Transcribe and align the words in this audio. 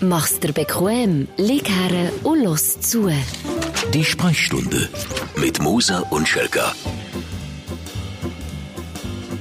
Mach's 0.00 0.38
dir 0.38 0.52
bequem, 0.52 1.26
lieg 1.36 1.68
her 1.68 2.12
und 2.22 2.44
los 2.44 2.80
zu. 2.80 3.10
Die 3.92 4.04
Sprechstunde 4.04 4.88
mit 5.36 5.60
Musa 5.60 5.98
und 6.10 6.28
Schelka. 6.28 6.72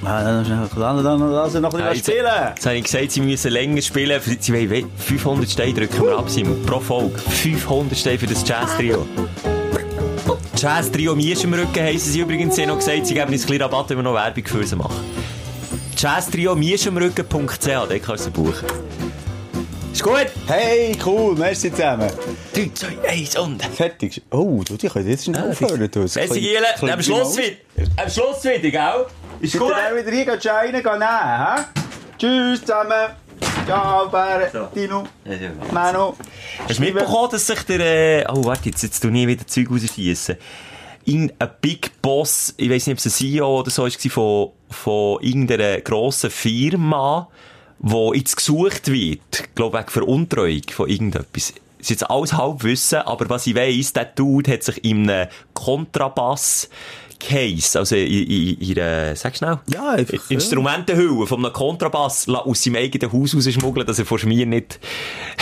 Lass 0.01 1.51
sie 1.51 1.61
noch 1.61 1.73
ein 1.73 1.77
bisschen 1.77 1.93
jetzt, 1.93 2.07
spielen. 2.07 2.25
jetzt 2.55 2.65
habe 2.65 2.75
ich 2.75 2.83
gesagt, 2.85 3.11
sie 3.11 3.21
müssen 3.21 3.51
länger 3.51 3.81
spielen. 3.81 4.19
Sie 4.39 4.53
wollen 4.53 4.89
500 4.97 5.49
Steine 5.49 5.73
drücken 5.73 6.03
wir 6.03 6.17
ab, 6.17 6.29
Simon. 6.29 6.65
Pro 6.65 6.79
Folge. 6.79 7.19
500 7.19 7.95
Steine 7.95 8.17
für 8.17 8.27
das 8.27 8.47
Jazz-Trio. 8.47 9.05
Jazz-Trio 10.55 11.15
Miesch 11.15 11.43
im 11.43 11.53
Rücken 11.53 11.83
heissen 11.83 12.11
sie 12.13 12.21
übrigens. 12.21 12.55
Sie 12.55 12.63
haben 12.63 12.69
noch 12.69 12.77
gesagt, 12.77 13.05
sie 13.05 13.13
geben 13.13 13.31
uns 13.31 13.43
ein 13.43 13.47
bisschen 13.47 13.61
Rabatt, 13.61 13.91
wenn 13.91 13.97
wir 13.97 14.03
noch 14.03 14.15
Werbung 14.15 14.45
für 14.45 14.65
sie 14.65 14.75
machen. 14.75 15.03
Jazz-Trio 15.95 16.55
Mieschimrücken.ch, 16.55 17.67
da 17.67 17.99
kannst 17.99 18.09
du 18.09 18.17
sie 18.17 18.29
buchen. 18.31 18.86
Ist 19.97 20.03
gut? 20.03 20.27
Hey, 20.45 20.95
cool, 21.03 21.33
merci 21.35 21.71
zusammen. 21.71 22.11
3, 22.53 22.69
2, 22.71 23.09
1 23.09 23.35
und... 23.39 23.65
Fertig. 23.65 24.21
Oh, 24.29 24.61
du, 24.63 24.77
die 24.77 24.89
können 24.89 25.09
jetzt 25.09 25.25
schnell 25.25 25.41
Ah, 25.41 25.49
aufhören. 25.49 25.89
Merci, 25.91 26.39
Giele. 26.39 26.93
Am 26.93 27.01
Schluss 27.01 27.35
wieder. 27.35 27.57
Am 27.95 28.07
Schluss 28.07 28.43
wieder, 28.43 28.59
gell? 28.59 29.05
Ist 29.39 29.57
Gut. 29.57 29.71
Dann 29.71 29.97
wieder 29.97 30.11
hier 30.11 30.25
gehen, 30.25 30.39
Scheine 30.39 30.83
gehen 30.83 30.99
nehmen, 30.99 31.55
hä? 31.55 31.63
Tschüss 32.19 32.61
zusammen. 32.61 33.09
Ciao, 33.65 34.07
Bären, 34.09 34.67
Dino, 34.75 35.03
Manu. 35.71 36.13
Hast 36.69 36.77
du 36.77 36.83
mitbekommen, 36.83 37.29
dass 37.31 37.47
sich 37.47 37.63
der, 37.63 38.31
oh, 38.31 38.45
warte, 38.45 38.69
jetzt, 38.69 38.83
jetzt 38.83 38.99
tu 38.99 39.07
nie 39.07 39.25
wieder 39.25 39.47
Zeug 39.47 39.71
rausschiessen. 39.71 40.37
In 41.05 41.33
ein 41.39 41.49
Big 41.59 42.03
Boss, 42.03 42.53
ich 42.57 42.69
weiss 42.69 42.85
nicht, 42.85 42.93
ob 42.93 42.99
es 42.99 43.07
ein 43.07 43.11
CEO 43.13 43.61
oder 43.61 43.71
so 43.71 43.81
war, 43.81 43.89
von, 43.89 44.51
von 44.69 45.23
irgendeiner 45.23 45.81
grossen 45.81 46.29
Firma, 46.29 47.29
wo 47.79 48.13
jetzt 48.13 48.35
gesucht 48.35 48.91
wird, 48.91 49.55
glaube 49.55 49.77
wegen 49.77 49.89
Veruntreuung 49.89 50.63
von 50.71 50.89
irgendetwas. 50.89 51.53
Das 51.77 51.81
ist 51.81 51.89
jetzt 51.89 52.09
alles 52.09 52.33
Halbwissen, 52.33 52.99
aber 52.99 53.29
was 53.29 53.45
ich 53.47 53.55
weiss, 53.55 53.93
der 53.93 54.05
Dude 54.05 54.51
hat 54.51 54.63
sich 54.63 54.83
in 54.83 55.09
einem 55.09 55.29
Kontrabass 55.53 56.69
Case, 57.19 57.77
also 57.77 57.95
in, 57.95 58.07
in, 58.07 58.57
in 58.59 58.79
einer, 58.79 59.15
sag 59.15 59.35
schnell. 59.35 59.59
Ja, 59.73 59.91
einfach, 59.91 60.29
Instrumentenhülle 60.29 61.25
von 61.25 61.43
einem 61.43 61.53
Kontrabass 61.53 62.27
aus 62.29 62.63
seinem 62.63 62.75
eigenen 62.75 63.11
Haus 63.11 63.35
rausschmuggeln, 63.35 63.85
dass 63.87 63.99
er 63.99 64.05
von 64.05 64.19
Schmier 64.19 64.45
nicht 64.45 64.79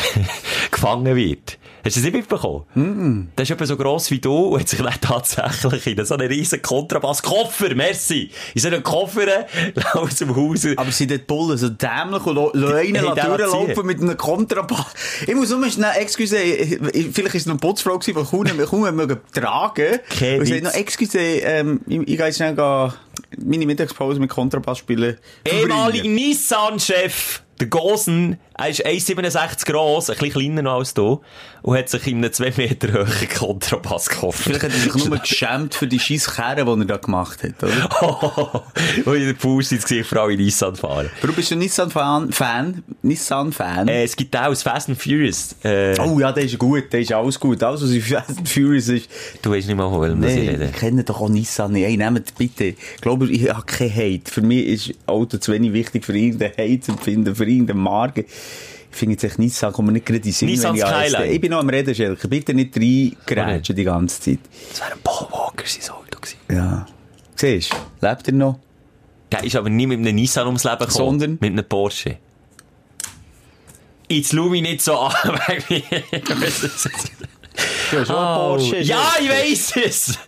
gefangen 0.71 1.15
wird. 1.15 1.57
Hast 1.85 1.95
du 1.95 1.99
das 2.01 2.03
nicht 2.11 2.13
mitbekommen? 2.15 2.63
Mm 2.73 3.27
Der 3.37 3.43
ist 3.43 3.51
etwa 3.51 3.65
so 3.65 3.77
gross 3.77 4.09
wie 4.09 4.19
du 4.19 4.35
und 4.35 4.59
hat 4.59 4.67
sich 4.69 4.81
dann 4.81 4.91
tatsächlich 4.99 5.85
in 5.97 6.03
so 6.05 6.15
einen 6.15 6.27
riesen 6.27 6.61
Kontrabass-Koffer, 6.61 7.75
merci, 7.75 8.31
in 8.55 8.61
so 8.61 8.67
einen 8.69 8.81
Koffer 8.83 9.45
aus 9.93 10.15
dem 10.15 10.35
Haus. 10.35 10.65
Aber 10.75 10.91
sind 10.91 11.11
dort 11.11 11.27
Bullen 11.27 11.57
so 11.57 11.69
dämlich 11.69 12.25
und 12.25 12.55
der 12.55 13.37
durchlaufen 13.37 13.85
mit 13.85 14.01
einem 14.01 14.17
Kontrabass? 14.17 14.87
Ich 15.27 15.35
muss 15.35 15.49
nur 15.51 15.69
schnell, 15.69 15.91
excuse, 15.97 16.37
ich- 16.37 16.71
ich- 16.93 17.07
vielleicht 17.13 17.35
ist 17.35 17.41
es 17.43 17.45
noch 17.45 17.53
eine 17.53 17.59
Putzfrau 17.59 17.99
gewesen, 17.99 18.17
die 18.19 18.29
kaum 18.29 18.43
nicht 18.43 18.57
kaum 18.69 18.95
mögen 18.95 19.19
tragen. 19.33 19.99
Kein 20.17 20.39
Und 20.39 20.45
sie 20.47 20.55
Witz. 20.55 20.65
hat 20.65 20.73
noch, 20.73 20.79
excuse, 20.79 21.19
ähm, 21.19 21.81
ich, 21.87 21.99
ich 21.99 22.05
gehe 22.17 22.25
jetzt 22.25 22.37
schnell 22.37 22.55
gehen, 22.55 22.93
meine 23.37 23.65
Mittagspause 23.65 24.19
mit 24.19 24.29
Kontrabass 24.29 24.79
spielen. 24.79 25.17
Ehemaliger 25.45 26.07
Nissan-Chef, 26.07 27.41
der 27.59 27.67
Gosen, 27.67 28.37
er 28.57 28.69
ist 28.69 28.85
1,67 28.85 29.65
gross, 29.65 30.09
ein 30.09 30.17
bisschen 30.17 30.31
kleiner 30.33 30.61
noch 30.61 30.79
als 30.79 30.93
du, 30.93 31.21
und 31.61 31.77
hat 31.77 31.89
sich 31.89 32.07
in 32.07 32.17
einem 32.17 32.31
2 32.31 32.53
Meter 32.57 32.93
hohen 33.05 33.29
Kontrabasskoffer. 33.37 34.43
Vielleicht 34.43 34.63
hat 34.63 34.71
er 34.71 34.77
sich 34.79 35.05
nur 35.05 35.17
geschämt 35.17 35.73
für 35.75 35.87
die 35.87 35.99
scheiß 35.99 36.35
Kerren, 36.35 36.65
die 36.65 36.81
er 36.83 36.85
da 36.85 36.97
gemacht 36.97 37.43
hat, 37.43 37.61
oder? 37.63 38.63
Wo 39.05 39.13
ich 39.13 39.23
den 39.25 39.35
Fuß 39.35 39.71
ins 39.73 39.83
Gesicht 39.85 40.09
für 40.09 40.21
alle 40.21 40.35
Nissan 40.37 40.75
fahren. 40.75 41.09
Warum 41.21 41.35
bist 41.35 41.51
du 41.51 41.55
Nissan-Fan? 41.55 42.31
Fan? 42.31 42.83
Nissan-Fan? 43.01 43.87
Äh, 43.87 44.03
es 44.03 44.15
gibt 44.15 44.35
auch 44.37 44.49
das 44.49 44.63
Fast 44.63 44.89
and 44.89 45.01
Furious. 45.01 45.55
Äh, 45.63 45.95
Oh 45.99 46.19
ja, 46.19 46.31
der 46.31 46.43
ist 46.43 46.57
gut, 46.57 46.91
der 46.91 46.99
ist 47.01 47.11
alles 47.11 47.39
gut. 47.39 47.61
Alles, 47.63 47.81
was 47.83 47.91
in 47.91 48.01
Fast 48.01 48.37
and 48.37 48.47
Furious 48.47 48.87
ist. 48.89 49.09
Du 49.41 49.51
weißt 49.51 49.67
nicht 49.67 49.75
mal, 49.77 49.89
von 49.89 50.01
welchem 50.01 50.21
das 50.21 50.31
ich 50.31 50.37
Nee, 50.39 50.49
rede. 50.49 50.65
ich 50.73 50.79
kenne 50.79 51.03
doch 51.03 51.19
auch 51.21 51.29
Nissan 51.29 51.71
nicht. 51.71 51.85
Hey, 51.85 51.97
nehmt 51.97 52.35
bitte. 52.37 52.65
Ich 52.65 53.01
glaube, 53.01 53.27
ich 53.29 53.49
habe 53.49 53.65
keinen 53.65 53.93
Hate. 53.95 54.31
Für 54.31 54.41
mich 54.41 54.65
ist 54.67 54.93
Auto 55.07 55.37
zu 55.37 55.51
wenig 55.51 55.73
wichtig 55.73 56.05
für 56.05 56.15
irgendeinen 56.17 56.51
Hate 56.53 56.79
zu 56.81 56.91
empfinden, 56.91 57.35
für 57.35 57.45
irgendeine 57.45 57.79
Marke. 57.79 58.25
Ich 58.95 58.99
finde 58.99 59.15
jetzt 59.15 59.25
echt 59.25 59.39
Nissan, 59.39 59.73
kommt 59.73 59.87
mir 59.87 59.91
nicht 59.91 60.05
gerade 60.05 60.25
in 60.25 60.31
Sinn, 60.31 60.47
wenn 60.47 60.75
ich 60.75 60.85
alles-. 60.85 61.29
Ich 61.29 61.41
bin 61.41 61.51
noch 61.51 61.59
am 61.59 61.67
Reden, 61.67 61.93
Schelke. 61.93 62.29
Bitte 62.29 62.53
nicht 62.53 62.77
reingrätschen 62.77 63.75
die 63.75 63.83
ganze 63.83 64.21
Zeit. 64.21 64.39
Das 64.69 64.79
wäre 64.79 64.93
ein 64.93 64.99
Paul 65.03 65.27
Walker 65.31 65.65
sein 65.67 65.93
Auto 65.93 66.21
gewesen. 66.21 66.37
Ja. 66.49 66.85
Siehst 67.35 67.73
du? 67.73 68.07
Lebt 68.07 68.27
er 68.29 68.33
noch? 68.35 68.57
Der 69.33 69.43
ist 69.43 69.53
aber 69.57 69.69
nie 69.69 69.85
mit 69.85 69.99
einem 69.99 70.15
Nissan 70.15 70.45
ums 70.45 70.63
Leben 70.63 70.77
gekommen. 70.77 70.93
Sondern? 70.93 71.31
Mit 71.41 71.51
einem 71.51 71.65
Porsche. 71.65 72.19
Jetzt 74.07 74.31
schau 74.33 74.43
mich 74.45 74.61
nicht 74.61 74.81
so 74.81 74.97
an. 74.97 75.13
mir. 75.67 75.81
Du 77.91 77.99
hast 77.99 78.09
Oh, 78.09 78.57
ja, 78.79 79.13
ich 79.19 79.29
weiss 79.29 79.75
es! 79.75 80.19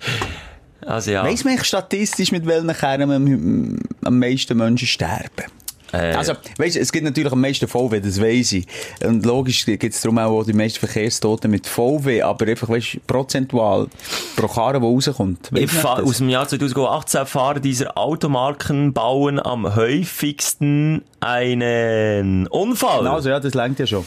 Also 0.82 1.12
ja. 1.12 1.24
Weiss 1.24 1.46
man 1.46 1.64
statistisch, 1.64 2.34
mit 2.34 2.46
welchen 2.46 2.74
Kernen 2.74 3.80
am 4.04 4.20
meisten 4.20 4.58
Menschen 4.58 4.88
sterben? 4.90 5.46
Äh, 5.92 6.14
Also, 6.14 6.34
weißt 6.58 6.76
du, 6.76 6.80
es 6.80 6.92
gibt 6.92 7.06
natürlich 7.06 7.32
am 7.32 7.42
meisten 7.42 7.68
VW, 7.68 8.00
das 8.00 8.22
weiss 8.22 8.52
ich. 8.52 8.68
Und 9.04 9.26
logisch 9.26 9.66
gibt 9.66 9.84
es 9.84 10.02
darum 10.02 10.18
auch 10.20 10.44
die 10.44 10.54
meisten 10.54 10.80
Verkehrstoten 10.80 11.50
mit 11.50 11.68
VW, 11.68 12.22
aber 12.22 12.48
einfach, 12.48 12.70
weißt 12.70 12.96
du, 12.96 13.00
prozentual 13.08 13.88
pro 14.36 14.48
Karre, 14.48 14.80
die 14.80 14.86
rauskommt. 14.86 15.50
Ich 15.54 15.84
aus 15.86 16.18
dem 16.18 16.30
Jahr 16.30 16.48
2018 16.48 17.26
fahren 17.26 17.62
dieser 17.62 17.98
Automarken 17.98 18.94
bauen 18.94 19.40
am 19.40 19.76
häufigsten 19.76 21.04
einen 21.20 22.48
Unfall. 22.48 23.08
Also, 23.08 23.30
ja, 23.30 23.40
das 23.40 23.54
längt 23.54 23.80
ja 23.80 23.88
schon. 23.88 24.06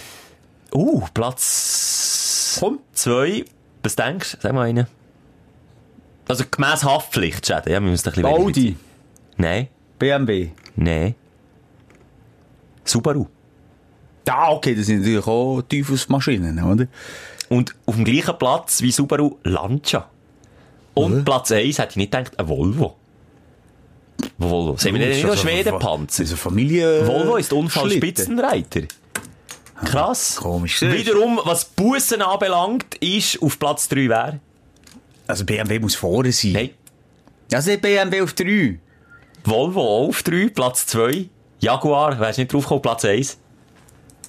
Uh, 0.74 1.02
Platz 1.14 2.58
Komm. 2.60 2.78
zwei. 2.92 3.44
Was 3.82 3.96
denkst 3.96 4.32
du? 4.32 4.38
Sag 4.40 4.52
mal 4.52 4.68
einen. 4.68 4.86
Also 6.28 6.44
gemäss 6.48 6.84
Haftpflichtschäden, 6.84 7.72
ja, 7.72 7.80
wir 7.82 7.90
müssen 7.90 8.08
ein 8.08 8.12
bisschen 8.12 8.26
Audi. 8.26 8.76
Nein, 9.36 9.66
BMW. 9.98 10.50
nein. 10.76 11.16
Subaru. 12.90 13.26
Ja, 14.26 14.50
okay, 14.50 14.74
das 14.74 14.86
sind 14.86 15.00
natürlich 15.00 15.26
auch 15.26 15.62
Teufelsmaschinen, 15.62 16.62
oder? 16.62 16.86
Und 17.48 17.74
auf 17.86 17.96
dem 17.96 18.04
gleichen 18.04 18.38
Platz 18.38 18.80
wie 18.82 18.92
Subaru 18.92 19.38
Lancia. 19.42 20.08
Und 20.94 21.24
Platz 21.24 21.50
1 21.50 21.78
hätte 21.78 21.90
ich 21.90 21.96
nicht 21.96 22.12
gedacht, 22.12 22.38
ein 22.38 22.48
Volvo. 22.48 22.96
Volvo. 24.38 24.76
Sehen 24.76 24.94
wir 24.94 25.06
nicht 25.06 25.24
noch 25.24 25.36
Schwedenpanzer? 25.36 26.22
Also 26.22 26.36
Familie... 26.36 27.06
Volvo 27.06 27.36
ist. 27.36 27.52
Unfallspitzenreiter. 27.52 28.82
Krass. 29.84 30.36
Komisch. 30.36 30.82
Wiederum, 30.82 31.40
was 31.44 31.64
Bussen 31.64 32.22
anbelangt, 32.22 32.94
ist 32.96 33.40
auf 33.42 33.58
Platz 33.58 33.88
3 33.88 34.08
wer? 34.08 34.40
Also 35.26 35.44
BMW 35.44 35.78
muss 35.78 35.94
vorne 35.94 36.32
sein. 36.32 36.52
Nein. 36.52 36.70
Also 37.52 37.76
BMW 37.76 38.20
auf 38.20 38.34
3. 38.34 38.78
Volvo 39.44 39.80
auch 39.80 40.08
auf 40.08 40.22
3, 40.22 40.50
Platz 40.50 40.86
2. 40.86 41.28
Jaguar, 41.60 42.18
wärst 42.18 42.38
nicht 42.38 42.52
drauf 42.52 42.64
gekommen, 42.64 42.82
Platz 42.82 43.04
1. 43.04 43.38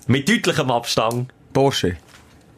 Mit 0.08 0.28
deutlichem 0.28 0.70
Abstand. 0.70 1.34
Porsche. 1.54 1.96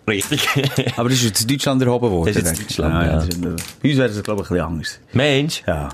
Richtig. 0.07 0.47
Aber 0.97 1.09
das 1.09 1.19
ist 1.19 1.25
jetzt 1.25 1.41
in 1.43 1.47
Deutschland 1.47 1.81
erhoben 1.81 2.09
worden. 2.09 2.33
Das 2.33 2.43
ist 2.43 2.59
jetzt. 2.59 2.79
Deutschland, 2.79 3.05
ja. 3.05 3.19
ist, 3.19 3.41
bei 3.41 3.89
uns 3.89 3.97
wäre 3.97 4.09
das, 4.09 4.23
glaube 4.23 4.41
ich, 4.41 4.49
ein 4.49 4.53
bisschen 4.53 4.65
anders. 4.65 4.99
Mensch. 5.13 5.63
Ja. 5.67 5.89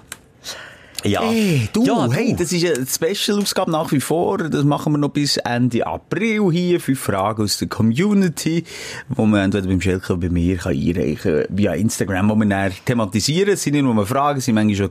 Ja. 1.05 1.21
Hey, 1.21 1.69
du, 1.71 1.85
ja, 1.85 2.11
hey, 2.11 2.35
das 2.37 2.51
ist 2.51 2.65
eine 2.65 3.13
Special-Ausgabe 3.13 3.71
nach 3.71 3.89
wie 3.91 4.01
vor. 4.01 4.37
Das 4.37 4.65
machen 4.65 4.93
wir 4.93 4.97
noch 4.97 5.09
bis 5.09 5.37
Ende 5.37 5.85
April 5.85 6.51
hier. 6.51 6.81
Fünf 6.81 6.99
Fragen 6.99 7.43
aus 7.43 7.57
der 7.57 7.69
Community, 7.69 8.65
wo 9.07 9.25
man 9.25 9.41
entweder 9.45 9.67
beim 9.67 9.79
Schelke 9.79 10.13
oder 10.13 10.27
bei 10.27 10.29
mir 10.29 10.57
kann 10.57 10.73
einreichen 10.73 11.17
kann, 11.17 11.57
via 11.57 11.73
Instagram, 11.73 12.29
wo 12.29 12.35
wir 12.35 12.45
dann 12.45 12.73
thematisieren. 12.83 13.53
Es 13.53 13.63
sind 13.63 13.73
nicht 13.73 13.83
nur 13.83 14.05
Fragen, 14.05 14.39
es 14.39 14.45
sind 14.45 14.55
manchmal 14.55 14.75
schon 14.75 14.89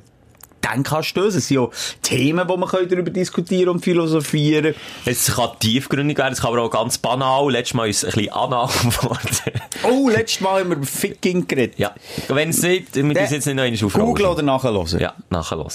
Denkanstöße. 0.65 1.39
Es 1.39 1.49
sind 1.49 1.59
auch 1.59 1.73
Themen, 2.03 2.49
wo 2.49 2.57
man 2.57 2.69
darüber 2.71 3.11
diskutieren 3.11 3.71
und 3.71 3.81
philosophieren 3.85 4.75
Es 5.05 5.35
kann 5.35 5.51
tiefgründig 5.61 6.19
werden, 6.19 6.33
es 6.33 6.41
kann 6.41 6.53
aber 6.53 6.63
auch 6.63 6.71
ganz 6.71 6.99
banal. 6.99 7.51
Letztes 7.51 7.75
Mal 7.75 7.89
ist 7.89 8.05
es 8.05 8.15
ein 8.15 8.19
bisschen 8.21 8.33
anal 8.33 8.67
geworden. 8.83 9.61
Oh, 9.85 10.09
letztes 10.09 10.41
Mal 10.41 10.61
haben 10.61 10.71
wir 10.71 10.77
über 10.77 10.87
Ficking 10.87 11.47
geredet. 11.47 11.79
ja. 11.79 11.93
Wenn 12.29 12.51
es 12.51 12.63
nicht, 12.63 12.95
wir 12.95 13.05
müssen 13.05 13.19
jetzt 13.21 13.47
nicht 13.47 13.55
noch 13.55 13.63
einmal 13.63 13.85
aufrollen. 13.85 14.07
Google 14.07 14.27
oder 14.27 14.43
nachhören? 14.43 14.99
Ja, 15.01 15.15
nachhören. 15.31 15.69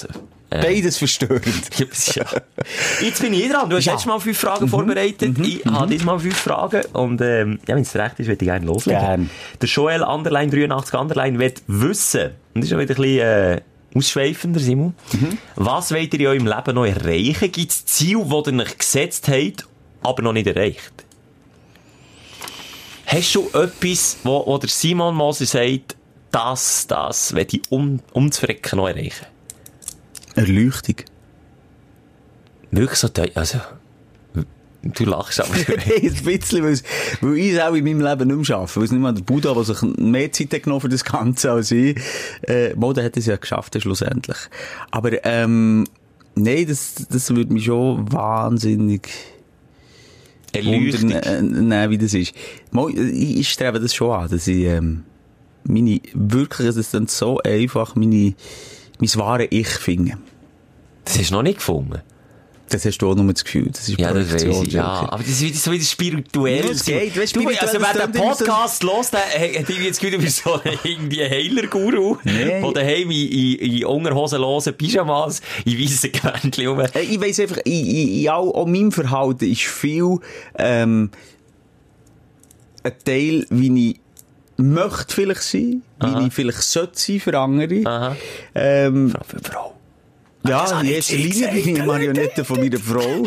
Äh, 0.50 0.62
Beides 0.62 0.98
verstörend. 1.00 1.46
ja. 2.16 2.26
Jetzt 3.02 3.22
bin 3.22 3.34
ich 3.34 3.50
dran. 3.50 3.70
Du 3.70 3.76
hast 3.76 3.86
Ja. 3.86 3.94
letztes 3.94 4.06
Mal 4.08 4.20
fünf 4.20 4.38
Fragen 4.38 4.68
vorbereitet. 4.68 5.36
Ich 5.40 5.66
habe 5.66 5.88
diesmal 5.88 6.20
fünf 6.20 6.38
Fragen. 6.38 6.84
Und 6.94 7.22
ähm, 7.22 7.60
ja, 7.68 7.76
wenn 7.76 7.82
es 7.82 7.96
recht 7.96 8.20
ist, 8.20 8.28
würde 8.28 8.44
ich 8.46 8.50
gerne 8.52 8.64
loslegen. 8.66 9.02
Gern. 9.02 9.30
Der 9.62 9.68
Joel 9.70 10.04
Underline 10.04 10.52
83 10.52 10.94
Underline 11.00 11.40
will 11.40 11.54
wissen, 11.66 12.32
und 12.54 12.62
das 12.62 12.66
ist 12.66 12.72
ja 12.72 12.78
wieder 12.80 12.94
ein 12.94 13.02
bisschen 13.02 13.20
äh, 13.20 13.62
ausschweifender, 13.96 14.60
Simon, 14.60 14.94
was 15.56 15.92
wollt 15.92 16.14
ihr 16.14 16.20
in 16.20 16.28
eurem 16.28 16.48
Leben 16.48 16.76
noch 16.76 16.86
erreichen? 16.86 17.52
Gibt 17.52 17.72
es 17.72 17.86
Ziele, 17.86 18.24
die 18.26 18.52
ihr 18.52 18.62
euch 18.62 18.78
gesetzt 18.78 19.28
habt, 19.28 19.68
aber 20.02 20.22
noch 20.24 20.34
nicht 20.34 20.48
erreicht? 20.48 20.94
Hast 23.06 23.36
du 23.36 23.48
etwas, 23.54 24.18
wo, 24.24 24.46
wo 24.46 24.58
der 24.58 24.70
Simon 24.70 25.16
Moser 25.16 25.46
sagt, 25.46 25.96
das, 26.32 26.88
das 26.88 27.34
will 27.34 27.46
ich 27.52 27.62
um, 27.70 28.00
umzufrecken 28.14 28.78
noch 28.78 28.88
erreichen? 28.88 29.28
Erleuchtung. 30.36 30.96
Wirklich 32.72 33.00
so, 33.00 33.10
also, 33.36 33.60
Du 34.84 35.06
lachst 35.06 35.40
aber. 35.40 35.56
Nein, 35.68 36.14
ein 36.14 36.24
bisschen, 36.24 36.64
weil's, 36.64 36.84
weil 37.22 37.38
ich 37.38 37.54
es 37.54 37.60
auch 37.62 37.74
in 37.74 37.86
meinem 37.86 38.02
Leben 38.02 38.28
nicht 38.28 38.36
mehr 38.36 38.46
schaffe. 38.46 38.80
Weil 38.80 38.86
es 38.86 38.92
nicht 38.92 39.02
mal 39.02 39.14
der 39.14 39.24
Buddha, 39.24 39.54
der 39.54 39.64
sich 39.64 39.82
mehr 39.98 40.32
Zeit 40.32 40.54
hat 40.54 40.64
genommen 40.64 40.82
für 40.82 40.90
das 40.90 41.06
Ganze 41.06 41.52
als 41.52 41.72
ich. 41.72 41.98
Äh, 42.42 42.74
Mode 42.76 43.04
hat 43.04 43.16
es 43.16 43.26
ja 43.26 43.38
geschafft, 43.38 43.82
schlussendlich. 43.82 44.38
Aber, 44.92 45.26
ähm, 45.26 45.86
nein, 46.36 46.66
das, 46.68 46.96
das 47.10 47.34
würde 47.34 47.54
mich 47.54 47.66
schon 47.66 48.12
wahnsinnig 48.12 49.10
Erleuchtung. 50.52 51.14
wundern, 51.14 51.72
äh, 51.72 51.90
wie 51.90 51.98
das 51.98 52.14
ist. 52.14 52.34
Mal, 52.72 52.90
ich, 52.90 53.38
ich 53.40 53.50
strebe 53.50 53.80
das 53.80 53.96
schon 53.96 54.12
an, 54.12 54.30
dass 54.30 54.48
ich, 54.48 54.66
ähm, 54.66 55.06
meine, 55.64 56.02
wirklich, 56.14 56.68
es 56.68 56.76
ist 56.76 56.94
dann 56.94 57.08
so 57.08 57.40
einfach, 57.40 57.96
meine, 57.96 58.34
mein 59.00 59.16
wahre 59.16 59.46
Ich 59.46 59.70
finde. 59.70 60.18
Das 61.06 61.18
hast 61.18 61.32
du 61.32 61.36
noch 61.36 61.44
nicht 61.44 61.60
gefunden. 61.60 62.02
Das 62.70 62.86
hast 62.86 62.98
du 63.00 63.12
auch 63.12 63.16
nur 63.16 63.32
das 63.32 63.44
Gefühl. 63.44 63.68
Das 63.72 63.88
ist 63.88 64.00
Ja, 64.00 64.12
das 64.14 64.28
Projektion, 64.30 64.66
ich, 64.66 64.74
ja. 64.74 64.84
Aber 65.10 65.20
das 65.20 65.28
ist 65.30 65.42
wieder 65.42 65.58
so 65.58 65.72
wieder 65.72 65.84
spirituell. 65.84 66.66
Ja, 66.66 66.72
es 66.72 66.84
geht, 66.86 67.16
weißt 67.18 67.36
du, 67.36 67.40
also 67.42 67.52
spirituell, 67.52 67.58
das 67.62 67.74
immer 68.16 68.34
so- 68.36 68.46
Podcast 68.46 68.84
hört, 68.84 69.14
der 69.14 69.20
hat 69.20 69.70
irgendwie 69.70 69.88
das 69.90 70.00
Gefühl, 70.00 70.18
du 70.18 70.24
bist 70.24 70.44
so 70.44 70.60
irgendwie 70.84 71.22
Heiler-Guru, 71.24 72.18
der 72.26 72.72
daheim 72.72 73.12
in, 73.12 73.28
in, 73.30 73.56
in 73.78 73.86
unterhosenlosen 73.86 74.74
Pyjamas, 74.76 75.42
in 75.66 75.80
weissen 75.80 76.12
Gewändchen 76.12 76.68
rum. 76.68 76.82
Ich 77.00 77.22
weiss 77.22 77.40
einfach, 77.40 77.58
ich, 77.64 77.88
ich, 77.88 78.22
ich 78.22 78.30
auch, 78.32 78.66
meinem 78.66 78.92
Verhalten 78.92 79.52
ist 79.52 79.62
viel, 79.62 80.18
ähm, 80.58 81.12
ein 82.84 82.94
Teil, 83.06 83.46
wie 83.50 83.90
ich 83.92 84.00
möchte 84.58 85.14
vielleicht 85.14 85.44
sein, 85.44 85.84
wie 86.02 86.28
ich 86.28 86.34
vielleicht 86.34 86.62
sollte 86.64 87.00
sein 87.00 87.20
für 87.20 87.38
andere. 87.38 87.82
Aha. 87.86 88.16
Ähm, 88.56 89.10
Frau 89.12 89.24
für 89.26 89.40
Frau. 89.40 89.76
Ja, 90.48 90.82
in 90.82 90.88
erster 90.88 91.16
Linie 91.16 91.48
bin 91.50 91.58
ich 91.60 91.68
eine 91.80 91.84
Marionette 91.86 92.44
von 92.46 92.60
meiner 92.60 92.80
Frau. 92.80 93.26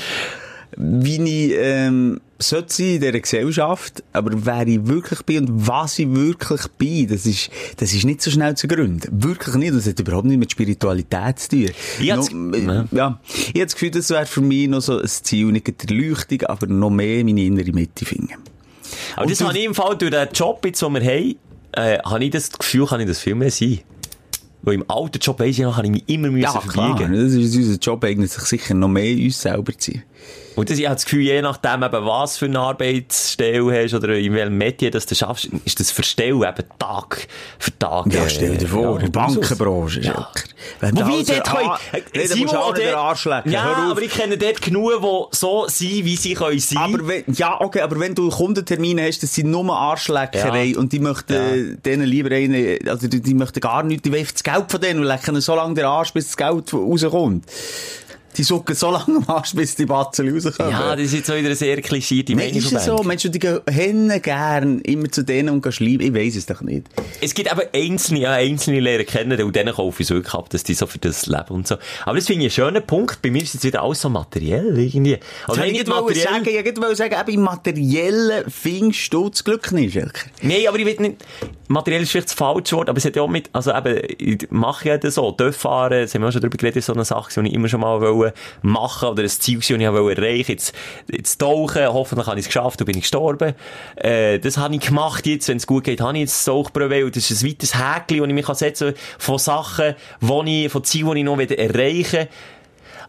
Wie 0.79 1.17
ich, 1.47 1.55
ähm, 1.59 2.21
sollte 2.39 2.75
sein 2.75 2.87
in 2.87 3.01
dieser 3.01 3.21
Gesellschaft, 3.21 4.03
aber 4.13 4.33
wer 4.45 4.67
ich 4.67 4.87
wirklich 4.87 5.23
bin 5.23 5.49
und 5.49 5.67
was 5.67 5.99
ich 5.99 6.13
wirklich 6.13 6.61
bin, 6.77 7.09
das 7.09 7.25
ist, 7.25 7.51
das 7.79 7.95
ist 7.95 8.05
nicht 8.05 8.21
so 8.21 8.31
schnell 8.31 8.55
zu 8.57 8.69
gründen. 8.69 9.09
Wirklich 9.23 9.55
nicht. 9.55 9.75
Das 9.75 9.87
hat 9.87 9.99
überhaupt 10.01 10.27
nicht 10.27 10.37
mit 10.39 10.51
Spiritualität 10.51 11.39
zu 11.39 11.49
tun. 11.51 11.71
Ich 12.01 12.15
Noch- 12.15 12.31
Ja. 12.31 12.85
ja. 12.91 13.21
Ich 13.25 13.47
habe 13.55 13.65
das 13.65 13.73
Gefühl, 13.75 13.91
das 13.93 14.11
wäre 14.11 14.27
für 14.27 14.43
mich 14.43 14.69
noch 14.69 14.81
so 14.83 14.99
ein 15.01 15.07
Ziel, 15.09 15.47
nicht 15.47 15.67
die 15.69 15.95
Erleuchtung, 15.95 16.43
aber 16.43 16.67
noch 16.67 16.91
mehr 16.91 17.25
meine 17.25 17.43
innere 17.43 17.73
Mitte 17.73 18.05
finden. 18.05 18.35
Aber 19.15 19.23
Und 19.23 19.31
das 19.31 19.41
habe 19.41 19.57
ich 19.57 19.65
im 19.65 19.75
Fall 19.75 19.97
durch 19.97 20.11
den 20.11 20.29
Job, 20.35 20.63
jetzt, 20.67 20.83
den 20.83 20.93
wir 20.93 21.01
haben, 21.01 21.37
äh, 21.73 21.99
habe 22.01 22.25
ich 22.25 22.31
das 22.31 22.51
Gefühl, 22.53 22.87
kann 22.87 23.01
ich 23.01 23.07
das 23.07 23.21
viel 23.21 23.35
mehr 23.35 23.51
sein. 23.51 23.81
Weil 24.63 24.75
im 24.75 24.85
alten 24.89 25.19
Job 25.19 25.39
weiss 25.39 25.59
ich 25.59 25.65
noch, 25.65 25.77
habe 25.77 25.87
ich 25.87 25.93
mich 25.93 26.09
immer 26.09 26.29
müssen 26.29 26.43
Ja, 26.43 26.61
klar. 26.61 26.99
Das 26.99 27.33
ist 27.33 27.57
unser 27.57 27.79
Job 27.79 28.03
eigentlich, 28.05 28.33
sich 28.33 28.43
sicher 28.45 28.75
noch 28.75 28.89
mehr 28.89 29.17
uns 29.17 29.41
selber 29.41 29.77
zu 29.77 29.93
sein. 29.93 30.03
Und 30.57 30.71
das, 30.71 30.79
ich 30.79 30.87
habe 30.87 30.97
das 30.97 31.05
Gefühl, 31.05 31.21
je 31.21 31.43
nachdem, 31.43 31.83
eben, 31.83 32.05
was 32.07 32.39
für 32.39 32.47
eine 32.47 32.59
Arbeitsstelle 32.59 33.85
hast 33.85 33.95
oder 33.95 34.17
in 34.17 34.33
welchem 34.35 34.57
Metier 34.59 34.91
das 34.91 35.07
du 35.07 35.15
schaffst, 35.15 35.49
ist 35.65 35.79
das 35.79 35.91
Verstellen 35.91 36.43
eben 36.43 36.65
Tag 36.79 37.29
für 37.59 37.79
Tag. 37.79 38.07
Ja, 38.13 38.25
äh, 38.25 38.31
stell 38.31 38.57
dir 38.57 38.67
vor, 38.67 38.83
ja, 38.83 39.05
in 39.07 39.13
der 39.13 39.21
Bankenbranche, 39.21 40.01
Ja. 40.01 40.29
Wenn 40.81 40.95
du 40.95 41.03
Wobei, 41.03 41.19
also- 41.19 41.33
dort 41.35 41.45
können, 41.51 41.71
äh, 42.13 42.27
Simon 42.27 42.57
nicht 42.75 42.79
den 42.79 42.95
Arsch 42.95 43.25
lecken. 43.27 43.53
Ja, 43.53 43.89
aber 43.91 44.03
ich 44.03 44.11
kenne 44.11 44.37
dort 44.39 44.61
genug, 44.63 44.93
die 45.01 45.37
so 45.37 45.67
sind, 45.69 46.05
wie 46.05 46.17
sie 46.17 46.35
können 46.35 46.59
sein. 46.59 46.79
Aber 46.79 47.07
wenn, 47.07 47.25
ja, 47.35 47.61
okay, 47.61 47.83
aber 47.83 48.01
wenn 48.01 48.15
du 48.15 48.31
Kundentermine 48.31 49.03
hast, 49.07 49.23
das 49.23 49.35
sind 49.35 49.51
nur 49.51 49.71
Arschleckerei 49.77 50.65
Ja. 50.73 50.79
und 50.79 50.93
die 50.93 50.99
möchten 51.01 51.33
Ja. 51.35 51.77
denen 51.85 52.07
lieber 52.07 52.35
einen, 52.35 52.79
also 52.89 53.07
die, 53.09 53.21
die 53.21 53.35
möchten 53.35 53.61
gar 53.61 53.83
nichts, 53.83 54.03
die 54.03 54.11
wollen 54.11 54.21
einfach 54.21 54.33
das 54.33 54.43
Geld 54.43 54.71
von 54.71 54.81
denen 54.81 55.01
und 55.01 55.07
lecken 55.07 55.41
so 55.41 55.55
lange 55.55 55.75
den 55.75 55.85
Arsch, 55.85 56.13
bis 56.13 56.27
das 56.27 56.37
Geld 56.37 56.73
rauskommt. 56.73 57.45
Die 58.37 58.43
suchen 58.43 58.75
so 58.75 58.91
lange 58.91 59.17
am 59.17 59.25
Arsch, 59.29 59.55
bis 59.55 59.75
die 59.77 59.87
Batzel 59.87 60.33
rauskommen. 60.33 60.71
ja, 60.71 60.95
das 60.95 61.07
ist 61.07 61.15
jetzt 61.15 61.27
so 61.27 61.35
wieder 61.35 61.47
eine 61.47 61.57
sehr 61.57 61.81
klischierte 61.81 62.35
Meinung 62.35 62.57
ist 62.57 62.69
von 62.69 62.77
es 62.77 62.85
so? 62.85 62.97
Du, 62.97 63.29
die 63.31 63.39
gehen 63.39 63.61
hin 63.69 64.13
gern 64.23 64.81
immer 64.81 65.11
zu 65.11 65.23
denen 65.23 65.49
und 65.49 65.75
schreiben? 65.75 66.01
Ich 66.01 66.15
weiss 66.15 66.37
es 66.37 66.45
doch 66.45 66.61
nicht. 66.61 66.87
Es 67.21 67.33
gibt 67.33 67.51
aber 67.51 67.63
einzelne, 67.73 68.21
ja, 68.21 68.33
einzelne 68.33 68.81
Lehrer 68.81 69.05
kennen, 69.05 69.41
und 69.41 69.57
denen 69.57 69.75
kaufe 69.75 70.03
ich 70.03 70.09
es 70.09 70.15
wirklich 70.15 70.35
ab, 70.35 70.51
dass 70.51 70.65
die 70.65 70.75
so 70.75 70.87
für 70.87 70.99
das 70.99 71.27
leben 71.27 71.49
und 71.49 71.67
so. 71.67 71.77
Aber 72.05 72.17
das 72.17 72.27
finde 72.27 72.47
ich 72.47 72.59
einen 72.59 72.69
schönen 72.69 72.87
Punkt. 72.87 73.23
Bei 73.23 73.31
mir 73.31 73.43
ist 73.43 73.55
jetzt 73.55 73.65
wieder 73.65 73.83
alles 73.83 74.03
so 74.03 74.11
materiell, 74.11 74.79
irgendwie. 74.79 75.19
Also, 75.49 75.63
ich 75.63 75.73
nicht 75.73 75.89
wollte 75.89 76.21
sagen, 76.21 76.47
ich 76.47 76.77
wollte 76.77 76.97
sagen, 76.97 77.15
eben 77.19 77.39
im 77.39 77.41
Materiellen 77.43 78.45
findest 78.51 79.13
du 79.15 79.31
das 79.31 79.45
Glück 79.45 79.73
nicht, 79.73 79.95
Schelker. 79.95 80.29
Nein, 80.43 80.67
aber 80.69 80.79
ich 80.79 80.85
will 80.85 80.97
nicht, 81.01 81.25
materiell 81.69 82.03
ist 82.03 82.11
vielleicht 82.11 82.29
das 82.29 82.35
falsche 82.35 82.77
Wort, 82.77 82.89
aber 82.89 82.99
es 82.99 83.05
hat 83.05 83.17
ja 83.17 83.23
auch 83.23 83.29
mit, 83.29 83.49
also 83.53 83.73
eben, 83.73 84.03
ich 84.19 84.51
mache 84.51 84.89
ja 84.89 84.99
das 84.99 85.15
so, 85.15 85.31
Dörf 85.31 85.57
fahren, 85.57 86.03
das 86.03 86.15
haben 86.15 86.23
wir 86.23 86.29
auch 86.29 86.33
schon 86.33 86.43
drüber 86.43 86.57
geredet, 86.57 86.77
ist 86.77 86.87
so 86.87 86.93
eine 86.93 87.05
Sache, 87.05 87.41
die 87.41 87.49
ich 87.49 87.55
immer 87.55 87.69
schon 87.69 87.81
mal 87.81 88.01
wollte 88.01 88.26
machen 88.63 89.09
oder 89.09 89.23
ein 89.23 89.29
Ziel, 89.29 89.59
das 89.59 89.71
ich 89.71 89.79
wollte 89.79 90.21
erreichen, 90.23 90.53
jetzt, 90.53 90.73
jetzt 91.11 91.39
tauchen, 91.39 91.87
hoffentlich 91.87 92.27
habe 92.27 92.39
ich 92.39 92.45
es 92.47 92.49
geschafft, 92.49 92.81
und 92.81 92.87
bin 92.87 92.97
ich 92.97 93.03
gestorben. 93.03 93.55
Äh, 93.97 94.39
das 94.39 94.57
habe 94.59 94.75
ich 94.75 94.81
gemacht 94.81 95.27
jetzt, 95.27 95.49
wenn 95.49 95.57
es 95.59 95.67
gut 95.67 95.85
geht, 95.85 96.01
habe 96.01 96.15
ich 96.17 96.23
jetzt 96.23 96.37
das 96.39 96.45
Tauchbrevet, 96.47 97.05
und 97.05 97.17
das 97.17 97.31
ist 97.31 97.43
ein 97.43 97.49
weites 97.51 97.75
Häkchen, 97.75 98.19
das 98.21 98.29
ich 98.29 98.35
mich 98.35 98.47
setzen 98.47 98.95
kann 98.95 99.03
von 99.19 99.39
Sachen, 99.39 99.95
wo 100.21 100.43
ich, 100.43 100.71
von 100.71 100.85
Zielen, 100.85 101.13
die 101.13 101.19
ich 101.21 101.25
noch 101.25 101.39
erreichen 101.39 102.13
will. 102.21 102.29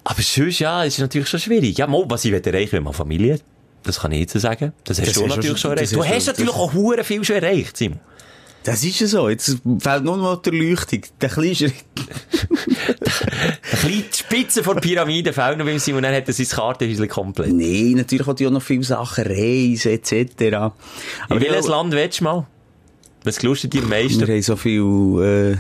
Aber 0.04 0.22
sonst, 0.22 0.60
ja, 0.60 0.86
es 0.86 0.94
ist 0.94 1.00
natürlich 1.00 1.28
schon 1.28 1.40
schwierig. 1.40 1.78
Ja, 1.78 1.88
mal, 1.88 2.06
was 2.08 2.24
ich 2.24 2.32
will 2.32 2.42
erreichen, 2.46 2.72
wenn 2.74 2.84
man 2.84 2.94
Familie 2.94 3.40
das 3.84 4.00
kann 4.02 4.12
ich 4.12 4.20
jetzt 4.20 4.34
sagen. 4.40 4.74
Das 4.84 5.00
hast 5.00 5.08
Das 5.08 5.14
du 5.16 5.26
natürlich 5.28 5.58
schon- 5.58 5.72
erreicht. 5.72 5.94
Du 5.96 6.04
hast 6.04 6.28
natürlich 6.28 6.54
auch 6.54 6.74
hure 6.74 7.04
viel 7.04 7.24
schon 7.24 7.38
erreicht, 7.38 7.78
Simon. 7.78 8.00
Das 8.68 8.84
ist 8.84 9.00
ja 9.00 9.08
so. 9.08 9.30
Jetzt 9.30 9.60
fehlt 9.80 10.04
nur 10.04 10.18
noch 10.18 10.42
die 10.42 10.50
Erleuchtung. 10.50 11.00
Der 11.22 11.30
kleine 11.30 11.56
Schritt. 11.56 11.74
Bisschen 13.72 14.04
die 14.12 14.18
Spitze 14.18 14.62
von 14.62 14.76
der 14.76 14.82
Pyramide 14.82 15.32
fehlt 15.32 15.58
noch 15.58 15.66
beim 15.66 15.80
Simon, 15.80 16.04
dann 16.04 16.14
hat 16.14 16.28
er 16.28 16.34
sein 16.34 16.48
Kartenhäuschen 16.50 17.08
komplett. 17.08 17.54
Nein, 17.54 17.94
natürlich 17.96 18.28
hat 18.28 18.42
ich 18.42 18.48
auch 18.48 18.52
noch 18.52 18.62
viele 18.62 18.84
Sachen, 18.84 19.24
Reisen, 19.26 19.94
etc. 19.94 20.42
In 20.42 20.54
Aber 20.54 20.76
welches 21.30 21.68
ja, 21.68 21.72
Land 21.72 21.94
willst 21.94 22.20
du 22.20 22.24
mal? 22.26 22.46
Was 23.24 23.38
gelustet 23.38 23.72
dir 23.72 23.84
am 23.84 23.90
meisten? 23.90 24.28
Wir 24.28 24.36
haben 24.36 24.42
so 24.42 24.58
viel, 24.58 24.82
äh, 24.82 25.58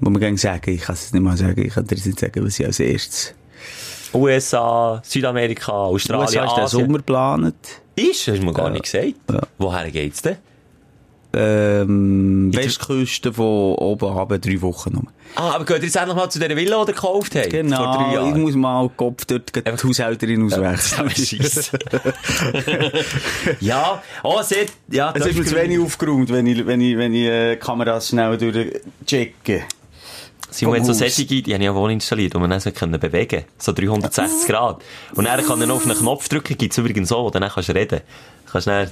wo 0.00 0.10
man 0.10 0.18
gerne 0.18 0.38
sagen, 0.38 0.72
ich 0.72 0.80
kann 0.80 0.96
es 0.96 1.12
nicht 1.12 1.22
mal 1.22 1.36
sagen, 1.36 1.64
ich 1.64 1.72
kann 1.72 1.86
dir 1.86 1.94
nicht 1.94 2.18
sagen, 2.18 2.44
was 2.44 2.58
ich 2.58 2.66
als 2.66 2.80
erstes. 2.80 3.32
USA, 4.12 5.00
Südamerika, 5.04 5.70
Australien, 5.70 6.26
USA 6.42 6.46
ist 6.46 6.56
der. 6.56 6.66
Sommer 6.68 6.98
geplant. 6.98 7.54
Ist? 7.94 8.26
Hast 8.26 8.38
du 8.38 8.44
mir 8.44 8.52
gar 8.52 8.66
Ja. 8.66 8.72
nicht 8.72 8.82
gesagt. 8.86 9.14
Ja. 9.30 9.40
Woher 9.56 9.88
geht's 9.92 10.20
denn? 10.22 10.38
Ähm, 11.32 12.50
Westküste 12.52 13.32
von 13.32 13.74
oben 13.76 14.14
haben 14.14 14.40
drei 14.40 14.60
Wochen 14.62 14.94
noch. 14.94 15.04
Ah, 15.36 15.54
aber 15.54 15.76
ihr 15.76 15.82
jetzt 15.82 15.94
endlich 15.94 16.16
mal 16.16 16.28
zu 16.28 16.40
dieser 16.40 16.56
Villa, 16.56 16.84
die 16.84 16.90
ihr 16.90 16.94
gekauft 16.94 17.36
habt? 17.36 17.52
Vor 17.52 17.52
drei 17.52 17.62
Genau, 17.62 18.28
ich 18.28 18.34
muss 18.34 18.54
mal 18.56 18.88
den 18.88 18.96
Kopf 18.96 19.24
dort 19.26 19.54
die 19.54 19.60
Haushälterin 19.88 20.44
auswechseln. 20.44 21.12
Ja, 23.60 24.02
oh, 24.24 24.42
sehr, 24.42 24.66
ja, 24.90 25.12
Es 25.14 25.26
ist 25.26 25.38
mir 25.38 25.44
zu 25.44 25.54
wenig 25.54 25.78
aufgeräumt, 25.78 26.30
wenn 26.30 26.46
ich, 26.46 26.66
wenn 26.66 26.80
ich, 26.80 26.96
wenn 26.96 27.14
ich 27.14 27.26
äh, 27.26 27.56
Kameras 27.56 28.08
schnell 28.08 28.36
durchchecke. 28.36 29.62
Simon 30.50 30.80
hat 30.80 30.86
so. 30.86 30.92
Sättige, 30.92 31.42
die 31.42 31.54
habe 31.54 31.62
ich 31.62 31.66
ja 31.66 31.74
wohl 31.74 31.92
installiert, 31.92 32.34
wo 32.34 32.38
man 32.40 32.50
dann 32.50 32.60
so 32.60 32.72
können 32.72 32.98
bewegen 32.98 33.44
So 33.56 33.72
360 33.72 34.48
Grad. 34.48 34.82
Und 35.14 35.26
dann 35.26 35.44
kann 35.44 35.60
er 35.60 35.66
noch 35.68 35.76
auf 35.76 35.84
einen 35.86 35.96
Knopf 35.96 36.28
drücken, 36.28 36.58
gibt's 36.58 36.76
übrigens 36.78 37.08
so, 37.08 37.24
wo 37.24 37.30
dann 37.30 37.48
kannst 37.48 37.68
du 37.68 37.74
reden. 37.74 38.00
Kannst 38.50 38.66
dann... 38.66 38.88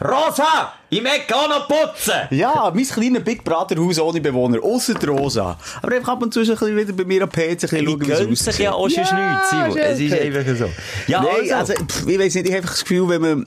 Rosa! 0.00 0.74
Ich 0.90 1.02
möchte 1.02 1.34
auch 1.34 1.48
noch 1.48 1.68
putzen! 1.68 2.14
Ja, 2.30 2.72
mein 2.74 2.84
kleines 2.84 3.22
Big 3.22 3.44
Brother 3.44 3.76
Haus 3.76 3.98
ohne 3.98 4.20
Bewohner, 4.20 4.58
die 4.58 5.06
Rosa. 5.06 5.58
Aber 5.82 5.94
einfach 5.94 6.12
ab 6.12 6.22
und 6.22 6.32
zu 6.32 6.40
ein 6.40 6.46
bisschen 6.46 6.76
wieder 6.76 6.92
bei 6.92 7.04
mir 7.04 7.24
am 7.24 7.28
PC 7.28 7.38
ein 7.40 7.56
bisschen 7.56 7.84
schauen, 7.84 8.00
wie 8.00 8.32
es 8.32 8.46
aussieht. 8.48 8.64
ja 8.64 8.72
auch 8.72 8.88
schon 8.88 9.02
nichts, 9.02 9.50
Simon. 9.50 9.76
Es 9.76 10.00
ist 10.00 10.12
einfach 10.14 10.56
so. 10.56 10.70
Ja, 11.08 11.20
Nein, 11.22 11.52
also, 11.52 11.74
also, 11.74 11.84
pff, 11.84 12.06
ich 12.08 12.18
weiss 12.18 12.34
nicht, 12.36 12.46
ich 12.46 12.52
habe 12.52 12.56
einfach 12.58 12.70
das 12.70 12.84
Gefühl, 12.84 13.08
wenn 13.08 13.20
man, 13.20 13.46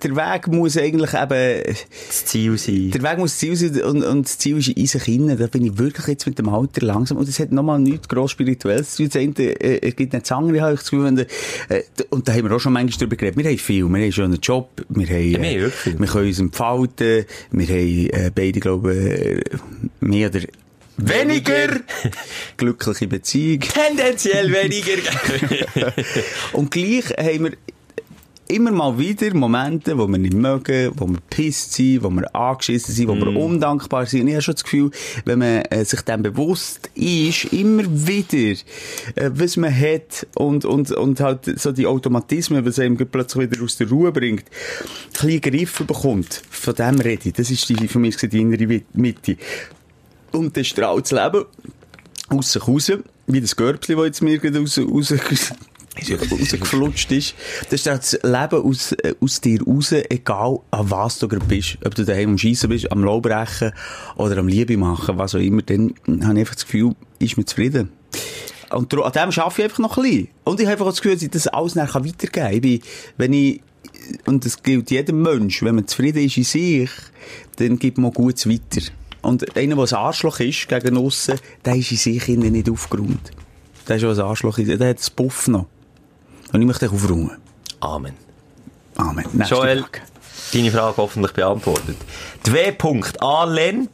der 0.00 0.16
Weg 0.16 0.48
muss 0.48 0.76
eigentlich 0.76 1.14
eben, 1.14 1.62
das 2.08 2.24
Ziel 2.26 2.58
sein. 2.58 2.90
der 2.90 3.02
Weg 3.02 3.18
muss 3.18 3.30
das 3.30 3.38
Ziel 3.38 3.56
sein 3.56 3.82
und, 3.82 4.04
und 4.04 4.26
das 4.26 4.36
Ziel 4.36 4.58
ist 4.58 4.68
in 4.68 4.86
sich 4.86 5.02
hinein. 5.04 5.38
Da 5.38 5.46
bin 5.46 5.64
ich 5.64 5.78
wirklich 5.78 6.06
jetzt 6.08 6.26
mit 6.26 6.38
dem 6.38 6.48
Alter 6.48 6.84
langsam. 6.84 7.16
Und 7.16 7.28
das 7.28 7.38
hat 7.38 7.52
nochmal 7.52 7.78
nichts 7.78 8.08
gross 8.08 8.32
Spirituelles 8.32 8.96
zu 8.96 9.08
tun. 9.08 9.32
Das 9.34 9.46
äh, 9.46 9.78
es 9.82 9.96
gibt 9.96 10.12
nicht 10.12 10.30
andere, 10.32 10.60
habe 10.60 10.74
ich 10.74 10.80
das 10.80 10.90
Gefühl. 10.90 11.04
Wenn 11.04 11.16
der, 11.16 11.26
äh, 11.70 11.84
und 12.10 12.28
da 12.28 12.32
haben 12.32 12.48
wir 12.50 12.56
auch 12.56 12.60
schon 12.60 12.74
manchmal 12.74 12.98
drüber 12.98 13.16
geredet. 13.16 13.38
Wir 13.38 13.44
haben 13.48 13.58
viel. 13.58 13.76
Wir 13.76 13.84
haben 13.84 13.94
einen 13.94 14.12
schönen 14.12 14.40
Job. 14.40 14.68
Wir 14.90 15.06
haben, 15.06 15.30
Ja, 15.30 15.38
äh, 15.38 15.70
wir 15.84 16.06
können 16.06 16.26
uns 16.28 16.38
entfalten. 16.38 17.24
Wir 17.50 17.66
haben 17.66 18.10
äh, 18.10 18.30
beide, 18.34 18.60
glaube 18.60 18.94
ich, 18.94 19.52
äh, 19.52 19.58
mehr 20.00 20.28
oder 20.30 20.40
weniger 20.96 21.80
glückliche 22.56 23.06
Beziehung. 23.06 23.60
Tendenziell 23.60 24.52
weniger. 24.52 24.96
Und 26.52 26.70
gleich 26.70 27.10
haben 27.18 27.44
wir 27.44 27.52
immer 28.48 28.70
mal 28.70 28.98
wieder 28.98 29.34
Momente, 29.34 29.96
wo 29.98 30.06
wir 30.06 30.18
nicht 30.18 30.34
mögen, 30.34 30.92
wo 30.96 31.06
wir 31.06 31.18
pisst 31.30 31.72
sind, 31.72 32.02
wo 32.02 32.10
wir 32.10 32.34
angeschissen 32.34 32.94
sind, 32.94 33.08
wo 33.08 33.14
wir 33.14 33.30
Mm. 33.30 33.36
undankbar 33.36 34.06
sind. 34.06 34.22
Und 34.22 34.28
ich 34.28 34.34
habe 34.34 34.42
schon 34.42 34.54
das 34.54 34.64
Gefühl, 34.64 34.90
wenn 35.24 35.38
man 35.40 35.62
äh, 35.66 35.84
sich 35.84 36.00
dem 36.02 36.22
bewusst 36.22 36.90
ist, 36.94 37.52
immer 37.52 37.84
wieder, 37.84 38.60
äh, 39.14 39.30
was 39.32 39.56
man 39.56 39.74
hat 39.76 40.26
und, 40.34 40.64
und, 40.64 40.90
und 40.92 41.20
halt 41.20 41.58
so 41.58 41.72
die 41.72 41.86
Automatismen, 41.86 42.64
was 42.64 42.78
einem 42.78 42.96
plötzlich 42.96 43.50
wieder 43.50 43.62
aus 43.62 43.76
der 43.76 43.88
Ruhe 43.88 44.12
bringt, 44.12 44.44
ein 44.44 45.26
bisschen 45.26 45.40
Griff 45.40 45.78
bekommt. 45.86 46.42
Von 46.50 46.74
dem 46.74 47.00
rede 47.00 47.28
ich. 47.28 47.34
Das 47.34 47.50
ist 47.50 47.68
die, 47.68 47.88
für 47.88 47.98
mich 47.98 48.16
die 48.16 48.40
innere 48.40 48.82
Mitte. 48.92 49.36
Und 50.32 50.56
dann 50.56 50.64
strahlt 50.64 51.04
das 51.04 51.12
Leben 51.12 51.44
aus 52.28 52.52
sich 52.52 52.66
raus, 52.66 52.92
wie 53.26 53.40
das 53.40 53.56
Görbchen, 53.56 53.96
das 53.96 54.06
jetzt 54.06 54.22
mir 54.22 54.38
gerade 54.38 54.58
raus, 54.58 54.78
raus 54.78 55.14
rausgeflutscht 56.30 57.12
ist. 57.12 57.34
Das 57.70 57.80
ist 57.80 57.86
das 57.86 58.12
Leben 58.22 58.62
aus, 58.62 58.92
äh, 58.92 59.14
aus 59.20 59.40
dir 59.40 59.62
raus, 59.62 59.92
egal 59.92 60.60
an 60.70 60.90
was 60.90 61.18
du 61.18 61.28
gerade 61.28 61.46
bist. 61.46 61.78
Ob 61.84 61.94
du 61.94 62.04
daheim 62.04 62.30
am 62.30 62.38
Schiessen 62.38 62.68
bist, 62.68 62.90
am 62.92 63.04
Laubrechen 63.04 63.72
oder 64.16 64.38
am 64.38 64.48
Liebe 64.48 64.76
machen, 64.76 65.18
was 65.18 65.34
auch 65.34 65.40
immer, 65.40 65.62
dann 65.62 65.94
habe 66.06 66.34
ich 66.34 66.40
einfach 66.40 66.54
das 66.54 66.64
Gefühl, 66.64 66.94
ist 67.18 67.36
mir 67.36 67.44
zufrieden. 67.44 67.90
Und 68.70 68.92
an 68.94 69.12
dem 69.12 69.40
arbeite 69.40 69.54
ich 69.58 69.64
einfach 69.64 69.78
noch 69.78 69.96
ein 69.96 70.02
bisschen. 70.02 70.28
Und 70.44 70.60
ich 70.60 70.66
habe 70.66 70.72
einfach 70.72 70.86
das 70.86 70.96
Gefühl, 70.96 71.14
dass 71.14 71.22
ich 71.22 71.30
das 71.30 71.46
alles 71.46 71.74
nachher 71.74 72.04
weitergeben 72.04 72.32
kann. 72.32 72.52
Ich 72.52 72.60
bin, 72.60 72.80
wenn 73.16 73.32
ich, 73.32 73.60
und 74.26 74.44
das 74.44 74.62
gilt 74.62 74.90
jedem 74.90 75.22
Mensch, 75.22 75.62
wenn 75.62 75.76
man 75.76 75.86
zufrieden 75.86 76.24
ist 76.24 76.36
in 76.36 76.44
sich, 76.44 76.90
dann 77.56 77.78
gibt 77.78 77.98
man 77.98 78.12
Gutes 78.12 78.48
weiter. 78.48 78.82
Und 79.22 79.56
einer, 79.56 79.74
der 79.76 79.84
ein 79.84 79.94
Arschloch 79.94 80.40
ist 80.40 80.68
gegen 80.68 80.96
aussen, 80.96 81.38
der 81.64 81.76
ist 81.76 81.90
in 81.90 81.96
sich 81.96 82.28
innen 82.28 82.52
nicht 82.52 82.70
aufgeräumt. 82.70 83.30
Der 83.88 83.96
ist 83.96 84.02
schon 84.02 84.14
ein 84.14 84.20
Arschloch, 84.20 84.58
der 84.58 84.88
hat 84.88 84.98
das 84.98 85.10
Puff 85.10 85.48
noch. 85.48 85.66
Und 86.56 86.62
ich 86.62 86.66
möchte 86.68 86.86
dich 86.88 86.94
aufräumen. 86.94 87.36
Amen. 87.80 88.14
Amen. 88.96 89.26
Nächste 89.34 89.54
Joel, 89.56 89.80
Frage. 89.82 90.00
deine 90.54 90.70
Frage 90.70 90.96
hoffentlich 90.96 91.32
beantwortet. 91.34 91.98
W.alen.tina. 92.44 93.84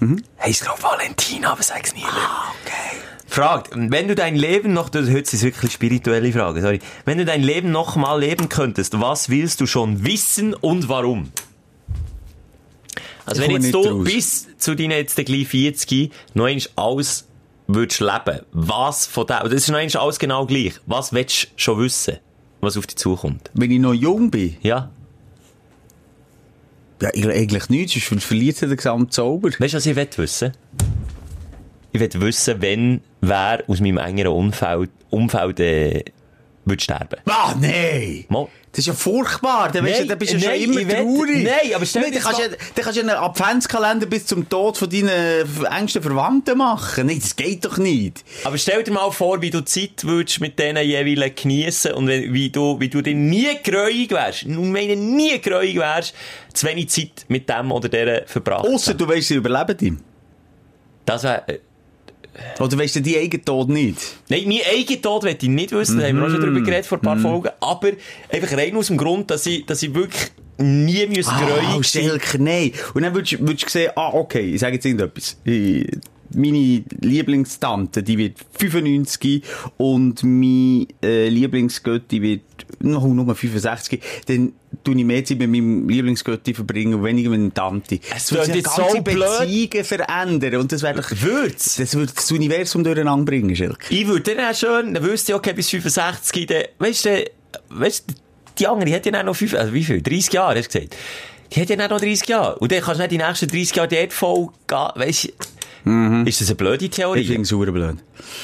Mhm. 0.00 0.24
Heisst 0.42 0.62
glaub 0.62 0.82
Valentina, 0.82 1.52
aber 1.52 1.62
sag's 1.62 1.94
nie. 1.94 2.02
Ah, 2.04 2.50
okay. 2.64 2.96
Fragt, 3.28 3.70
wenn 3.76 4.08
du 4.08 4.16
dein 4.16 4.34
Leben 4.34 4.72
noch, 4.72 4.88
das 4.88 5.06
heute 5.08 5.18
ist 5.36 5.44
wirklich 5.44 5.70
spirituelle 5.70 6.32
Frage, 6.32 6.60
sorry. 6.60 6.80
Wenn 7.04 7.18
du 7.18 7.24
dein 7.24 7.44
Leben 7.44 7.70
noch 7.70 7.94
mal 7.94 8.18
leben 8.18 8.48
könntest, 8.48 9.00
was 9.00 9.28
willst 9.28 9.60
du 9.60 9.66
schon 9.66 10.04
wissen 10.04 10.52
und 10.52 10.88
warum? 10.88 11.30
Also 13.24 13.40
Ich 13.42 13.48
wenn 13.48 13.62
jetzt 13.62 13.72
du 13.72 13.82
raus. 13.86 14.02
bis 14.04 14.48
zu 14.58 14.74
deinen 14.74 14.90
jetzt 14.90 15.14
gleich 15.14 15.46
40 15.46 16.10
noch 16.34 16.48
alles 16.74 17.28
würdest 17.66 18.00
leben, 18.00 18.40
was 18.52 19.06
von 19.06 19.26
dem, 19.26 19.38
das 19.44 19.52
ist 19.52 19.68
noch 19.70 19.78
einmal 19.78 20.02
alles 20.02 20.18
genau 20.18 20.46
gleich, 20.46 20.74
was 20.86 21.12
willst 21.12 21.44
du 21.44 21.48
schon 21.56 21.78
wissen, 21.80 22.18
was 22.60 22.76
auf 22.76 22.86
dich 22.86 22.96
zukommt? 22.96 23.50
Wenn 23.54 23.70
ich 23.70 23.78
noch 23.78 23.94
jung 23.94 24.30
bin, 24.30 24.56
Ja? 24.62 24.90
ja, 27.02 27.10
ich- 27.12 27.26
eigentlich 27.28 27.68
nichts, 27.68 28.06
sonst 28.08 28.24
verliert 28.24 28.60
er 28.62 28.68
den 28.68 28.76
gesamten 28.76 29.10
Zauber. 29.10 29.48
Weißt 29.58 29.74
du, 29.74 29.76
was 29.76 29.86
ich 29.86 29.96
will 29.96 30.08
wissen? 30.16 30.52
Ich 31.92 32.00
will 32.00 32.10
wissen, 32.20 32.60
wenn 32.60 33.00
wer 33.20 33.62
aus 33.68 33.80
meinem 33.80 33.98
engeren 33.98 34.32
Umfeld, 34.32 34.90
Umfeld 35.10 35.60
äh, 35.60 36.04
würde 36.64 36.82
sterben. 36.82 37.16
Ah, 37.26 37.54
nein! 37.60 38.24
Mal. 38.28 38.48
Das 38.72 38.80
ist 38.80 38.86
ja 38.86 38.94
furchtbar. 38.94 39.70
Dann, 39.70 39.84
Nein, 39.84 40.08
dann 40.08 40.18
bist 40.18 40.32
du 40.32 40.38
nein, 40.38 40.60
schon 40.60 40.72
immer 40.72 40.88
traurig. 40.92 41.44
nein, 41.44 41.74
aber 41.76 41.86
stell 41.86 42.02
dir 42.02 42.08
Nein, 42.10 42.14
das 42.16 42.24
kannst, 42.24 42.38
du, 42.40 42.42
ja- 42.42 42.48
dann 42.74 42.84
kannst 42.84 42.98
du 42.98 43.02
ja 43.04 43.08
einen 43.08 43.22
Adventskalender 43.24 44.06
bis 44.06 44.26
zum 44.26 44.48
Tod 44.48 44.76
von 44.76 44.90
deinen 44.90 45.64
engsten 45.70 46.02
Verwandten 46.02 46.58
machen. 46.58 47.06
Nein, 47.06 47.20
das 47.20 47.36
geht 47.36 47.64
doch 47.64 47.78
nicht. 47.78 48.24
Aber 48.42 48.58
stell 48.58 48.82
dir 48.82 48.90
mal 48.90 49.12
vor, 49.12 49.40
wie 49.42 49.50
du 49.50 49.64
Zeit 49.64 50.02
würdest 50.02 50.40
mit 50.40 50.58
denen 50.58 50.84
jeweils 50.84 51.40
geniessen 51.40 51.92
und 51.92 52.08
wie 52.08 52.50
du, 52.50 52.80
wie 52.80 52.88
du 52.88 53.00
dir 53.00 53.14
nie 53.14 53.46
gräuig 53.62 54.10
wärst, 54.10 54.42
ich 54.42 54.48
meine 54.48 54.96
nie 54.96 55.40
gräuig 55.40 55.76
wärst, 55.76 56.12
zu 56.52 56.66
wenig 56.66 56.88
Zeit 56.88 57.26
mit 57.28 57.48
dem 57.48 57.70
oder 57.70 57.88
der 57.88 58.26
verbracht. 58.26 58.66
Ausser 58.66 58.94
du 58.94 59.06
weißt, 59.06 59.28
sie 59.28 59.34
überleben 59.36 59.76
die. 59.76 59.96
Das 61.06 61.22
wär, 61.22 61.48
äh, 61.48 61.58
Oder 62.60 62.78
weißt 62.78 62.96
du 62.96 63.00
die 63.00 63.16
eigenen 63.18 63.44
Tod 63.44 63.68
nicht? 63.68 63.98
Nein, 64.28 64.42
mein 64.46 64.60
eigener 64.72 65.00
Tod 65.02 65.22
will 65.24 65.36
ich 65.40 65.48
nicht 65.48 65.72
wissen, 65.72 65.98
da 66.00 66.06
haben 66.06 66.16
wir 66.16 66.24
auch 66.26 66.30
schon 66.30 66.40
Mhm. 66.40 66.44
drüber 66.44 66.60
geredet 66.62 66.86
vor 66.86 66.98
ein 66.98 67.02
paar 67.02 67.18
Folgen, 67.18 67.48
aber 67.60 67.90
einfach 68.30 68.56
rein 68.56 68.76
aus 68.76 68.88
dem 68.88 68.96
Grund, 68.96 69.30
dass 69.30 69.46
ich, 69.46 69.64
dass 69.66 69.82
ich 69.82 69.94
wirklich 69.94 70.30
nie 70.58 71.06
müssen 71.06 71.30
Ah. 71.30 71.82
Schelker, 71.82 72.38
nein. 72.38 72.72
Und 72.94 73.02
dann 73.02 73.14
würdest, 73.14 73.32
du- 73.32 73.40
würdest 73.40 73.64
du 73.66 73.70
sehen, 73.70 73.90
ah, 73.96 74.10
okay, 74.12 74.54
ich 74.54 74.60
sage 74.60 74.74
jetzt 74.76 74.84
irgendetwas. 74.86 75.36
Ich, 75.44 75.86
meine 76.34 76.84
Lieblingstante, 77.00 78.02
die 78.02 78.18
wird 78.18 78.38
95 78.58 79.42
und 79.76 80.22
meine 80.22 80.86
äh, 81.02 81.28
Lieblingsgötti 81.28 82.22
wird 82.22 82.42
noch 82.80 83.06
nur 83.06 83.34
65. 83.34 84.00
Dann 84.26 84.52
tue 84.82 84.96
ich 84.96 85.04
mehr 85.04 85.24
Zeit 85.24 85.38
mit 85.38 85.50
meinem 85.50 85.88
Lieblingsgötti 85.88 86.54
verbringen 86.54 86.94
und 86.94 87.04
weniger 87.04 87.30
mit 87.30 87.40
der 87.40 87.54
Tante. 87.54 88.00
Es 88.14 88.26
Das 88.26 88.32
würde 88.32 88.52
jetzt 88.52 88.76
ganze 88.76 88.96
so 88.96 89.02
blöd. 89.02 89.26
Beziehungen 89.40 89.84
verändern 89.84 90.56
und 90.56 90.72
das 90.72 90.82
wäre 90.82 91.00
doch... 91.00 91.10
Würd's? 91.10 91.76
Das 91.76 91.94
würde 91.94 92.12
das 92.14 92.30
Universum 92.30 92.84
durcheinander 92.84 93.24
bringen, 93.24 93.54
Schelker. 93.54 93.90
Ich 93.90 94.06
würde 94.06 94.34
dann 94.34 94.44
auch 94.44 94.54
schön, 94.54 94.94
dann 94.94 95.02
wüsste 95.02 95.32
ich, 95.32 95.36
okay, 95.36 95.52
bis 95.52 95.70
65, 95.70 96.46
dann, 96.46 96.62
weißt 96.78 97.04
du, 97.04 97.24
weißt 97.70 98.10
du, 98.10 98.14
die 98.58 98.66
andere, 98.66 98.86
die 98.86 98.94
hat 98.94 99.06
ja 99.06 99.12
dann 99.12 99.26
noch 99.26 99.36
fünf, 99.36 99.54
also 99.54 99.72
wie 99.72 99.84
viel? 99.84 100.02
30 100.02 100.32
Jahre, 100.32 100.58
hast 100.58 100.74
du 100.74 100.78
gesagt? 100.78 100.96
Die 101.52 101.60
hat 101.60 101.70
ja 101.70 101.76
dann 101.76 101.90
noch 101.90 102.00
30 102.00 102.28
Jahre. 102.28 102.58
Und 102.58 102.72
dann 102.72 102.80
kannst 102.80 102.98
du 102.98 103.02
nicht 103.02 103.12
die 103.12 103.18
nächsten 103.18 103.48
30 103.48 103.76
Jahre 103.76 103.88
dort 103.88 104.12
voll 104.12 104.48
gehen, 104.66 104.88
weißt 104.94 105.24
du? 105.24 105.28
Ist 106.24 106.40
das 106.40 106.48
eine 106.48 106.56
blöde 106.56 106.88
Theorie? 106.88 107.20
Ich 107.20 107.26
finde 107.26 107.42
es 107.42 107.48
super 107.48 107.70
blöd. 107.70 107.96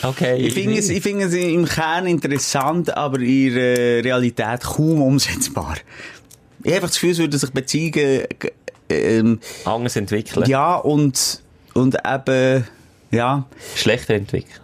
okay. 0.02 0.36
Ich 0.36 0.52
finde 0.52 0.78
es, 0.78 0.90
ich 0.90 1.02
finde 1.02 1.24
es 1.24 1.32
im 1.34 1.64
Kern 1.64 2.06
interessant, 2.06 2.94
aber 2.96 3.18
in 3.20 3.54
der 3.54 4.04
Realität 4.04 4.60
kaum 4.62 5.00
umsetzbar. 5.00 5.76
Ich 6.62 6.66
habe 6.66 6.74
einfach 6.76 6.88
das 6.88 6.96
Gefühl, 6.96 7.10
es 7.12 7.18
würden 7.18 7.38
sich 7.38 7.50
Beziehungen, 7.50 7.92
g- 8.38 8.52
ähm, 8.90 9.38
anders 9.64 9.96
entwickeln. 9.96 10.46
ja, 10.46 10.76
und, 10.76 11.40
und 11.72 11.96
eben, 12.06 12.64
ja, 13.10 13.46
Schlechter 13.74 14.14
entwickeln. 14.14 14.60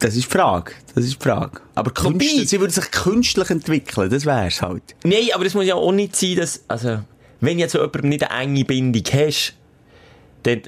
das 0.00 0.14
ist 0.14 0.24
die 0.30 0.36
Frage. 0.36 0.72
Das 0.94 1.04
ist 1.04 1.14
die 1.14 1.24
Frage. 1.24 1.60
Aber 1.74 1.90
künstlich, 1.92 2.50
sie 2.50 2.60
würden 2.60 2.72
sich 2.72 2.90
künstlich 2.90 3.48
entwickeln, 3.48 4.10
das 4.10 4.26
wär's 4.26 4.60
halt. 4.60 4.82
Nein, 5.04 5.28
aber 5.32 5.46
es 5.46 5.54
muss 5.54 5.64
ja 5.64 5.76
auch 5.76 5.92
nicht 5.92 6.14
sein, 6.16 6.36
dass, 6.36 6.62
also, 6.68 6.98
wenn 7.40 7.58
jetzt 7.58 7.72
so 7.72 7.78
jemandem 7.78 8.08
nicht 8.10 8.30
eine 8.30 8.42
enge 8.44 8.64
Bindung 8.66 9.02
hast, 9.12 9.54
dann, 10.42 10.60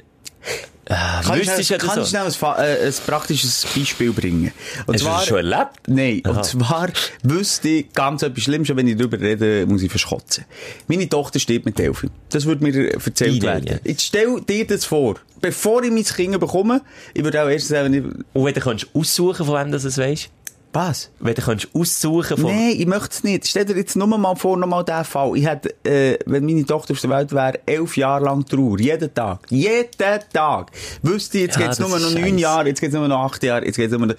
Kannst 0.85 1.29
du 1.29 1.35
wüsstest 1.35 1.69
du 1.69 1.73
ja 1.75 1.79
das 1.79 1.95
so. 1.95 2.05
schnell 2.05 2.23
ein, 2.25 2.59
äh, 2.65 2.87
ein 2.87 2.93
praktisches 3.05 3.65
Beispiel 3.75 4.11
bringen? 4.11 4.51
Und 4.85 4.95
Hast 4.95 5.03
du 5.03 5.07
das 5.07 5.25
schon 5.25 5.37
erlebt? 5.37 5.79
Nein, 5.87 6.21
Aha. 6.25 6.31
und 6.31 6.43
zwar 6.45 6.89
wüsste 7.23 7.69
ich 7.69 7.93
ganz 7.93 8.23
etwas 8.23 8.43
Schlimmes, 8.43 8.75
wenn 8.75 8.87
ich 8.87 8.97
darüber 8.97 9.19
rede, 9.19 9.65
muss 9.67 9.83
ich 9.83 9.89
verschkotzen. 9.89 10.43
Meine 10.87 11.07
Tochter 11.07 11.39
steht 11.39 11.65
mit 11.65 11.79
Elfi. 11.79 12.09
Das 12.29 12.45
wird 12.45 12.61
mir 12.61 12.93
erzählt 12.93 13.35
Idee, 13.35 13.47
werden. 13.47 13.67
ja. 13.67 13.77
Jetzt 13.85 14.01
stell 14.03 14.41
dir 14.41 14.67
das 14.67 14.83
vor. 14.83 15.15
Bevor 15.39 15.81
ich 15.83 15.91
mein 15.91 16.03
Kind 16.03 16.37
bekomme, 16.39 16.81
ich 17.13 17.23
würde 17.23 17.41
auch 17.41 17.47
erst 17.47 17.69
sagen, 17.69 17.85
wenn 17.85 17.93
ich, 17.93 18.03
Und 18.33 18.45
wenn 18.45 18.53
du 18.53 18.59
kannst 18.59 18.87
aussuchen, 18.93 19.45
von 19.45 19.55
wem 19.59 19.71
du 19.71 19.77
es 19.77 19.97
weisst? 19.97 20.29
Was? 20.73 21.11
Wenn 21.19 21.35
du 21.35 21.41
kannst 21.41 21.67
aussuchen 21.73 22.37
von... 22.37 22.51
Nein, 22.51 22.75
ich 22.77 22.85
möchte 22.85 23.09
es 23.11 23.23
nicht. 23.23 23.47
Stell 23.47 23.65
dir 23.65 23.75
jetzt 23.75 23.95
nur 23.95 24.07
mal 24.07 24.35
vor, 24.35 24.57
noch 24.57 24.67
mal 24.67 24.83
diesen 24.83 25.05
Fall. 25.05 25.37
Ich 25.37 25.45
hätte, 25.45 25.73
äh, 25.83 26.17
wenn 26.25 26.45
meine 26.45 26.65
Tochter 26.65 26.93
auf 26.93 27.01
der 27.01 27.09
Welt 27.09 27.31
wäre, 27.31 27.59
elf 27.65 27.97
Jahre 27.97 28.25
lang 28.25 28.45
Trauer. 28.45 28.79
Jeden 28.79 29.13
Tag. 29.13 29.39
Jeden 29.49 29.89
Tag. 30.33 30.71
Wüsste 31.01 31.37
ich, 31.37 31.43
jetzt 31.45 31.57
Ja, 31.59 31.65
geht's 31.65 31.77
das 31.77 31.87
nur 31.87 31.99
noch 31.99 32.11
neun. 32.11 32.37
Jahre, 32.37 32.67
jetzt 32.69 32.79
geht's 32.79 32.93
nur 32.93 33.07
noch 33.07 33.23
acht 33.23 33.43
Jahre, 33.43 33.65
jetzt 33.65 33.75
geht's 33.75 33.93
nur 33.95 34.07
noch... 34.07 34.15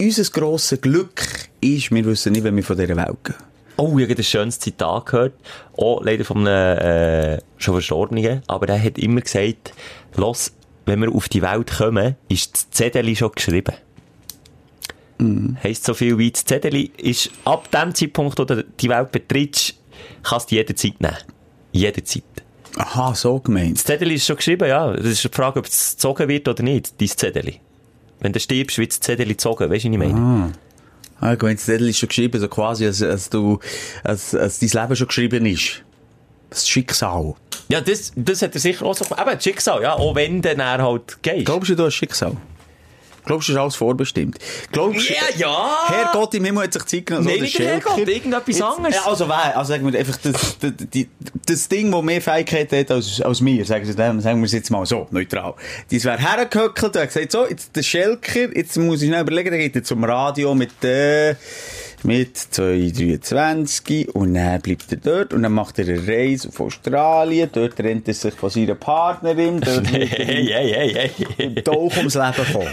Unser 0.00 0.24
grosses 0.24 0.80
Glück 0.80 1.22
ist, 1.60 1.92
wir 1.92 2.04
wissen 2.04 2.32
nicht, 2.32 2.44
wenn 2.44 2.56
wir 2.56 2.64
von 2.64 2.76
dieser 2.76 2.96
Welt 2.96 3.16
gehen. 3.22 3.36
Oh, 3.76 3.98
ich 3.98 4.08
habe 4.08 4.20
ein 4.20 4.24
schönes 4.24 4.58
Zitat 4.58 5.06
gehört. 5.06 5.34
Auch 5.76 6.02
leider 6.02 6.24
von 6.24 6.46
einem, 6.46 6.78
äh, 6.78 7.38
schon 7.58 7.74
Verstorbenen. 7.74 8.42
Aber 8.46 8.68
er 8.68 8.82
hat 8.82 8.98
immer 8.98 9.20
gesagt, 9.20 9.72
los, 10.16 10.52
wenn 10.86 11.00
wir 11.00 11.12
auf 11.12 11.28
die 11.28 11.42
Welt 11.42 11.72
kommen, 11.78 12.16
ist 12.28 12.54
das 12.54 12.70
Zettel 12.70 13.14
schon 13.16 13.32
geschrieben. 13.32 13.74
Mhm. 15.18 15.56
Heisst 15.62 15.84
so 15.84 15.94
viel 15.94 16.18
wie 16.18 16.30
das 16.30 16.44
Zettel 16.44 16.90
ist, 16.96 17.30
ab 17.44 17.70
dem 17.70 17.94
Zeitpunkt, 17.94 18.38
wo 18.38 18.44
du 18.44 18.64
die 18.64 18.88
Welt 18.88 19.12
betrittst, 19.12 19.74
kannst 20.22 20.50
du 20.50 20.56
jederzeit 20.56 21.00
nehmen. 21.00 21.16
Jederzeit. 21.72 22.24
Aha, 22.76 23.14
so 23.14 23.38
gemeint. 23.38 23.76
Das 23.76 23.84
Zettel 23.84 24.10
ist 24.10 24.26
schon 24.26 24.36
geschrieben, 24.36 24.68
ja. 24.68 24.92
Das 24.92 25.06
ist 25.06 25.24
die 25.24 25.28
Frage, 25.28 25.60
ob 25.60 25.66
es 25.66 25.92
gezogen 25.92 26.28
wird 26.28 26.48
oder 26.48 26.62
nicht, 26.62 27.00
dein 27.00 27.08
Zettel. 27.08 27.54
Wenn 28.20 28.32
du 28.32 28.40
stirbst, 28.40 28.78
wird 28.78 28.90
das 28.90 29.00
Zettel 29.00 29.26
gezogen. 29.26 29.70
Weißt 29.70 29.84
du, 29.84 29.88
was 29.88 29.94
ich 29.94 29.98
meine? 29.98 30.52
Ah, 31.20 31.32
ich 31.34 31.42
meine, 31.42 31.54
das 31.54 31.64
Zettel 31.64 31.88
ist 31.88 31.98
schon 31.98 32.08
geschrieben, 32.08 32.40
so 32.40 32.48
quasi, 32.48 32.86
als, 32.86 33.00
als 33.02 33.30
du, 33.30 33.60
als, 34.02 34.34
als 34.34 34.58
dein 34.58 34.70
Leben 34.70 34.96
schon 34.96 35.06
geschrieben 35.06 35.46
ist. 35.46 35.82
Das 36.50 36.68
Schicksal. 36.68 37.34
Ja, 37.68 37.80
das, 37.80 38.12
das 38.16 38.42
hat 38.42 38.54
er 38.54 38.60
sicher 38.60 38.84
auch 38.84 38.94
so 38.94 39.04
gemacht. 39.04 39.20
Aber 39.20 39.34
das 39.34 39.44
Schicksal, 39.44 39.82
ja. 39.82 39.94
Auch 39.94 40.14
wenn 40.14 40.42
dann 40.42 40.58
er 40.58 40.82
halt 40.82 41.22
geht. 41.22 41.46
Glaubst 41.46 41.70
du, 41.70 41.76
du 41.76 41.84
hast 41.84 41.94
Schicksal? 41.94 42.36
Glaubst 43.24 43.48
du, 43.48 43.52
das 43.52 43.58
ist 43.58 43.62
alles 43.62 43.76
vorbestimmt? 43.76 44.38
Glaubst 44.72 45.08
du, 45.08 45.14
Ja, 45.14 45.20
ja! 45.36 45.78
Herrgott 45.88 46.34
im 46.34 46.44
Himmel 46.44 46.64
hat 46.64 46.72
sich 46.72 46.84
Zeit 46.84 47.06
genommen, 47.06 47.26
Nein, 47.26 47.40
nicht 47.40 47.58
Herrgott, 47.58 47.94
Schelker. 47.94 48.10
irgendetwas 48.12 48.62
anderes. 48.62 48.94
Ja, 48.96 49.06
also 49.06 49.28
wer? 49.28 49.56
Also 49.56 49.72
sagen 49.72 49.92
wir 49.92 49.98
einfach, 49.98 50.16
das, 50.18 50.58
das, 50.58 50.72
das 51.46 51.68
Ding, 51.68 51.90
das 51.90 52.02
mehr 52.02 52.20
Fähigkeiten 52.20 52.78
hat 52.78 52.90
als, 52.90 53.20
als 53.20 53.40
mir, 53.40 53.64
sagen 53.64 53.86
wir, 53.86 53.94
sagen 54.20 54.40
wir 54.40 54.46
es 54.46 54.52
jetzt 54.52 54.70
mal 54.70 54.84
so, 54.86 55.06
neutral. 55.10 55.54
Das 55.90 56.04
wäre 56.04 56.18
hergehöckelt 56.18 56.96
und 56.96 57.02
hat 57.02 57.08
gesagt, 57.12 57.32
so, 57.32 57.46
jetzt 57.46 57.74
der 57.74 57.82
Schelker, 57.82 58.54
jetzt 58.56 58.76
muss 58.76 59.02
ich 59.02 59.08
schnell 59.08 59.22
überlegen, 59.22 59.50
der 59.50 59.58
geht 59.58 59.74
jetzt 59.74 59.88
zum 59.88 60.04
Radio 60.04 60.54
mit, 60.54 60.82
äh, 60.84 61.34
mit 62.04 62.36
223 62.36 64.14
und 64.14 64.34
dann 64.34 64.60
bleibt 64.60 64.92
er 64.92 64.98
dort 64.98 65.32
und 65.32 65.42
dann 65.42 65.52
macht 65.52 65.78
er 65.78 65.88
eine 65.88 66.06
Reise 66.06 66.48
auf 66.48 66.60
Australien, 66.60 67.48
dort 67.52 67.76
trennt 67.76 68.06
er 68.08 68.14
sich 68.14 68.34
von 68.34 68.50
seiner 68.50 68.74
Partnerin, 68.74 69.60
dort 69.60 69.92
er 69.92 70.06
Hey, 70.06 70.46
hey, 70.46 71.10
hey. 71.36 71.54
Tauch 71.62 71.96
ums 71.96 72.14
Leben 72.14 72.52
kommen. 72.52 72.70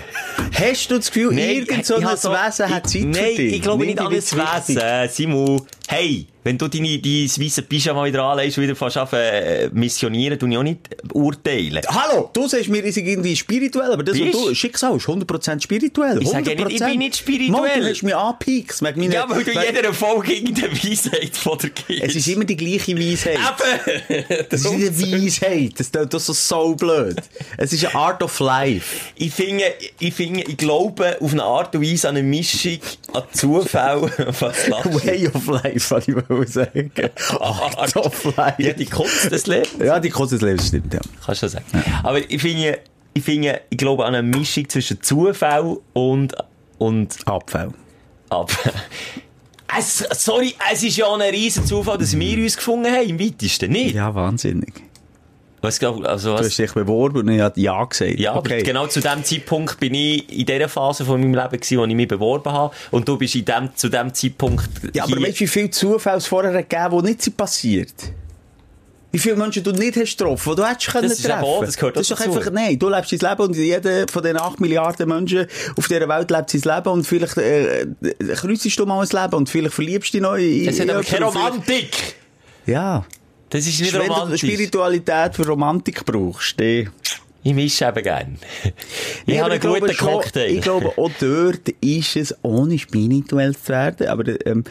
Hast 0.54 0.92
du 0.92 0.98
das 0.98 1.12
Gefühl, 1.12 1.38
irgend 1.38 1.86
so 1.86 1.96
ein 1.96 2.04
Wesen 2.04 2.70
hat 2.70 2.90
Zeit 2.90 3.02
Nein, 3.04 3.14
für 3.14 3.36
dich? 3.36 3.54
ich 3.54 3.62
glaube 3.62 3.86
nicht 3.86 4.00
an 4.00 4.12
wichtig. 4.12 4.38
Wesen. 4.38 5.10
Simon, 5.10 5.62
Hey, 5.94 6.26
wenn 6.46 6.58
du 6.58 6.70
deine, 6.70 7.00
dein 7.00 7.26
weisse 7.38 7.64
Pyjama 7.64 8.06
wieder 8.06 8.24
anlegst 8.24 8.58
und 8.58 8.64
wieder 8.64 8.78
fast 8.78 8.98
auf, 8.98 9.12
äh, 9.12 9.70
missionieren, 9.74 10.40
tu 10.40 10.48
ich 10.48 10.58
auch 10.58 10.64
nicht 10.64 10.80
urteilen. 11.14 11.82
Hallo, 11.86 12.30
du 12.32 12.48
sagst 12.48 12.70
mir, 12.70 12.82
ich 12.86 12.96
sei 12.96 13.02
irgendwie 13.02 13.36
spirituell, 13.36 13.92
aber 13.92 14.02
das, 14.02 14.18
was 14.18 14.32
du, 14.32 14.56
Schicksal 14.56 14.96
ist 14.96 15.06
100% 15.06 15.62
spirituell. 15.62 16.22
Ich 16.22 16.30
sage 16.30 16.52
ja 16.56 16.66
nicht, 16.66 16.80
ich 16.80 16.86
bin 16.88 16.98
nicht 16.98 17.18
spirituell. 17.18 17.52
Mann, 17.76 17.82
du 17.82 17.90
hast 17.90 18.04
mich 18.04 18.16
angepiekst. 18.16 18.82
meiner- 18.82 19.14
Ja, 19.14 19.30
weil 19.30 19.44
du 19.44 19.52
jeder 19.52 19.94
Folge 19.94 20.34
irgendeine 20.34 20.72
Weisheit 20.72 21.36
von 21.36 21.58
der 21.58 21.70
gibst. 21.72 22.04
Es 22.04 22.16
ist 22.16 22.28
immer 22.30 22.46
die 22.46 22.56
gleiche 22.56 22.98
Weisheit. 22.98 23.38
Eben! 23.38 24.46
Es 24.50 24.62
ist 24.64 24.68
eine 24.72 24.98
Weisheit. 25.26 25.74
Das 25.78 25.92
das 25.92 26.26
so, 26.26 26.32
so 26.34 26.74
blöd. 26.76 27.18
Es 27.58 27.74
ist 27.74 27.84
eine 27.86 27.96
Art 27.96 28.24
of 28.24 28.40
life. 28.40 28.96
Ich 29.16 29.32
finde, 29.34 29.66
ich 30.00 30.14
finde, 30.14 30.44
ich 30.44 30.56
glaube 30.56 31.18
auf 31.20 31.34
eine 31.34 31.44
Art 31.44 31.76
und 31.76 31.84
Weise 31.84 32.08
an 32.08 32.16
eine 32.16 32.26
Mischung, 32.26 32.80
an 33.14 33.24
Zufall, 33.34 34.04
was? 34.40 34.70
Way 35.06 35.28
of 35.28 35.48
life, 35.48 35.81
was 35.90 36.08
ich 36.08 36.16
will 36.30 36.48
sagen. 36.48 36.92
Art 37.40 37.96
of 37.96 38.36
life. 38.38 38.62
Ja, 38.62 38.74
die 38.74 38.86
Kunst 38.86 39.32
des 39.32 39.48
Lebens. 39.48 39.70
Ja, 39.84 40.00
die 40.00 40.10
Kunst 40.10 40.34
des 40.34 40.42
Lebens 40.42 40.68
stimmt, 40.68 40.94
ja. 40.94 41.00
Kannst 41.26 41.42
du 41.42 41.50
schon 41.50 41.62
sagen. 41.62 41.66
Aber 42.04 42.20
ich 42.20 42.42
finde, 42.42 42.80
ich 43.14 43.24
finde, 43.24 43.62
ich 43.70 43.78
glaube 43.78 44.06
an 44.06 44.14
eine 44.14 44.28
Mischung 44.28 44.68
zwischen 44.70 45.02
Zufall 45.02 45.78
und, 45.94 46.36
und 46.78 47.18
Abfall. 47.28 47.72
ab. 48.30 48.52
Es, 49.78 50.00
sorry, 50.22 50.54
es 50.70 50.84
ist 50.84 50.98
ja 50.98 51.10
ein 51.14 51.22
riesen 51.22 51.66
Zufall, 51.66 51.98
dass 51.98 52.20
wir 52.20 52.38
uns 52.44 52.58
gefunden 52.58 52.92
haben, 52.92 53.08
im 53.08 53.18
weitesten, 53.18 53.72
nicht? 53.72 53.96
Ja, 53.96 54.14
wahnsinnig. 54.14 54.74
Was, 55.62 55.78
glaub- 55.80 56.04
also 56.04 56.32
Du 56.34 56.40
was? 56.40 56.48
hast 56.48 56.58
dich 56.58 56.72
beworben 56.74 57.20
und 57.20 57.28
ich 57.30 57.40
habe 57.42 57.60
Ja 57.60 57.84
gesagt. 57.86 58.20
Ja, 58.20 58.32
aber 58.32 58.40
okay. 58.40 58.64
genau 58.64 58.88
zu 58.88 59.00
dem 59.00 59.24
Zeitpunkt 59.24 59.80
bin 59.80 59.94
ich 59.94 60.28
in 60.40 60.46
der 60.48 60.68
Phase 60.68 61.06
von 61.06 61.20
meinem 61.22 61.36
Leben 61.36 61.52
gewesen, 61.62 61.78
wo 61.78 61.86
ich 61.86 61.96
mich 61.96 62.08
beworben 62.08 62.52
habe. 62.52 62.74
Und 62.90 63.08
du 63.08 63.18
bist 63.18 63.36
in 63.36 63.46
dem, 63.46 63.70
zu 63.76 63.88
dem 63.90 64.12
Zeitpunkt 64.14 64.68
Ja, 64.94 65.04
aber 65.04 65.16
hier- 65.18 65.28
weißt 65.28 65.36
du, 65.40 65.44
wie 65.44 65.48
viele 65.48 65.70
Zufälle 65.70 66.18
es 66.18 66.26
vorher 66.28 66.52
gegeben 66.64 66.98
die 67.04 67.10
nicht 67.10 67.22
sind 67.22 67.38
passiert? 67.38 67.94
Wie 69.14 69.20
viele 69.20 69.36
Menschen 69.36 69.62
du 69.62 69.72
nicht 69.74 69.98
hast 69.98 70.18
getroffen, 70.18 70.52
die 70.52 70.56
du 70.62 70.66
hättest 70.68 70.88
können 70.88 71.10
Das 71.10 71.22
treffen 71.22 71.44
auch- 71.44 71.64
das 71.66 71.76
gehört 71.76 71.98
Das 71.98 72.10
ist 72.10 72.12
doch 72.12 72.26
einfach, 72.26 72.50
nein, 72.52 72.80
du 72.80 72.88
lebst 72.90 73.12
dein 73.12 73.30
Leben 73.30 73.42
und 73.44 73.56
jeder 73.58 74.08
von 74.08 74.24
den 74.24 74.38
8 74.38 74.62
Milliarden 74.62 75.08
Menschen 75.10 75.48
auf 75.76 75.88
dieser 75.90 76.08
Welt 76.08 76.32
lebt 76.32 76.50
sein 76.50 76.62
Leben 76.76 76.88
und 76.90 77.04
vielleicht 77.06 77.38
äh, 77.38 77.88
kreuzest 78.36 78.80
du 78.80 78.86
mal 78.86 79.02
ein 79.06 79.10
Leben 79.22 79.36
und 79.36 79.50
vielleicht 79.50 79.74
verliebst 79.76 80.14
du 80.14 80.18
dich 80.18 80.22
neu 80.22 80.42
in 80.44 80.70
Es 80.70 80.80
hat 80.80 80.90
aber 80.90 81.00
in 81.00 81.06
keine. 81.06 81.26
Romantik! 81.26 81.92
Ja. 82.66 83.06
Das 83.52 83.68
ist 83.68 83.80
nicht 83.80 83.94
Wenn 83.94 84.08
du 84.08 84.14
romantisch. 84.14 84.42
Spiritualität 84.42 85.36
für 85.36 85.46
Romantik 85.48 86.04
brauchst, 86.06 86.60
dann... 86.60 86.90
Ich 87.44 87.54
mische 87.54 87.86
eben 87.86 88.04
gern. 88.04 88.38
Ich 89.26 89.36
Ja, 89.36 89.44
habe 89.44 89.54
einen 89.54 89.62
guten 89.62 89.94
schon- 89.94 90.08
Cocktail. 90.08 90.46
Ich 90.52 90.62
glaube, 90.62 90.94
auch 90.98 91.10
dort 91.20 91.70
ist 91.82 92.16
es, 92.16 92.36
ohne 92.44 92.78
spirituell 92.80 93.56
zu 93.56 93.70
werden, 93.70 94.08
aber 94.08 94.46
ähm, 94.48 94.64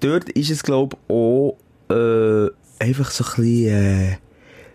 dort 0.00 0.28
ist 0.30 0.50
es, 0.50 0.62
glaube 0.62 0.96
ich, 1.08 1.12
auch 1.14 1.56
äh, 1.90 2.50
einfach 2.78 3.10
so 3.10 3.24
ein 3.24 3.30
bisschen 3.42 4.10
äh, 4.12 4.16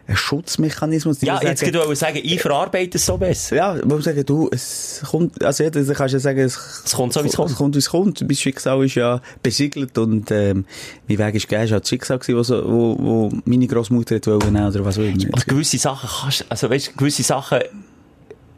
ein 0.10 0.16
Schutzmechanismus. 0.16 1.20
Die 1.20 1.28
ja, 1.28 1.36
sagen, 1.36 1.48
jetzt 1.48 1.62
würde 1.62 1.94
ich 1.94 2.00
sagen, 2.00 2.20
ich 2.22 2.42
verarbeite 2.42 2.98
es 2.98 3.06
so 3.06 3.18
besser. 3.18 3.56
ja, 3.56 3.78
man 3.86 4.02
sagen, 4.02 4.26
du, 4.26 4.50
es 4.52 5.04
kommt, 5.10 5.44
also 5.44 5.64
ja, 5.64 5.70
du 5.70 5.86
kannst 5.94 6.14
ja 6.14 6.20
sagen, 6.20 6.40
es, 6.40 6.82
Es 6.86 6.94
kommt 6.96 7.14
so, 7.14 7.24
wie 7.24 7.28
es 7.28 7.36
kommt. 7.36 7.52
Es 7.52 7.58
kommt, 7.58 7.76
wie 7.76 7.80
es 7.80 7.90
kommt. 7.90 8.22
Mein 8.22 8.36
Schicksal 8.36 8.84
ist 8.84 8.96
ja 8.96 9.22
besiegelt 9.44 9.98
und, 9.98 10.32
ähm, 10.32 10.66
mein 11.08 11.20
Weg 11.20 11.36
ist 11.36 11.48
gegeben, 11.48 11.66
es 11.66 11.72
war 11.72 11.80
das 11.80 11.90
Schicksal 11.90 12.18
gewesen, 12.18 12.62
wo, 12.66 12.98
wo, 13.00 13.32
meine 13.46 13.68
Grossmutter 13.68 14.16
hat 14.16 14.26
wollen, 14.26 14.56
oder 14.56 14.84
was 14.84 14.98
auch 14.98 15.04
immer. 15.04 15.26
Also 15.32 15.46
gewisse 15.48 15.78
Sachen 15.78 16.10
kannst, 16.10 16.46
also 16.50 16.70
weißt, 16.70 16.98
gewisse 16.98 17.24
Sachen 17.24 17.60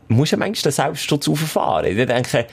musst 0.07 0.31
du 0.31 0.37
manchmal 0.37 0.63
den 0.63 0.71
Selbstschutz 0.71 1.27
auffahren. 1.27 1.85
Ich 1.85 2.05
denke, 2.05 2.47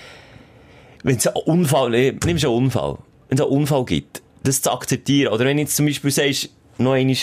wenn 1.05 1.17
es 1.17 1.27
einen 1.27 1.37
Unfall, 1.45 1.91
nimm 1.91 2.19
einen 2.25 2.47
Unfall, 2.47 2.99
wenn 3.29 3.39
es 3.39 3.45
einen 3.45 3.53
Unfall 3.53 3.85
gibt, 3.85 4.23
das 4.43 4.61
zu 4.61 4.73
akzeptieren, 4.73 5.33
oder 5.33 5.45
wenn 5.45 5.57
du 5.57 5.63
jetzt 5.63 5.77
zum 5.77 5.87
Beispiel 5.87 6.11
sagst, 6.11 6.51
noch 6.79 6.93
einmal, 6.93 7.17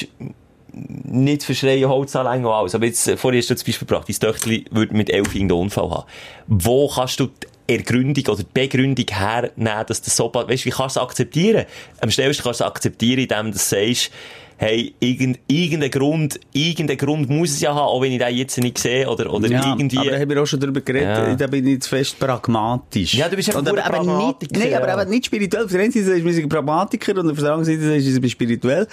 nicht 0.76 1.44
verschreien, 1.44 1.88
Holzanlänge 1.88 2.48
und 2.48 2.54
alles, 2.54 2.76
aber 2.76 2.86
jetzt, 2.86 3.08
äh, 3.08 3.16
vorher 3.16 3.40
hast 3.40 3.50
du 3.50 3.54
das 3.54 3.64
Beispiel 3.64 3.88
gebracht, 3.88 4.10
dein 4.10 4.16
Töchterchen 4.16 4.66
würde 4.72 4.94
mit 4.94 5.10
elf 5.10 5.34
irgendeinen 5.34 5.62
Unfall 5.62 5.90
haben. 5.90 6.06
Wo 6.48 6.90
kannst 6.90 7.20
du 7.20 7.28
die 7.28 7.74
Ergründung 7.74 8.26
oder 8.28 8.44
die 8.44 8.50
Begründung 8.54 9.06
hernehmen, 9.10 9.86
dass 9.88 10.02
das 10.02 10.16
so, 10.16 10.32
weißt 10.34 10.64
du, 10.64 10.66
wie 10.66 10.72
kannst 10.72 10.98
du 10.98 11.00
es 11.00 11.06
akzeptieren? 11.06 11.66
Am 12.02 12.12
schnellsten 12.12 12.44
kannst 12.44 12.60
du 12.60 12.66
es 12.66 12.70
akzeptieren, 12.70 13.22
indem 13.22 13.52
du 13.52 13.58
sagst, 13.58 14.12
hey, 14.58 14.94
irgend, 15.00 15.40
irgendein 15.48 15.92
Grund, 15.92 16.40
irgendein 16.54 16.98
Grund 16.98 17.30
muss 17.30 17.52
es 17.52 17.62
ja 17.62 17.72
haben, 17.76 17.80
auch 17.88 18.02
wenn 18.02 18.12
ich 18.14 18.20
den 18.20 18.36
jetzt 18.38 18.58
nicht 18.58 18.78
sehe, 18.78 19.10
oder, 19.10 19.32
oder 19.34 19.50
Ja, 19.50 19.66
irgendwie. 19.68 19.98
aber 19.98 20.12
da 20.12 20.20
haben 20.20 20.30
wir 20.30 20.42
auch 20.42 20.46
schon 20.46 20.60
drüber 20.60 20.82
geredet, 20.82 21.08
Ja. 21.10 21.36
da 21.36 21.48
bin 21.48 21.68
ich 21.68 21.82
zu 21.82 21.90
fest 21.90 22.18
pragmatisch. 22.20 23.16
Ja, 23.16 23.28
du 23.28 23.36
bist 23.36 23.50
einfach 23.50 23.60
Und 23.62 23.68
aber, 23.68 23.84
ein 23.84 23.94
aber 24.08 24.28
nicht, 24.40 24.52
nein, 24.58 24.74
aber 24.74 24.88
ja. 24.88 25.02
eben 25.02 25.10
nicht 25.12 25.26
spirituell. 25.26 25.66
Auf 25.66 25.72
der 25.72 25.82
einen 25.82 25.92
Seite 25.92 26.24
wir 26.24 26.34
sind 26.34 26.48
Pragmatiker 26.50 27.20
und 27.20 27.32
auf 27.32 27.38
der 27.38 27.54
anderen 27.54 27.66
Seite 27.66 27.82
wir 27.94 28.02
sind 28.02 28.30
spirituell. 28.32 28.88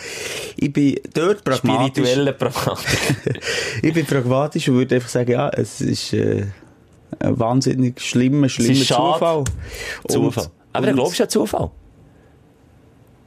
Ich 0.56 0.72
bin 0.72 0.96
dort 1.14 1.44
pragmatisch. 1.44 1.88
spirituelle 2.08 2.32
Pragmatiker. 2.32 3.34
ich 3.82 3.92
bin 3.94 4.04
pragmatisch 4.06 4.68
und 4.68 4.74
würde 4.76 4.96
einfach 4.96 5.08
sagen, 5.08 5.30
ja, 5.30 5.48
es 5.50 5.80
ist 5.80 6.12
äh, 6.12 6.44
ein 7.20 7.38
wahnsinnig 7.38 8.00
schlimmer, 8.00 8.48
schlimmer 8.48 8.72
ist. 8.72 8.88
Zufall. 8.88 9.44
Zufall. 10.08 10.46
Aber 10.72 10.86
dann 10.86 10.96
glaubst 10.96 11.18
du 11.20 11.22
an 11.22 11.28
Zufall. 11.28 11.70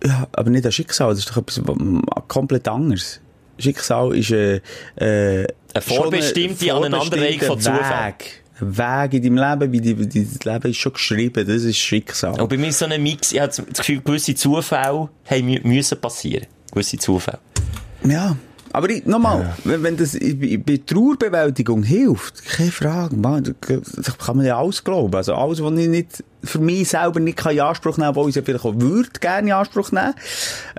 Ja, 0.05 0.27
aber 0.33 0.49
nicht 0.49 0.65
an 0.65 0.71
Schicksal, 0.71 1.09
das 1.09 1.19
ist 1.19 1.29
doch 1.31 1.37
etwas 1.37 1.57
ähm, 1.57 2.01
komplett 2.27 2.67
anderes. 2.67 3.19
Schicksal 3.57 4.15
ist 4.15 4.31
äh, 4.31 4.57
äh, 4.97 5.47
Eine 5.73 5.81
vorbestimmte 5.81 6.65
ein 6.65 6.71
Aneinanderreihung 6.83 7.39
von. 7.41 7.65
Weg. 7.65 8.43
Ein 8.61 8.77
Weg 8.77 9.13
in 9.25 9.35
deinem 9.35 9.59
Leben, 9.59 9.71
wie 9.73 9.81
die, 9.81 9.97
wie 9.99 10.07
dein 10.07 10.53
Leben 10.53 10.71
ist 10.71 10.77
schon 10.77 10.93
geschrieben, 10.93 11.45
das 11.47 11.63
ist 11.63 11.77
Schicksal. 11.77 12.39
Und 12.39 12.49
bei 12.49 12.57
mir 12.57 12.67
ist 12.67 12.79
so 12.79 12.85
ein 12.85 13.01
Mix, 13.03 13.31
ich 13.33 13.39
habe 13.39 13.49
das 13.49 13.65
Gefühl, 13.79 14.01
gewisse 14.01 14.35
Zufälle 14.35 15.09
haben 15.29 15.47
mü- 15.49 15.65
müssen 15.67 15.99
passieren. 15.99 16.47
Gewisse 16.71 16.97
Zufälle. 16.97 17.39
Ja. 18.05 18.35
Aber 18.75 18.89
ich, 18.89 19.05
nochmal, 19.05 19.55
wenn, 19.63 19.83
wenn 19.83 19.95
das 19.95 20.19
bei 20.19 20.81
Trauerbewältigung 20.85 21.83
hilft, 21.83 22.43
keine 22.43 22.71
Frage, 22.71 23.15
man, 23.15 23.55
kann 23.61 24.35
man 24.35 24.45
ja 24.45 24.59
alles 24.59 24.83
glauben. 24.83 25.15
Also 25.15 25.33
alles, 25.33 25.63
was 25.63 25.79
ich 25.79 25.87
nicht, 25.87 26.25
für 26.43 26.59
mich 26.59 26.89
selber 26.89 27.21
nicht 27.21 27.37
kann 27.37 27.53
in 27.53 27.61
Anspruch 27.61 27.97
nehmen, 27.97 28.13
wo 28.15 28.23
ich 28.23 28.29
es 28.29 28.35
ja 28.35 28.41
vielleicht 28.41 28.65
auch 28.65 28.77
würde 28.77 29.07
gerne 29.21 29.47
in 29.47 29.53
Anspruch 29.53 29.93
nehmen, 29.93 30.13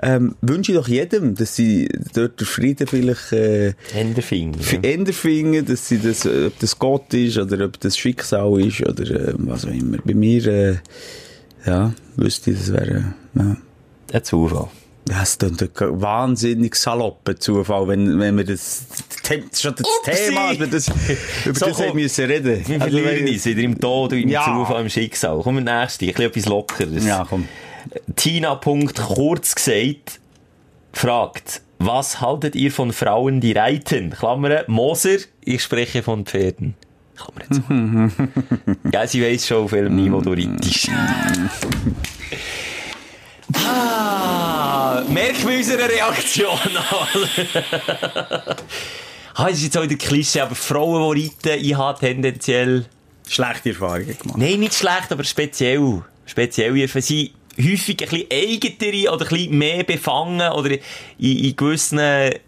ähm, 0.03 0.35
wünsche 0.41 0.73
ich 0.73 0.77
doch 0.77 0.87
jedem, 0.87 1.33
dass 1.33 1.55
sie 1.55 1.89
dort 2.13 2.39
den 2.39 2.45
Frieden 2.45 2.85
vielleicht, 2.85 3.31
äh, 3.31 3.73
Händefinger. 3.91 4.59
für 4.59 4.83
Ende 4.83 5.11
finden, 5.11 5.65
dass 5.65 5.87
sie 5.87 5.97
das, 5.97 6.23
äh, 6.25 6.45
ob 6.47 6.59
das 6.59 6.77
Gott 6.77 7.11
ist 7.15 7.39
oder 7.39 7.65
ob 7.65 7.79
das 7.79 7.97
Schicksal 7.97 8.61
ist 8.61 8.79
oder 8.87 9.09
äh, 9.09 9.33
was 9.37 9.65
auch 9.65 9.71
immer. 9.71 9.97
Bei 10.05 10.13
mir, 10.13 10.45
äh, 10.45 10.75
ja, 11.65 11.95
wüsste 12.15 12.51
ich, 12.51 12.59
das 12.59 12.71
wäre, 12.71 13.15
ja. 13.33 13.57
Ein 14.13 14.23
Zufall. 14.23 14.67
Das 15.07 15.29
ist 15.31 15.43
ein 15.43 15.57
wahnsinnig 16.01 16.75
salopper 16.75 17.35
Zufall, 17.39 17.87
wenn, 17.87 18.19
wenn 18.19 18.35
wir 18.37 18.43
das, 18.43 18.87
das 19.23 19.61
schon 19.61 19.73
das 19.75 19.85
Upsi! 19.87 20.11
Thema, 20.29 20.59
wir 20.59 20.67
das, 20.67 20.87
über 21.45 21.57
So, 21.59 21.65
das 21.67 21.77
komm. 21.77 21.95
müssen 21.95 22.25
reden. 22.25 22.63
Wir 22.67 22.81
Also, 22.81 22.97
verlieren 22.99 23.27
uns 23.33 23.45
wieder 23.45 23.61
im 23.61 23.79
Tod, 23.79 24.13
im 24.13 24.27
Ja. 24.29 24.43
Zufall, 24.43 24.81
im 24.81 24.89
Schicksal. 24.89 25.39
Kommen 25.41 25.65
wir 25.65 25.79
nächste, 25.79 26.05
ein 26.05 26.11
bisschen 26.13 26.25
etwas 26.29 26.45
Lockeres. 26.45 27.05
Ja, 27.05 27.25
komm. 27.29 27.47
Tina. 28.15 28.55
Punkt, 28.55 28.97
kurz 29.01 29.55
gesagt, 29.55 30.19
fragt, 30.91 31.61
was 31.79 32.19
haltet 32.19 32.55
ihr 32.55 32.71
von 32.71 32.91
Frauen, 32.91 33.39
die 33.39 33.53
reiten? 33.53 34.09
Klammern, 34.09 34.63
Moser, 34.67 35.17
ich 35.45 35.63
spreche 35.63 36.03
von 36.03 36.25
Pferden. 36.25 36.73
Klammern 37.15 38.11
zu. 38.11 38.89
ja, 38.91 39.07
sie 39.07 39.23
weiss 39.23 39.47
schon, 39.47 39.63
auf 39.63 39.71
welchem 39.71 39.95
Niveau 39.95 40.21
du 40.21 40.31
reitest. 40.31 40.89
ah, 43.53 44.46
merken 45.09 45.47
wir 45.47 45.57
unsere 45.57 45.89
Reaktion 45.89 46.49
an. 46.49 47.29
ah, 49.33 49.47
das 49.47 49.57
ist 49.57 49.63
jetzt 49.63 49.77
auch 49.77 49.83
wieder 49.83 49.95
Klischee, 49.95 50.41
aber 50.41 50.55
Frauen, 50.55 51.15
die 51.15 51.25
reiten, 51.25 51.63
ich 51.63 51.75
habe 51.75 51.99
tendenziell 51.99 52.85
Schlechte 53.29 53.69
Erfahrungen 53.69 54.17
gemacht. 54.17 54.37
Nein, 54.37 54.59
nicht 54.59 54.73
schlecht, 54.73 55.11
aber 55.11 55.23
speziell. 55.23 56.01
Speziell, 56.25 56.73
wenn 56.73 57.01
sie 57.01 57.33
häufig 57.57 58.01
ein 58.01 58.09
bisschen 58.09 58.27
eigenere 58.31 59.13
oder 59.13 59.25
ein 59.25 59.29
bisschen 59.29 59.57
mehr 59.57 59.83
befangen 59.83 60.51
oder 60.51 60.71
in, 60.71 60.79
in 61.17 61.55
gewissen 61.55 61.99
äh, 61.99 62.39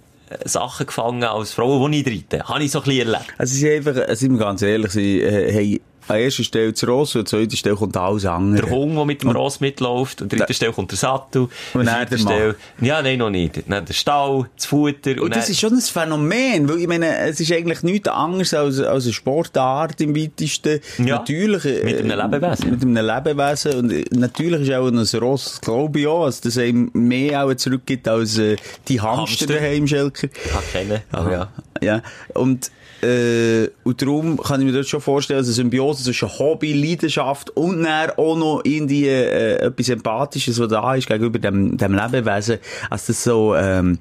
Sachen 0.45 0.86
gefangen 0.86 1.24
als 1.24 1.54
Frauen, 1.54 1.91
die 1.91 2.04
nicht 2.04 2.32
reiten. 2.32 2.48
Habe 2.48 2.63
ich 2.63 2.72
so 2.72 2.80
ein 2.80 2.86
bisschen 2.86 3.08
erlebt. 3.08 3.34
Also, 3.38 3.56
sie 3.56 3.69
einfach, 3.69 3.95
sind 4.15 4.34
wir 4.34 4.39
ganz 4.39 4.62
ehrlich, 4.62 4.91
sie 4.91 5.22
äh, 5.22 5.54
haben 5.54 5.80
an 6.10 6.17
erster 6.19 6.43
Stelle 6.43 6.72
das 6.72 6.86
Ross 6.88 7.15
und 7.15 7.22
an 7.22 7.26
zweiter 7.28 7.56
Stelle 7.56 7.76
kommt 7.76 7.95
alles 7.98 8.26
andere. 8.26 8.65
Der 8.67 8.76
Hund, 8.76 8.95
der 8.98 9.06
mit 9.06 9.22
dem 9.24 9.32
Ross 9.32 9.60
mitläuft, 9.60 10.22
an 10.22 10.30
dritter 10.30 10.54
Stelle 10.54 10.74
kommt 10.74 10.91
der 10.91 10.98
Sattel. 10.98 11.48
Und 11.74 11.88
an 11.88 12.08
vierter. 12.08 12.17
Stelle, 12.17 12.56
ja, 12.82 13.02
nein, 13.02 13.19
noch 13.19 13.30
nicht. 13.30 13.63
Dann 13.67 13.86
der 13.86 13.93
Stall, 13.93 14.50
das 14.56 14.65
Futter. 14.65 15.12
Und, 15.12 15.19
Und 15.22 15.36
das 15.36 15.45
dann- 15.45 15.52
ist 15.52 15.60
schon 15.60 15.74
ein 15.74 15.82
Phänomen, 15.82 16.69
weil 16.69 16.80
ich 16.80 16.88
meine, 16.88 17.17
es 17.19 17.39
ist 17.39 17.52
eigentlich 17.52 17.84
nichts 17.84 18.08
anderes 18.10 18.54
als, 18.54 18.80
als 18.80 19.04
eine 19.06 19.13
Sportart 19.13 20.02
im 20.02 20.15
weitesten. 20.15 20.80
Ja, 20.98 21.17
natürlich. 21.17 21.65
äh, 21.65 21.84
mit 21.84 22.00
einem 22.00 22.32
Lebewesen. 22.32 22.69
Mit 22.72 22.82
einem 22.84 23.06
Lebewesen. 23.06 23.74
Und 23.76 23.91
äh, 23.91 24.06
natürlich 24.12 24.67
ist 24.67 24.74
auch 24.74 24.88
ein 24.88 25.19
Ross, 25.22 25.60
glaube 25.62 26.00
ich 26.00 26.08
auch, 26.08 26.26
dass 26.26 26.41
das 26.41 26.58
einem 26.58 26.89
mehr 26.93 27.45
auch 27.45 27.54
zurückgibt 27.54 28.08
als 28.08 28.38
äh, 28.38 28.56
die 28.88 29.00
Hamster 29.02 29.19
Hamster. 29.45 29.45
daheim, 29.48 29.88
Schelker. 29.88 30.28
kann 30.28 30.63
kennen. 30.72 31.02
Aber 31.12 31.32
ja. 31.32 31.48
ja. 31.82 32.02
Und, 32.34 32.72
äh, 33.02 33.70
und 33.84 34.02
darum 34.02 34.38
kann 34.38 34.60
ich 34.62 34.66
mir 34.66 34.74
das 34.74 34.88
schon 34.88 35.02
vorstellen, 35.02 35.40
dass 35.40 35.48
eine 35.48 35.54
Symbiose 35.54 36.04
zwischen 36.04 36.30
Hobby, 36.30 36.74
Leidenschaft 36.74 37.50
und 37.52 37.84
dann 37.84 38.12
auch 38.12 38.36
noch 38.36 38.62
irgendwie 38.64 39.08
äh, 39.08 39.56
etwas 39.56 39.90
Empathisches, 39.90 40.60
was 40.60 40.68
da 40.68 40.96
ist 40.96 41.08
gegenüber 41.08 41.40
dem, 41.40 41.78
dem 41.78 41.94
Lebewesen, 41.94 42.58
als 42.90 43.06
das 43.08 43.24
so 43.24 43.56
ähm, 43.56 44.00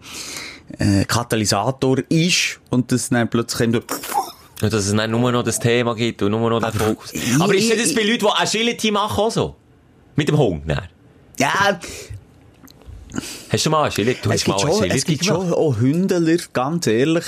äh, 0.79 1.05
Katalysator 1.05 1.99
ist 2.09 2.61
und 2.71 2.91
das 2.93 3.09
dann 3.09 3.29
plötzlich 3.29 3.69
eben 3.69 3.83
Und 4.61 4.73
dass 4.73 4.87
es 4.87 4.95
dann 4.95 5.11
nur 5.11 5.31
noch 5.31 5.45
das 5.45 5.59
Thema 5.61 5.95
gibt 5.95 6.23
und 6.23 6.33
nur 6.33 6.51
noch 6.51 6.61
den 6.61 6.79
Fokus. 6.79 7.13
Aber 7.39 7.55
ist 7.55 7.71
das 7.71 7.95
bei 7.95 8.03
Leuten, 8.03 8.27
die 8.27 8.43
Agility 8.43 8.91
machen, 8.91 9.21
auch 9.21 9.31
so? 9.31 9.57
Mit 10.17 10.29
dem 10.29 10.37
Hund, 10.37 10.67
ne? 10.67 10.83
Ja, 11.39 11.79
Hast 13.51 13.67
du 13.67 13.71
mal 13.71 13.85
Agility? 13.87 14.21
Du 14.23 14.31
es 14.31 14.43
hast 14.43 14.49
mal 14.49 14.59
schon, 14.59 14.71
Agility 14.71 14.97
es 14.97 15.05
gibt 15.05 15.25
schon 15.25 15.53
auch 15.53 15.79
Hündler, 15.79 16.37
ganz 16.53 16.87
ehrlich, 16.87 17.25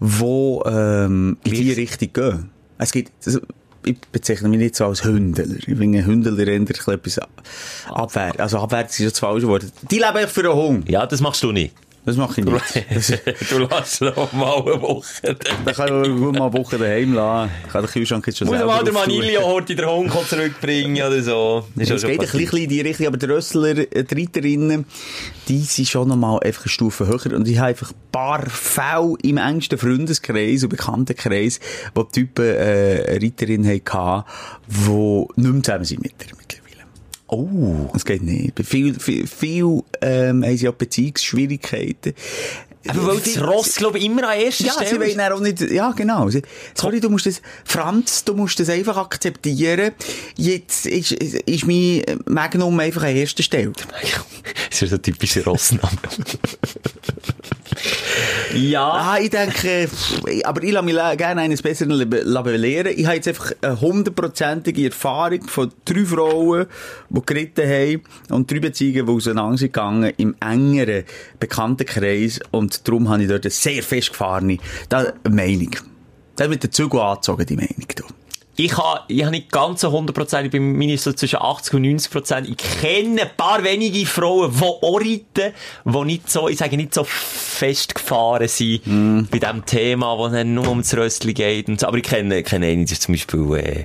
die 0.00 0.60
ähm, 0.66 1.36
in 1.44 1.52
die 1.52 1.64
Gleich. 1.64 1.76
Richtung 1.76 2.12
gehen. 2.12 2.50
Es 2.78 2.92
gibt, 2.92 3.12
also, 3.26 3.40
ich 3.84 3.98
bezeichne 4.12 4.48
mich 4.48 4.58
nicht 4.58 4.76
so 4.76 4.86
als 4.86 5.04
Hündler. 5.04 5.44
Ich 5.56 5.64
finde 5.64 6.04
Hündler 6.04 6.38
eher 6.38 6.54
ein 6.54 6.66
etwas 6.66 7.20
abwärts. 7.88 8.38
Also 8.38 8.58
abwärts 8.58 8.94
ist 8.94 9.00
jetzt 9.00 9.12
das 9.14 9.20
falsche 9.20 9.48
Wort. 9.48 9.66
Die 9.90 9.98
leben 9.98 10.16
echt 10.16 10.30
für 10.30 10.40
einen 10.40 10.54
Hund. 10.54 10.88
Ja, 10.88 11.06
das 11.06 11.20
machst 11.20 11.42
du 11.42 11.52
nicht. 11.52 11.74
Das 12.04 12.16
mache 12.16 12.40
ich 12.40 12.46
nicht. 12.46 13.50
du 13.50 13.58
lässt 13.58 14.00
noch 14.00 14.32
mal 14.32 14.62
eine 14.62 14.80
Woche. 14.80 15.36
Da 15.64 15.72
kann 15.72 16.04
ich 16.04 16.10
gut 16.10 16.32
mal 16.38 16.46
eine 16.46 16.52
Woche 16.54 16.78
daheim 16.78 17.12
lassen. 17.12 17.50
Ich 17.66 17.72
kann 17.72 17.82
den 17.84 17.90
Kühlschrank 17.90 18.26
jetzt 18.26 18.38
schon 18.38 18.48
Muss 18.48 18.56
selber 18.56 18.72
mal 18.72 18.84
der 18.84 18.94
auftun. 18.94 19.16
Manilio 19.16 19.46
heute 19.46 19.76
den 19.76 19.86
Hund 19.86 20.12
zurückbringen 20.28 20.96
oder 21.06 21.22
so. 21.22 21.66
Ist 21.76 21.90
Es 21.90 22.04
auch 22.04 22.08
geht 22.08 22.20
ein 22.20 22.26
bisschen 22.26 22.58
in 22.58 22.68
die 22.68 22.80
Richtung, 22.80 23.06
aber 23.08 23.16
die 23.18 23.26
Rössler, 23.26 23.76
äh, 23.76 24.04
die 24.04 24.14
Reiterinnen, 24.14 24.86
die 25.48 25.58
sind 25.60 25.88
schon 25.88 26.08
nochmal 26.08 26.40
einfach 26.40 26.62
eine 26.62 26.70
Stufe 26.70 27.06
höher. 27.06 27.34
Und 27.34 27.46
ich 27.46 27.58
habe 27.58 27.68
einfach 27.68 27.90
ein 27.90 27.96
paar 28.10 28.48
Fälle 28.48 29.14
im 29.22 29.36
engsten 29.36 29.78
Freundeskreis 29.78 30.62
und 30.62 30.70
Bekanntenkreis, 30.70 31.60
wo 31.94 32.04
die 32.04 32.12
Typen 32.20 32.46
äh, 32.46 33.04
eine 33.06 33.22
Reiterin 33.22 33.66
hatten, 33.66 34.24
die 34.66 34.80
nicht 35.36 35.36
mehr 35.36 35.62
zusammen 35.62 35.84
sind 35.84 36.02
mit 36.02 36.14
mittlerweile. 36.18 36.57
Oh. 37.28 37.90
Das 37.92 38.04
geht 38.04 38.22
nicht. 38.22 38.54
Bei 38.54 38.64
viel, 38.64 38.98
viel, 38.98 39.26
viel 39.26 39.82
ähm, 40.00 40.44
haben 40.44 40.56
sie 40.56 40.68
auch 40.68 40.74
Beziehungsschwierigkeiten. 40.74 42.14
Aber 42.86 43.06
weil 43.06 43.20
das 43.20 43.40
Ross, 43.42 43.74
glaube 43.74 43.98
ich, 43.98 44.04
immer 44.06 44.26
an 44.28 44.38
erster 44.38 44.64
Ja, 44.64 44.72
sie 44.72 44.86
Stelle 44.86 45.00
wollen 45.00 45.10
ist. 45.10 45.32
auch 45.32 45.40
nicht, 45.40 45.60
ja, 45.60 45.92
genau. 45.92 46.30
Sie, 46.30 46.42
sorry, 46.74 47.00
du 47.00 47.10
musst 47.10 47.26
das, 47.26 47.42
Franz, 47.64 48.24
du 48.24 48.34
musst 48.34 48.58
das 48.60 48.70
einfach 48.70 48.96
akzeptieren. 48.96 49.92
Jetzt 50.36 50.86
ist, 50.86 51.12
ist 51.12 51.66
mein 51.66 52.02
Magnum 52.26 52.78
einfach 52.80 53.02
an 53.02 53.16
erster 53.16 53.42
Stelle. 53.42 53.72
Das 54.70 54.82
ist 54.82 54.90
so 54.90 54.96
ein 54.96 55.02
typischer 55.02 55.44
Rossname. 55.44 55.88
ja. 58.54 58.90
Ah, 58.90 59.18
ich 59.18 59.30
denke, 59.30 59.88
aber 60.44 60.62
ich 60.62 60.72
lasse 60.72 60.84
mich 60.84 60.94
gerne 61.16 61.42
eines 61.42 61.62
Besseren 61.62 62.08
belehren. 62.08 62.92
Ich 62.96 63.04
habe 63.06 63.16
jetzt 63.16 63.28
einfach 63.28 63.52
eine 63.60 63.80
hundertprozentige 63.80 64.86
Erfahrung 64.86 65.42
von 65.46 65.72
drei 65.84 66.04
Frauen, 66.04 66.66
die 67.08 67.22
geritten 67.24 67.68
haben 67.68 68.02
und 68.30 68.50
drei 68.50 68.60
Beziehungen, 68.60 69.06
die 69.06 69.12
auseinander 69.12 69.58
sind 69.58 69.72
gegangen 69.72 70.12
im 70.16 70.34
engeren 70.40 71.04
Bekanntenkreis 71.38 72.40
und 72.50 72.86
darum 72.86 73.08
habe 73.08 73.22
ich 73.22 73.28
dort 73.28 73.44
eine 73.44 73.50
sehr 73.50 73.82
festgefahrene 73.82 74.58
Meinung. 75.28 75.70
Das 76.36 76.48
mit 76.48 76.62
den 76.62 76.70
Zügeln 76.70 77.02
angezogen, 77.02 77.46
die 77.46 77.56
Meinung. 77.56 77.86
Du. 77.96 78.04
Ich 78.60 78.76
habe, 78.76 79.02
ich 79.06 79.22
habe 79.22 79.30
nicht 79.30 79.52
ganz 79.52 79.82
so 79.82 79.96
100%, 79.96 80.44
ich 80.46 80.50
bin 80.50 80.98
so 80.98 81.12
zwischen 81.12 81.40
80 81.40 81.74
und 81.74 81.84
90%. 81.84 82.48
Ich 82.48 82.56
kenne 82.56 83.22
ein 83.22 83.30
paar 83.36 83.62
wenige 83.62 84.04
Frauen, 84.04 84.52
die 84.52 84.64
auch 84.64 85.00
reiten, 85.00 85.54
die 85.84 86.04
nicht 86.04 86.28
so, 86.28 86.48
ich 86.48 86.58
sage 86.58 86.76
nicht 86.76 86.92
so 86.92 87.04
festgefahren 87.04 88.48
sind 88.48 89.30
bei 89.30 89.38
diesem 89.38 89.64
Thema, 89.64 90.18
wo 90.18 90.26
dann 90.26 90.54
nur 90.54 90.70
ums 90.70 90.92
Röstli 90.92 91.34
geht 91.34 91.68
und 91.68 91.78
so. 91.78 91.86
Aber 91.86 91.98
ich 91.98 92.02
kenne, 92.02 92.42
kenne 92.42 92.66
eine, 92.66 92.84
die 92.84 92.98
zum 92.98 93.14
Beispiel, 93.14 93.54
äh, 93.58 93.84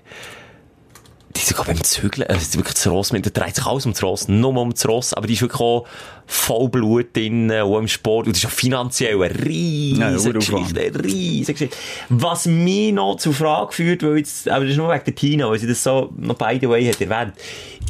die 1.36 1.40
ist 1.40 1.50
sogar 1.50 1.66
beim 1.66 1.84
Zügeln, 1.84 2.28
also 2.28 2.40
das 2.40 2.50
ist 2.50 2.58
wirklich 2.58 2.76
das 2.76 2.88
Ross, 2.88 3.12
mit, 3.12 3.26
der 3.26 3.32
dreht 3.32 3.56
sich 3.56 3.66
alles 3.66 3.86
um 3.86 3.94
das 3.94 4.04
Ross, 4.04 4.28
nur 4.28 4.56
um 4.56 4.72
das 4.72 4.88
Ross, 4.88 5.14
aber 5.14 5.28
die 5.28 5.34
ist 5.34 5.42
wirklich 5.42 5.62
auch 5.62 5.86
voll 6.28 6.70
Blut 6.70 7.16
drin, 7.16 7.52
auch 7.52 7.80
im 7.80 7.88
Sport, 7.88 8.28
und 8.28 8.36
das 8.36 8.44
ist 8.44 8.50
auch 8.50 8.54
finanziell 8.54 9.22
eine 9.22 9.46
riesige 9.46 10.34
Geschichte, 10.34 10.80
eine 10.80 11.04
riesige 11.04 11.54
Geschichte. 11.54 11.78
Was 12.10 12.46
mich 12.46 12.94
noch 12.94 13.18
zur 13.18 13.34
Frage 13.34 13.72
führt, 13.74 14.04
weil 14.04 14.18
jetzt, 14.18 14.48
aber 14.48 14.66
das 14.66 14.72
ist 14.72 14.78
nur 14.78 14.90
wegen 14.94 15.06
der 15.06 15.16
Tina, 15.16 15.50
weil 15.50 15.60
sie 15.60 15.68
das 15.68 15.82
so 15.82 16.14
noch 16.18 16.36
by 16.36 16.58
the 16.62 16.70
way 16.70 16.86
hat 16.86 17.02
erwähnt, 17.02 17.34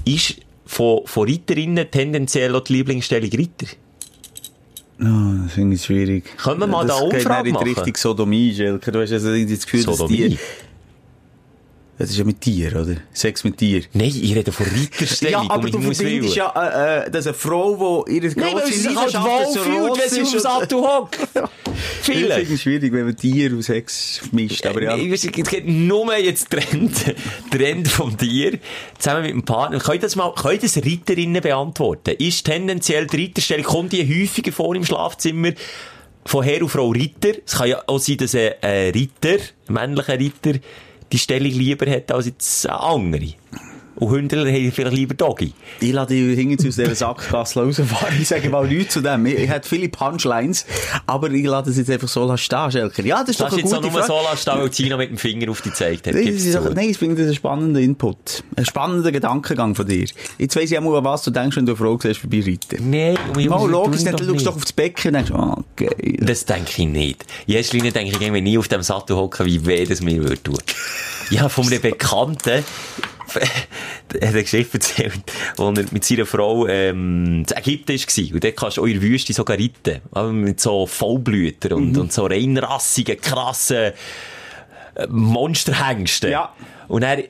ist 0.06 0.36
von, 0.66 1.02
von 1.06 1.28
Reiterinnen 1.28 1.90
tendenziell 1.92 2.56
auch 2.56 2.62
die 2.62 2.74
Lieblingsstellung 2.74 3.30
Ritter? 3.30 3.68
Oh, 5.02 5.44
das 5.44 5.54
finde 5.54 5.76
ich 5.76 5.84
schwierig. 5.84 6.38
Können 6.38 6.62
wir 6.62 6.68
mal 6.68 6.86
das 6.86 6.98
da 6.98 7.04
geht 7.06 7.14
Umfrage 7.16 7.28
dann 7.28 7.46
in 7.46 7.66
die 7.66 7.72
machen? 7.72 7.84
Richtung 7.84 7.98
Sodomie, 7.98 8.54
Schelker. 8.56 8.92
Du 8.92 9.02
hast 9.02 9.12
also 9.12 9.32
irgendwie 9.32 9.56
das 9.56 9.66
Gefühl, 9.66 9.84
dass 9.84 9.98
Sodomie? 9.98 10.30
die... 10.30 10.40
Das 11.96 12.10
ist 12.10 12.18
ja 12.18 12.24
mit 12.24 12.42
Tier, 12.42 12.72
oder? 12.72 12.96
Sex 13.14 13.44
mit 13.44 13.58
Tier. 13.58 13.84
Nein, 13.94 14.08
ich 14.08 14.36
rede 14.36 14.52
von 14.52 14.66
Ritterstellung. 14.66 15.44
Ja, 15.44 15.50
aber 15.52 15.70
du 15.70 15.80
verbindest 15.80 16.36
ja, 16.36 16.52
äh, 16.56 17.06
äh, 17.06 17.12
dass 17.12 17.28
eine 17.28 17.36
Frau, 17.36 18.04
die 18.04 18.16
ihre 18.16 18.30
sich 18.32 18.96
halt 18.96 19.14
wohlfühlt, 19.14 20.02
wenn 20.02 20.10
sie 20.10 20.22
auf 20.24 20.32
dem 20.32 20.40
Sattel 20.40 20.78
hockt. 20.80 21.20
Vielleicht. 22.02 22.50
es 22.50 22.62
schwierig, 22.64 22.92
wenn 22.94 23.06
man 23.06 23.16
Tier 23.16 23.52
und 23.52 23.62
Sex 23.62 24.22
mischt, 24.32 24.66
aber 24.66 24.82
ja. 24.82 24.98
Ich 24.98 25.12
weiß, 25.12 25.26
es 25.26 25.32
geht 25.32 25.68
nur 25.68 26.18
jetzt 26.18 26.50
Trend, 26.50 27.16
Trend 27.52 27.88
vom 27.88 28.18
Tier, 28.18 28.58
zusammen 28.98 29.22
mit 29.22 29.32
dem 29.32 29.44
Partner. 29.44 29.78
Könnt 29.78 29.98
ihr 29.98 30.02
das 30.02 30.16
mal, 30.16 30.34
könnt 30.34 30.64
ihr 30.64 30.70
das 30.70 30.78
Reiterinnen 30.78 31.44
beantworten? 31.44 32.16
Ist 32.18 32.44
tendenziell 32.46 33.06
die 33.06 33.18
Ritterstellung, 33.18 33.66
kommt 33.66 33.94
die 33.94 34.04
häufiger 34.04 34.52
vor 34.52 34.76
im 34.76 34.84
Schlafzimmer 34.84 35.52
von 36.26 36.44
Herr 36.44 36.64
und 36.64 36.70
Frau 36.70 36.90
Ritter? 36.90 37.34
Es 37.46 37.56
kann 37.56 37.70
ja 37.70 37.84
auch 37.86 38.00
sein, 38.00 38.18
dass 38.18 38.34
ein, 38.34 38.54
ein 38.62 38.92
Ritter, 38.92 39.38
ein 39.68 39.74
männlicher 39.74 40.20
Ritter, 40.20 40.54
die 41.12 41.18
Stellung 41.18 41.52
lieber 41.52 41.90
hat 41.90 42.12
als 42.12 42.26
jetzt 42.26 42.68
andere. 42.70 43.34
Und 43.96 44.10
Hündler 44.10 44.46
haben 44.52 44.72
vielleicht 44.72 44.96
lieber 44.96 45.14
Doggy. 45.14 45.54
Ich 45.80 45.92
lasse 45.92 46.14
dich 46.14 46.36
hinten 46.38 46.68
aus 46.68 46.76
dieser 46.76 46.96
Sackgasse 46.96 47.62
rausfahren. 47.62 48.14
Ich 48.20 48.28
sage 48.28 48.50
mal 48.50 48.68
nichts 48.68 48.94
zu 48.94 49.02
dem. 49.02 49.26
Ich, 49.26 49.36
ich 49.36 49.50
hätte 49.50 49.68
viele 49.68 49.90
Punchlines, 49.90 50.66
aber 51.06 51.30
ich 51.32 51.46
lasse 51.46 51.70
das 51.70 51.78
jetzt 51.78 51.90
einfach 51.90 52.08
so 52.08 52.36
stehen, 52.38 52.72
Schelker. 52.72 53.04
Ja, 53.06 53.22
das 53.22 53.30
ist 53.32 53.40
Das 53.42 53.50
doch 53.52 53.58
ist 53.58 53.64
eine 53.64 53.64
jetzt 53.64 53.74
auch 53.74 53.82
gute 53.82 53.94
nur 53.94 54.04
Frage. 54.04 54.24
so 54.46 54.50
lassen, 54.52 54.62
weil 54.62 54.70
Tina 54.70 54.98
mit 54.98 55.10
dem 55.12 55.18
Finger 55.18 55.52
auf 55.52 55.62
dich 55.62 55.74
gezeigt 55.74 56.08
hat. 56.08 56.14
Das 56.16 56.22
ist 56.22 56.56
doch, 56.56 56.74
nein, 56.74 56.90
ich 56.90 56.98
finde 56.98 57.16
das 57.16 57.28
ein 57.28 57.36
spannender 57.36 57.80
Input. 57.82 58.44
Ein 58.56 58.66
spannender 58.66 59.12
Gedankengang 59.12 59.76
von 59.76 59.88
dir. 59.88 60.08
Jetzt 60.38 60.56
weiss 60.56 60.72
ich 60.72 60.78
auch 60.78 60.82
mal, 60.84 60.98
an 60.98 61.04
was 61.04 61.24
du 61.24 61.32
denkst, 61.32 61.56
wenn 61.58 61.66
du 61.66 61.74
eine 61.74 61.78
Frau 61.78 62.00
siehst, 62.02 62.20
vorbei 62.20 62.44
reiten. 62.46 62.90
Nein, 62.90 63.18
Mal 63.50 63.70
logisch, 63.70 64.04
dann 64.04 64.16
doch 64.16 64.26
schaust 64.26 64.40
du 64.42 64.46
doch 64.46 64.56
aufs 64.56 64.74
Becken 64.74 65.10
und 65.10 65.14
denkst, 65.14 65.32
ah, 65.32 65.58
geil. 65.76 65.90
Das 66.20 66.46
denke 66.46 66.72
ich 66.78 66.88
nicht. 66.88 67.26
Erster 67.48 67.76
Linie 67.78 67.92
denke 67.92 68.12
ich 68.16 68.22
irgendwie 68.22 68.42
nie 68.42 68.58
auf 68.58 68.68
dem 68.68 68.82
Sattel 68.82 69.16
hocken, 69.16 69.46
wie 69.46 69.66
weh 69.66 69.86
das 69.86 70.02
mir 70.02 70.22
würde 70.22 70.42
tun. 70.42 70.58
Habe 71.38 71.50
von 71.50 71.66
einem 71.66 71.82
Bekannten, 71.82 72.64
hat 74.14 74.24
eine 74.24 74.44
Geschichte 74.44 74.74
erzählt, 74.76 75.22
wo 75.58 75.70
er 75.70 75.86
mit 75.92 76.04
seiner 76.04 76.26
Frau, 76.26 76.68
ähm, 76.68 77.46
in 77.50 77.58
Ägypten 77.58 77.94
war. 77.94 78.34
Und 78.34 78.44
dort 78.44 78.56
kannst 78.56 78.78
du 78.78 78.82
auch 78.82 78.86
in 78.86 78.94
der 78.94 79.02
Wüste 79.02 79.34
sogar 79.34 79.58
reiten. 79.58 80.02
Aber 80.12 80.32
mit 80.32 80.60
so 80.60 80.86
Vollblütern 80.86 81.74
und, 81.74 81.98
und 81.98 82.14
so 82.14 82.26
reinrassigen, 82.26 83.20
krassen 83.20 83.94
äh, 84.96 85.08
Monsterhengsten. 85.08 86.32
Ja. 86.32 86.54
Und 86.88 87.04
er 87.04 87.24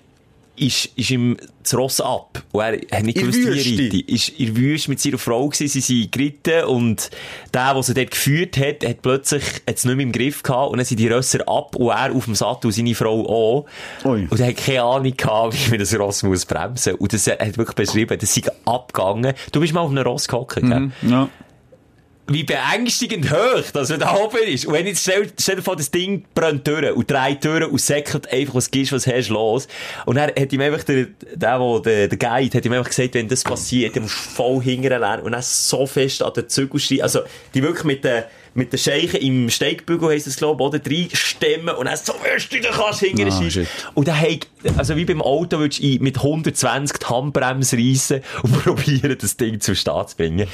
ist, 0.56 0.86
ist 0.96 1.10
ihm 1.10 1.38
das 1.64 1.76
Ross 1.76 2.02
ab. 2.02 2.44
Und 2.52 2.62
er 2.62 2.74
hat 2.92 3.04
nicht 3.04 3.18
gewusst, 3.18 3.40
wie 3.40 3.48
er 3.48 3.86
reitet. 3.86 4.10
Ist 4.10 4.30
in 4.30 4.56
Wüste 4.56 4.90
mit 4.92 5.00
seiner 5.00 5.18
Frau 5.18 5.48
gewesen, 5.48 5.68
sie 5.68 5.82
sind 5.82 6.12
geritten 6.12 6.66
und 6.66 7.10
der, 7.54 7.74
der 7.74 7.84
sie 7.84 7.94
dort 7.94 8.12
geführt 8.12 8.58
hat, 8.58 8.86
hat 8.86 9.02
plötzlich 9.02 9.44
jetzt 9.68 9.86
nicht 9.86 9.96
mehr 9.96 10.06
im 10.06 10.12
Griff 10.12 10.44
gehabt 10.44 10.72
und 10.72 10.78
dann 10.78 10.86
sind 10.86 11.00
die 11.00 11.08
Rösser 11.08 11.48
ab 11.48 11.76
und 11.76 11.90
er 11.90 12.14
auf 12.14 12.26
dem 12.26 12.36
Sattel 12.36 12.68
und 12.68 12.74
seine 12.74 12.94
Frau 12.94 13.26
auch. 13.28 13.66
Ui. 14.06 14.28
Und 14.30 14.40
er 14.40 14.48
hat 14.48 14.58
keine 14.58 14.84
Ahnung 14.84 15.18
gehabt, 15.18 15.54
wie 15.66 15.70
man 15.72 15.80
das 15.80 15.98
Ross 15.98 16.24
muss 16.24 16.46
bremsen. 16.46 16.96
Und 16.96 17.14
das 17.14 17.28
er 17.28 17.40
hat 17.40 17.58
wirklich 17.58 17.76
beschrieben, 17.76 18.18
das 18.20 18.34
sei 18.34 18.44
abgegangen. 18.66 19.34
Du 19.52 19.60
bist 19.60 19.74
mal 19.74 19.82
auf 19.82 19.92
einem 19.92 20.06
Ross 20.06 20.28
gehockt, 20.28 20.62
gell? 20.62 20.92
Ja. 21.02 21.30
Wie 22.28 22.44
beängstigend 22.44 23.30
hoch, 23.32 23.64
dass 23.74 23.90
er 23.90 23.98
da 23.98 24.16
oben 24.16 24.38
ist. 24.48 24.66
Und 24.66 24.74
wenn 24.74 24.88
jetzt, 24.88 25.02
stell, 25.02 25.30
stell 25.38 25.58
dir 25.58 25.62
vor, 25.62 25.76
das 25.76 25.92
Ding 25.92 26.24
brennt 26.34 26.66
durch 26.66 26.92
und 26.96 27.12
dreht 27.12 27.44
durch 27.44 27.68
und 27.68 27.82
säckelt 27.82 28.32
einfach, 28.32 28.56
was 28.56 28.72
gibst, 28.72 28.94
was 28.94 29.06
hast, 29.08 29.28
los. 29.30 29.68
Und 30.06 30.16
er 30.16 30.28
hat 30.28 30.54
ihm 30.54 30.62
einfach, 30.62 30.84
der, 30.84 31.08
der, 31.36 31.60
wo, 31.60 31.80
der, 31.80 32.08
der 32.08 32.18
Guide, 32.18 32.58
hat 32.58 32.66
ihm 32.66 32.72
einfach 32.72 32.90
gesagt, 32.90 33.16
wenn 33.16 33.28
das 33.28 33.44
passiert, 33.44 33.96
dann 33.98 34.04
musst 34.04 34.16
du 34.16 34.30
voll 34.36 34.62
hingern 34.62 35.02
lernen 35.02 35.24
und 35.24 35.34
dann 35.34 35.42
so 35.42 35.86
fest 35.86 36.24
an 36.24 36.32
den 36.34 36.48
Zügel 36.48 36.80
stehen. 36.80 37.02
Also, 37.02 37.20
die 37.54 37.62
wirklich 37.62 37.84
mit 37.84 38.06
den, 38.06 38.24
mit 38.54 38.72
den 38.72 38.80
Scheichen 38.80 39.20
im 39.20 39.50
Steigbügel 39.50 40.10
heisst 40.12 40.28
das, 40.28 40.38
glaube 40.38 40.64
ich, 40.64 40.68
oder? 40.70 40.80
Drei 40.80 41.10
Stemmen 41.12 41.76
und 41.76 41.88
dann 41.88 41.98
so 41.98 42.14
fest 42.14 42.54
du 42.54 42.58
kannst 42.62 43.00
hingern 43.02 43.28
Ah, 43.32 43.38
schiessen. 43.42 43.66
shit. 43.66 43.68
Und 43.96 44.08
dann 44.08 44.22
hat, 44.22 44.48
also 44.78 44.96
wie 44.96 45.04
beim 45.04 45.22
Auto 45.22 45.58
würdest 45.60 45.84
du 45.84 45.98
mit 46.00 46.16
120 46.18 47.00
die 47.00 47.06
Handbremse 47.06 47.76
reissen 47.78 48.22
und 48.44 48.54
probieren, 48.64 49.18
das 49.20 49.36
Ding 49.36 49.60
zum 49.60 49.76
Start 49.76 50.12
zu 50.12 50.16
bringen. 50.18 50.48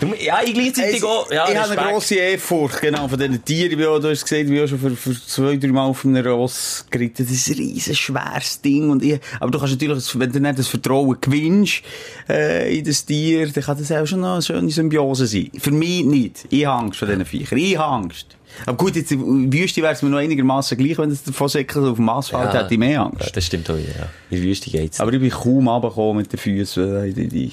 Du- 0.00 0.14
Ja, 0.18 0.40
ich 0.44 0.54
gleichzeitig 0.54 1.02
auch, 1.04 1.30
ja, 1.30 1.48
ich 1.48 1.56
habe 1.56 1.78
eine 1.78 1.90
grosse 1.92 2.14
Ehrfurcht, 2.14 2.80
genau, 2.80 3.06
von 3.06 3.18
diesen 3.18 3.44
Tieren. 3.44 3.70
Ich 3.70 3.76
bin 3.76 3.86
auch, 3.86 3.98
du 3.98 4.08
hast 4.10 4.22
gesagt, 4.24 4.42
ich 4.42 4.48
bin 4.48 4.62
auch 4.64 4.66
schon 4.68 4.78
für, 4.78 4.96
für 4.96 5.14
zwei, 5.26 5.56
drei 5.56 5.68
Mal 5.68 5.84
auf 5.84 6.04
einem 6.04 6.26
Ross 6.26 6.86
geritten. 6.90 7.24
Das 7.26 7.30
ist 7.34 7.48
ein 7.48 7.54
riesen 7.56 7.94
schweres 7.94 8.60
Ding. 8.62 8.88
Und 8.90 9.02
ich, 9.04 9.20
aber 9.38 9.50
du 9.50 9.58
kannst 9.58 9.74
natürlich, 9.74 10.18
wenn 10.18 10.32
du 10.32 10.40
nicht 10.40 10.58
das 10.58 10.68
Vertrauen 10.68 11.16
gewinnst, 11.20 11.82
äh, 12.28 12.78
in 12.78 12.84
das 12.84 13.04
Tier, 13.04 13.46
dann 13.50 13.62
kann 13.64 13.78
das 13.78 13.92
auch 13.92 14.06
schon 14.06 14.24
eine 14.24 14.40
schöne 14.42 14.70
Symbiose 14.70 15.26
sein. 15.26 15.50
Für 15.58 15.70
mich 15.70 16.04
nicht. 16.04 16.46
Ich 16.50 16.64
habe 16.66 16.84
Angst 16.84 16.98
vor 16.98 17.06
diesen 17.08 17.24
Viechern. 17.24 17.58
Ich 17.58 17.76
habe 17.76 17.92
Angst. 18.04 18.26
Aber 18.66 18.76
gut, 18.76 18.96
jetzt 18.96 19.12
in 19.12 19.50
der 19.50 19.60
Wüste 19.60 19.80
wäre 19.80 19.92
es 19.92 20.02
mir 20.02 20.08
noch 20.08 20.18
einigermaßen 20.18 20.76
gleich, 20.76 20.98
wenn 20.98 21.10
es 21.10 21.22
davon 21.22 21.48
säckelt 21.48 21.84
auf 21.86 21.96
dem 21.96 22.08
Asphalt, 22.08 22.52
Ja. 22.52 22.60
hätte 22.62 22.74
ich 22.74 22.80
mehr 22.80 23.02
Angst. 23.02 23.20
Ja, 23.26 23.30
das 23.32 23.44
stimmt 23.46 23.70
auch 23.70 23.74
ja. 23.76 24.08
In 24.30 24.38
der 24.38 24.42
Wüste 24.42 24.70
geht's. 24.70 24.98
Aber 25.00 25.12
ich 25.12 25.20
bin 25.20 25.30
kaum 25.30 25.68
runtergekommen 25.68 26.16
mit 26.22 26.32
den 26.32 26.38
Füßen 26.38 27.04
in 27.04 27.14
die, 27.14 27.28
die 27.28 27.52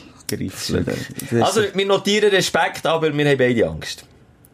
Das- 1.31 1.41
Also, 1.41 1.61
wir 1.73 1.85
notieren 1.85 2.29
Respekt, 2.29 2.85
aber 2.85 3.15
wir 3.15 3.25
haben 3.29 3.37
beide 3.37 3.67
Angst. 3.67 4.05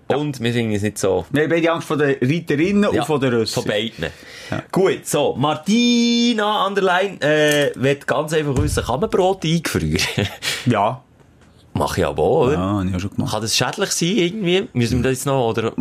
Und 0.07 0.39
wir 0.43 0.51
finden 0.53 0.73
es 0.75 0.81
nicht 0.83 0.97
so. 0.99 1.25
Wir 1.31 1.43
haben 1.43 1.49
beide 1.49 1.71
Angst 1.71 1.87
vor 1.87 1.97
den 1.97 2.17
Reiterinnen 2.21 2.85
und 2.85 3.05
von 3.05 3.19
den 3.19 3.33
Rössern. 3.33 3.63
Von 3.63 3.71
beiden. 3.71 4.05
Gut, 4.71 5.07
so. 5.07 5.33
Martina 5.35 6.65
Anderlein, 6.65 7.19
äh, 7.21 7.71
wird 7.75 8.05
ganz 8.05 8.33
einfach 8.33 8.55
wissen, 8.61 8.83
kann 8.83 8.99
man 8.99 9.09
Brot 9.09 9.43
eingefrieren? 9.45 10.27
Ja. 10.65 11.03
Mach 11.75 11.97
ich 11.97 12.05
aber 12.05 12.21
auch, 12.21 12.45
oder? 12.47 12.53
Ja, 12.53 12.59
habe 12.59 12.87
ich 12.87 12.95
auch 12.95 12.99
schon 12.99 13.09
gemacht. 13.11 13.31
Kann 13.31 13.41
das 13.41 13.55
schädlich 13.57 13.89
sein, 13.91 14.09
irgendwie? 14.09 14.67
Müssen 14.73 14.99
wir 14.99 15.09
das 15.09 15.19
jetzt 15.19 15.25
noch, 15.25 15.49
oder? 15.49 15.73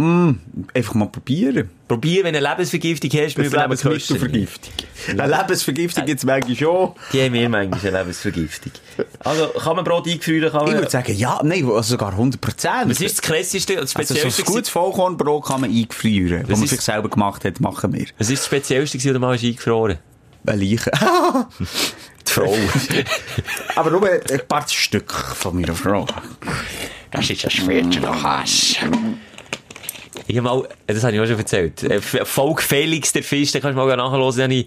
Einfach 0.74 0.94
mal 0.94 1.06
probieren. 1.08 1.68
Probier, 1.86 2.24
wenn 2.24 2.32
du 2.32 2.38
eine 2.38 2.48
Lebensvergiftung 2.48 3.10
hast, 3.10 3.36
wir 3.36 3.44
die 3.44 3.50
Kosten. 3.50 3.60
Lebensmittelvergiftung. 3.90 4.72
Eine 5.18 5.36
Lebensvergiftung 5.36 6.06
gibt 6.06 6.18
es 6.20 6.24
manchmal 6.24 6.56
schon. 6.56 6.92
Die 7.12 7.20
haben 7.22 7.32
wir 7.34 7.48
manchmal 7.50 7.80
eine 7.80 7.98
Lebensvergiftung. 7.98 8.72
Also, 9.18 9.48
kann 9.48 9.76
man 9.76 9.84
Brot 9.84 10.08
eingefrieren? 10.08 10.50
Kann 10.50 10.62
Ich 10.62 10.72
man... 10.72 10.78
würde 10.78 10.90
sagen, 10.90 11.14
ja, 11.14 11.38
nein, 11.44 11.64
also 11.66 11.82
sogar 11.82 12.12
100 12.12 12.40
Prozent. 12.40 12.88
Was 12.88 13.00
ist 13.00 13.18
das 13.18 13.22
krasseste, 13.22 13.74
das 13.76 13.94
also 13.94 14.14
so 14.14 14.14
speziellste? 14.14 14.42
ein 14.42 14.46
gutes 14.46 14.70
Vollkornbrot 14.70 15.44
kann 15.44 15.60
man 15.60 15.70
eingefrieren. 15.70 16.44
Was 16.48 16.58
man 16.58 16.68
sich 16.68 16.80
selber 16.80 17.10
gemacht 17.10 17.44
hat, 17.44 17.60
machen 17.60 17.92
wir. 17.92 18.06
was 18.16 18.30
ist 18.30 18.38
das 18.38 18.46
speziellste, 18.46 18.96
was 18.96 19.04
du 19.04 19.18
mal 19.18 19.34
hast 19.34 19.44
eingefroren? 19.44 19.98
Eine 20.46 20.64
Leiche. 20.64 20.90
Frau. 22.32 22.56
Aber 23.76 23.90
nur 23.90 24.08
ein 24.10 24.20
paar 24.48 24.66
Stück 24.68 25.12
von 25.12 25.54
meiner 25.60 25.74
Frau. 25.74 26.06
Das 27.10 27.28
ist 27.28 27.44
ein 27.44 27.50
Schwert 27.50 28.00
noch 28.00 28.22
Hass. 28.22 28.76
Ich 30.26 30.36
hab 30.36 30.44
mal, 30.44 30.68
das 30.86 31.02
habe 31.04 31.14
ich 31.14 31.20
auch 31.20 31.26
schon 31.26 31.38
erzählt. 31.38 31.82
Äh, 31.82 31.96
F- 31.96 32.20
Volk 32.24 32.62
Felix, 32.62 33.12
der 33.12 33.22
Fisch, 33.22 33.52
den 33.52 33.60
kannst 33.60 33.76
du 33.78 33.84
mal 33.84 33.96
nachhören. 33.96 34.64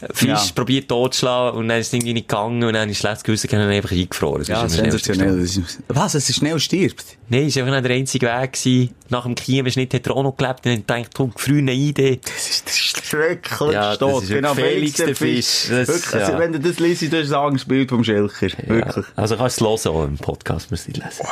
Ich 0.00 0.16
Fisch 0.16 0.28
Ja. 0.28 0.40
probiert 0.54 0.88
totzuschlagen 0.88 1.58
und 1.58 1.68
dann 1.68 1.80
ist 1.80 1.88
es 1.88 1.92
irgendwie 1.92 2.12
nicht 2.14 2.28
gegangen 2.28 2.62
und 2.62 2.72
dann 2.72 2.88
ich 2.88 2.98
schlecht 2.98 3.24
gewusst 3.24 3.44
und 3.44 3.52
dann 3.52 3.68
einfach 3.68 3.90
eingefroren. 3.92 4.38
Das 4.40 4.48
Ja, 4.48 4.62
ist 4.64 4.78
am 4.78 4.84
sensationell. 4.84 5.40
Das 5.40 5.56
ist- 5.56 5.78
Was, 5.88 6.12
dass 6.12 6.28
er 6.28 6.34
schnell 6.34 6.58
stirbt? 6.60 7.04
Nein, 7.28 7.46
es 7.46 7.56
war 7.56 7.64
einfach 7.64 7.74
nicht 7.76 7.88
der 7.88 7.96
einzige 7.96 8.26
Weg 8.26 8.52
gewesen. 8.52 8.94
Nach 9.10 9.22
dem 9.24 9.34
Kiemenschnitt 9.34 9.92
hat 9.94 10.06
er 10.06 10.16
auch 10.16 10.22
noch 10.22 10.36
gelebt 10.36 10.66
und 10.66 10.72
ich 10.72 10.78
gedacht, 10.86 11.10
komm, 11.14 11.32
frühe 11.36 11.70
Idee. 11.72 12.20
Das 12.22 12.48
ist, 12.50 12.66
das 12.66 12.74
ist 12.74 13.06
schrecklich. 13.06 13.72
Ja, 13.72 13.90
das 13.90 13.98
Tod. 13.98 14.22
ist 14.22 14.28
wirklich 14.30 14.52
Felix 14.54 14.92
der 14.94 15.16
Fisch. 15.16 15.66
Das- 15.68 15.88
Wirklich, 15.88 16.14
also, 16.14 16.32
ja. 16.32 16.38
wenn 16.38 16.52
du 16.52 16.60
das 16.60 16.78
liest, 16.78 17.02
das 17.12 17.20
ist 17.26 17.32
ein 17.32 17.38
Angstbild 17.38 17.88
vom 17.90 18.04
Schelker. 18.04 18.48
Wirklich. 18.66 18.68
Ja. 19.06 19.12
Also 19.16 19.36
kannst 19.36 19.60
du 19.60 19.66
es 19.74 19.84
hören 19.84 19.96
auch 19.96 20.04
im 20.04 20.16
Podcast, 20.18 20.70
musst 20.70 20.86
du 20.88 20.92
lesen. 20.92 21.26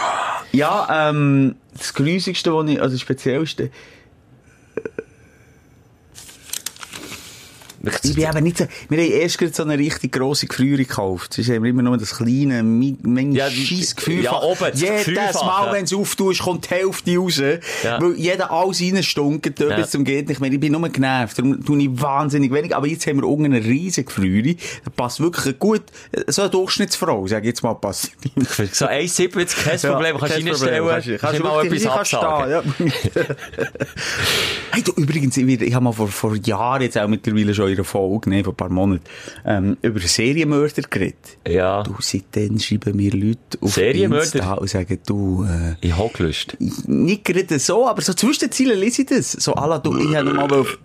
Ja, 0.53 1.11
ähm, 1.11 1.57
das 1.77 1.93
Grusigste, 1.95 2.53
was 2.55 2.69
ich, 2.71 2.81
also 2.81 2.95
das 2.95 3.01
Speziellste, 3.01 3.71
ich 8.03 8.14
bin 8.14 8.25
eben 8.25 8.44
nicht 8.44 8.59
so, 8.59 8.66
wir 8.88 8.99
haben 8.99 9.11
erst 9.11 9.38
gerade 9.38 9.53
so 9.53 9.62
eine 9.62 9.79
richtig 9.79 10.12
grosse 10.12 10.46
Gefriere 10.46 10.79
gekauft. 10.79 11.35
Sonst 11.35 11.51
haben 11.51 11.62
wir 11.62 11.70
immer 11.70 11.83
nur 11.83 11.96
das 11.96 12.16
kleine, 12.16 12.62
mini 12.62 13.37
Ja, 13.37 13.51
scheiss 13.51 13.94
Gefriere. 13.94 14.25
ja, 14.25 14.40
oben, 14.42 14.70
das 14.70 14.81
Jedes 14.81 15.07
Mal, 15.07 15.66
ja. 15.66 15.72
wenn 15.72 15.85
es 15.85 15.92
auftust, 15.94 16.40
kommt 16.40 16.66
die 16.66 16.75
Hälfte 16.75 17.16
raus. 17.16 17.38
Ja. 17.38 18.01
Weil 18.01 18.14
jeder 18.16 18.51
alles 18.51 18.81
reinstunket, 18.81 19.61
ja. 19.61 19.68
Ja. 19.70 19.77
bis 19.77 19.90
zum 19.90 20.05
geht 20.05 20.29
nicht 20.29 20.40
mehr. 20.40 20.53
Ich 20.53 20.61
bin 20.61 20.72
nur 20.72 20.88
genervt. 20.88 21.38
Darum 21.38 21.64
tue 21.64 21.83
ich 21.83 21.88
wahnsinnig 21.92 22.53
wenig. 22.53 22.75
Aber 22.75 22.87
jetzt 22.87 23.07
haben 23.07 23.16
wir 23.18 23.29
unten 23.29 23.46
eine 23.46 23.64
riesige 23.64 24.07
Gefriere. 24.07 24.57
Da 24.85 24.90
passt 24.94 25.20
wirklich 25.20 25.59
gut, 25.59 25.83
so 26.27 26.42
eine 26.42 26.51
Durchschnittsfrau, 26.51 27.27
sag 27.27 27.42
ich 27.42 27.49
jetzt 27.49 27.62
mal, 27.62 27.75
passt. 27.75 28.12
So 28.72 28.87
1,70, 28.87 29.64
kein 29.64 29.81
Problem, 29.81 30.18
kannst 30.18 30.37
du 30.37 30.46
reinstellen. 30.46 30.88
Kannst, 30.88 31.07
Kannst, 31.07 31.20
kannst 31.20 31.40
du 31.40 31.44
mal 31.44 31.66
etwas 31.66 31.87
absagen. 31.87 32.72
hey, 34.72 34.83
du, 34.83 34.92
übrigens, 34.92 35.37
ich, 35.37 35.46
ich 35.61 35.75
habe 35.75 35.85
mal 35.85 35.92
vor, 35.92 36.09
vor 36.09 36.37
Jahren, 36.37 36.83
jetzt 36.83 36.99
auch 36.99 37.09
mittlerweile 37.09 37.55
schon 37.55 37.76
einer 37.77 37.85
Folge, 37.85 38.31
ne, 38.31 38.43
vor 38.43 38.53
ein 38.53 38.57
paar 38.57 38.69
Monaten, 38.69 39.05
ähm, 39.45 39.77
über 39.83 40.01
Serienmörder 40.01 40.83
geredet. 40.83 41.39
Ja. 41.47 41.83
Du, 41.83 41.95
seitdem 42.01 42.59
schreiben 42.59 42.97
mir 42.97 43.12
Leute 43.12 43.59
auf 43.61 43.75
Serienmörder? 43.75 44.25
Insta 44.25 44.55
und 44.55 44.69
sagen, 44.69 44.99
du, 45.07 45.45
äh, 45.45 45.75
Ich 45.81 45.97
habe 45.97 46.11
gelöst. 46.12 46.57
nicht 46.59 47.25
gerade 47.25 47.59
so, 47.59 47.87
aber 47.87 48.03
so 48.03 48.12
zwischen 48.15 48.41
den 48.41 48.53
Zielen 48.53 48.79
lese 48.79 49.03
ich 49.03 49.09
das. 49.09 49.33
So, 49.33 49.55
alla, 49.55 49.79
du, 49.79 49.97
ich 49.99 50.17
habe 50.17 50.33
nochmal 50.33 50.61
auf... 50.61 50.79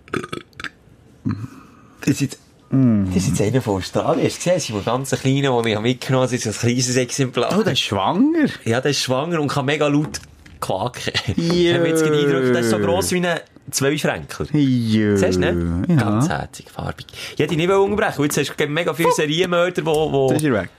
Das 2.00 2.08
ist 2.08 2.20
jetzt... 2.20 2.38
Das 2.70 3.16
ist 3.16 3.28
jetzt 3.28 3.42
einer 3.42 3.60
von 3.60 3.76
Australien. 3.76 4.24
Hast 4.26 4.46
du 4.46 4.50
gesehen? 4.50 4.54
Das 4.54 4.64
ist 4.64 4.70
ein 4.70 4.84
ganz 4.84 5.10
kleiner, 5.10 5.62
den 5.62 5.72
ich 5.74 5.80
mitgenommen 5.80 6.22
habe. 6.24 6.36
Das 6.36 6.46
ist 6.46 6.64
ein 6.64 6.68
kleines 6.68 6.96
Exemplar. 6.96 7.54
Oh, 7.58 7.62
der 7.62 7.74
ist 7.74 7.80
schwanger. 7.80 8.46
Ja, 8.64 8.80
der 8.80 8.92
ist 8.92 9.00
schwanger 9.00 9.42
und 9.42 9.48
kann 9.48 9.66
mega 9.66 9.88
laut 9.88 10.20
quaken. 10.58 11.12
Jö. 11.36 11.74
Haben 11.74 11.82
wir 11.82 11.90
jetzt 11.90 12.02
den 12.06 12.14
Eindruck, 12.14 12.50
der 12.52 12.60
ist 12.60 12.70
so 12.70 12.78
gross 12.78 13.12
wie 13.12 13.26
ein 13.26 13.40
Zweifränkler. 13.70 14.46
Jö. 14.52 15.16
Siehst 15.16 15.36
du, 15.36 15.40
ne? 15.40 15.84
Ja. 15.88 15.94
Ganz 15.96 16.28
herzig, 16.28 16.66
farbig. 16.70 17.06
Ich 17.10 17.38
hätte 17.38 17.48
dich 17.48 17.58
nicht 17.58 17.70
unterbrechen. 17.70 18.22
Jetzt 18.24 18.38
hast 18.38 18.54
du 18.58 18.66
mega 18.66 18.92
viele 18.92 19.12
Serienmörder, 19.12 19.84
wo, 19.86 20.12
wo... 20.12 20.28
Das 20.28 20.38
ist 20.38 20.44
er 20.44 20.54
weg. 20.54 20.70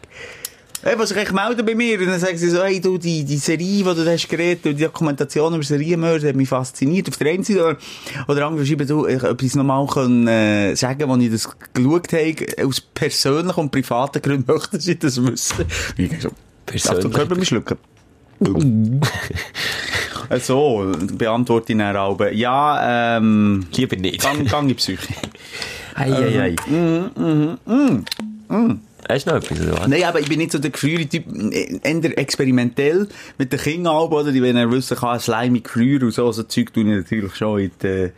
Hey, 0.85 0.99
was 0.99 1.13
echt 1.13 1.31
melden 1.31 1.65
bei 1.65 1.75
mir, 1.75 1.97
und 1.97 2.07
dann 2.07 2.19
sagen 2.19 2.37
sie 2.37 2.49
so, 2.49 2.61
hey, 2.61 2.81
du, 2.81 2.97
die, 2.97 3.23
die 3.23 3.37
Serie, 3.37 3.77
die 3.77 3.83
du 3.83 4.05
hast 4.05 4.27
geredet, 4.27 4.65
und 4.65 4.77
die 4.77 4.83
Dokumentation 4.83 5.53
über 5.53 5.63
Serienmörder 5.63 6.27
hat 6.27 6.35
mich 6.35 6.49
fasziniert. 6.49 7.07
Auf 7.07 7.15
der 7.15 7.31
einen 7.31 7.45
Seite, 7.45 7.77
oder, 8.27 8.47
andere 8.47 8.65
schreiben, 8.65 8.85
du, 8.85 9.07
ich 9.07 9.23
etwas 9.23 9.55
nochmal 9.55 9.87
können, 9.87 10.27
äh, 10.27 10.75
sagen, 10.75 11.09
als 11.09 11.23
ich 11.23 11.31
das 11.31 11.49
geschaut 11.73 12.11
habe, 12.11 12.67
aus 12.67 12.81
persönlichen 12.81 13.59
und 13.61 13.71
privaten 13.71 14.21
Gründen 14.21 14.43
möchten 14.53 14.77
sie 14.81 14.99
das 14.99 15.23
wissen. 15.23 15.63
Ich 15.95 16.21
so, 16.21 16.31
Persönlich. 16.65 17.05
Achtung, 17.05 17.29
wir 17.29 17.37
mich 17.37 17.47
schlucken? 17.47 17.77
Äh, 20.35 20.39
so, 20.39 20.91
beantworte 21.13 21.73
ich 21.73 21.77
dann 21.79 21.95
auch. 21.95 22.19
Ja, 22.31 23.17
ähm, 23.17 23.65
Lieber 23.75 23.95
nicht. 23.97 24.21
gang, 24.21 24.47
gang 24.49 24.69
in 24.69 24.75
Psyche. 24.75 25.07
Ei, 25.95 26.11
ei, 26.11 26.41
ei. 26.41 26.55
Hast 29.09 29.27
du 29.27 29.31
noch 29.31 29.37
etwas, 29.37 29.59
oder? 29.61 29.87
Nein, 29.87 30.03
aber 30.05 30.19
ich 30.21 30.29
bin 30.29 30.39
nicht 30.39 30.51
so 30.51 30.59
der 30.59 30.71
Gefriere-Typ, 30.71 31.25
äh, 31.51 31.79
eher 31.83 32.17
experimentell 32.17 33.07
mit 33.37 33.51
den 33.51 33.59
Kindern, 33.59 33.93
oder? 33.95 34.31
Die, 34.31 34.41
wenn 34.41 34.55
er 34.55 34.71
wissen 34.71 34.95
kann, 34.97 35.19
slimy 35.19 35.59
Gefriere 35.59 36.05
und 36.05 36.11
so, 36.13 36.31
so 36.31 36.43
Zeug 36.43 36.73
tue 36.73 36.83
ich 36.83 36.89
natürlich 36.89 37.35
schon 37.35 37.59
in 37.59 37.71
die, 37.81 38.09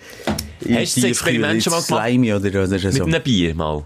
in 0.62 0.76
Hast 0.78 0.98
du 0.98 1.02
das 1.02 1.10
Experiment 1.10 1.64
schon 1.64 1.74
mal 1.74 1.82
gemacht? 1.82 2.04
Slimy 2.06 2.34
oder, 2.34 2.48
oder 2.64 2.68
Mit 2.68 2.94
so. 2.94 3.04
einem 3.04 3.24
Bier 3.24 3.56
mal. 3.56 3.84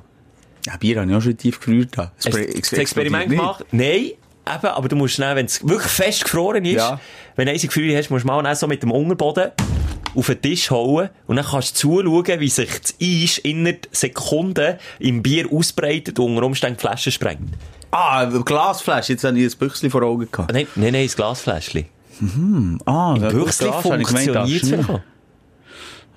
Ja, 0.68 0.76
Bier 0.78 1.00
habe 1.02 1.10
ich 1.10 1.18
auch 1.18 1.22
schon 1.22 1.38
tief 1.38 1.60
gefriert. 1.60 1.96
Hast 1.98 2.26
du 2.26 2.30
das 2.32 2.40
ex- 2.42 2.74
Experiment 2.74 3.30
gemacht? 3.30 3.66
Nein. 3.72 4.12
Eben, 4.52 4.66
aber 4.68 4.88
du 4.90 4.96
musst 4.96 5.14
schnell, 5.14 5.36
wenn 5.36 5.46
es 5.46 5.66
wirklich 5.68 5.92
fest 5.92 6.24
gefroren 6.26 6.66
ist, 6.66 6.78
Ja. 6.78 7.00
Wenn 7.40 7.46
du 7.46 7.54
ein 7.54 7.60
Gefühl 7.60 7.96
hast, 7.96 8.10
musst 8.10 8.26
du 8.26 8.28
mal 8.28 8.54
so 8.54 8.68
mit 8.68 8.84
dem 8.84 8.92
Unterboden 8.92 9.52
auf 10.14 10.28
den 10.28 10.42
Tisch 10.42 10.72
hauen 10.72 11.10
und 11.26 11.38
dann 11.38 11.46
kannst 11.46 11.82
du 11.82 12.04
zuschauen, 12.04 12.40
wie 12.42 12.50
sich 12.50 12.70
das 12.82 12.96
Eis 13.02 13.38
innerhalb 13.38 13.88
Sekunden 13.94 14.76
im 15.00 15.24
Bier 15.24 15.50
ausbreitet 15.50 16.20
und 16.20 16.32
unter 16.32 16.46
Umständen 16.46 16.76
die 16.76 16.82
Flasche 16.82 17.12
sprengt. 17.12 17.54
Ah, 17.92 18.26
Glasflasche, 18.26 19.14
jetzt 19.14 19.24
habe 19.24 19.40
ich 19.40 19.54
ein 19.54 19.58
Büchschen 19.58 19.90
vor 19.90 20.04
Augen 20.04 20.28
gehabt. 20.30 20.52
Nein, 20.52 20.68
nein, 20.76 20.92
nein, 20.92 21.06
das 21.06 21.16
Glasfläschchen. 21.16 21.86
Ah, 22.86 23.14
Im 23.16 23.22
gemeint, 23.22 23.82
funktioniert 23.82 24.64
es 24.64 24.70
vielleicht. 24.70 25.02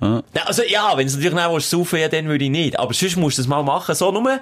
Ja, 0.01 0.43
also 0.47 0.63
ja, 0.65 0.97
wenn 0.97 1.07
du 1.07 1.13
natürlich 1.13 1.33
nicht 1.33 1.51
willst, 1.53 1.71
saufen 1.71 2.01
ja, 2.01 2.09
dann 2.09 2.27
würde 2.27 2.45
ich 2.45 2.51
nicht. 2.51 2.81
Aber 2.81 2.93
sonst 2.93 3.17
musst 3.17 3.39
du 3.39 3.43
das 3.43 3.49
mal 3.49 3.63
machen. 3.63 3.95
So 3.95 4.11
nur 4.11 4.41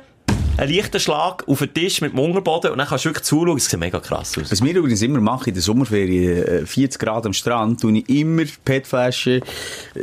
einen 0.57 0.75
leichten 0.75 1.01
Schlag 1.01 1.47
auf 1.49 1.59
den 1.59 1.73
Tisch 1.73 2.01
mit 2.01 2.13
dem 2.13 2.19
Unterboden 2.19 2.73
und 2.73 2.79
dann 2.79 2.87
kannst 2.87 3.05
du 3.05 3.09
wirklich 3.11 3.25
zuschauen. 3.25 3.57
Es 3.57 3.67
sieht 3.67 3.81
mega 3.81 4.01
krass 4.01 4.37
aus. 4.39 4.51
Was 4.51 4.63
wir 4.63 4.75
übrigens 4.75 5.03
immer 5.03 5.21
machen 5.21 5.49
in 5.49 5.55
der 5.55 5.63
Sommerferien, 5.63 6.45
äh, 6.45 6.67
40 6.67 7.01
Grad 7.01 7.27
am 7.27 7.33
Strand, 7.33 7.81
tue 7.81 7.99
ich 7.99 8.09
immer 8.09 8.45
PET-Flaschen, 8.65 9.43
äh, 9.43 9.43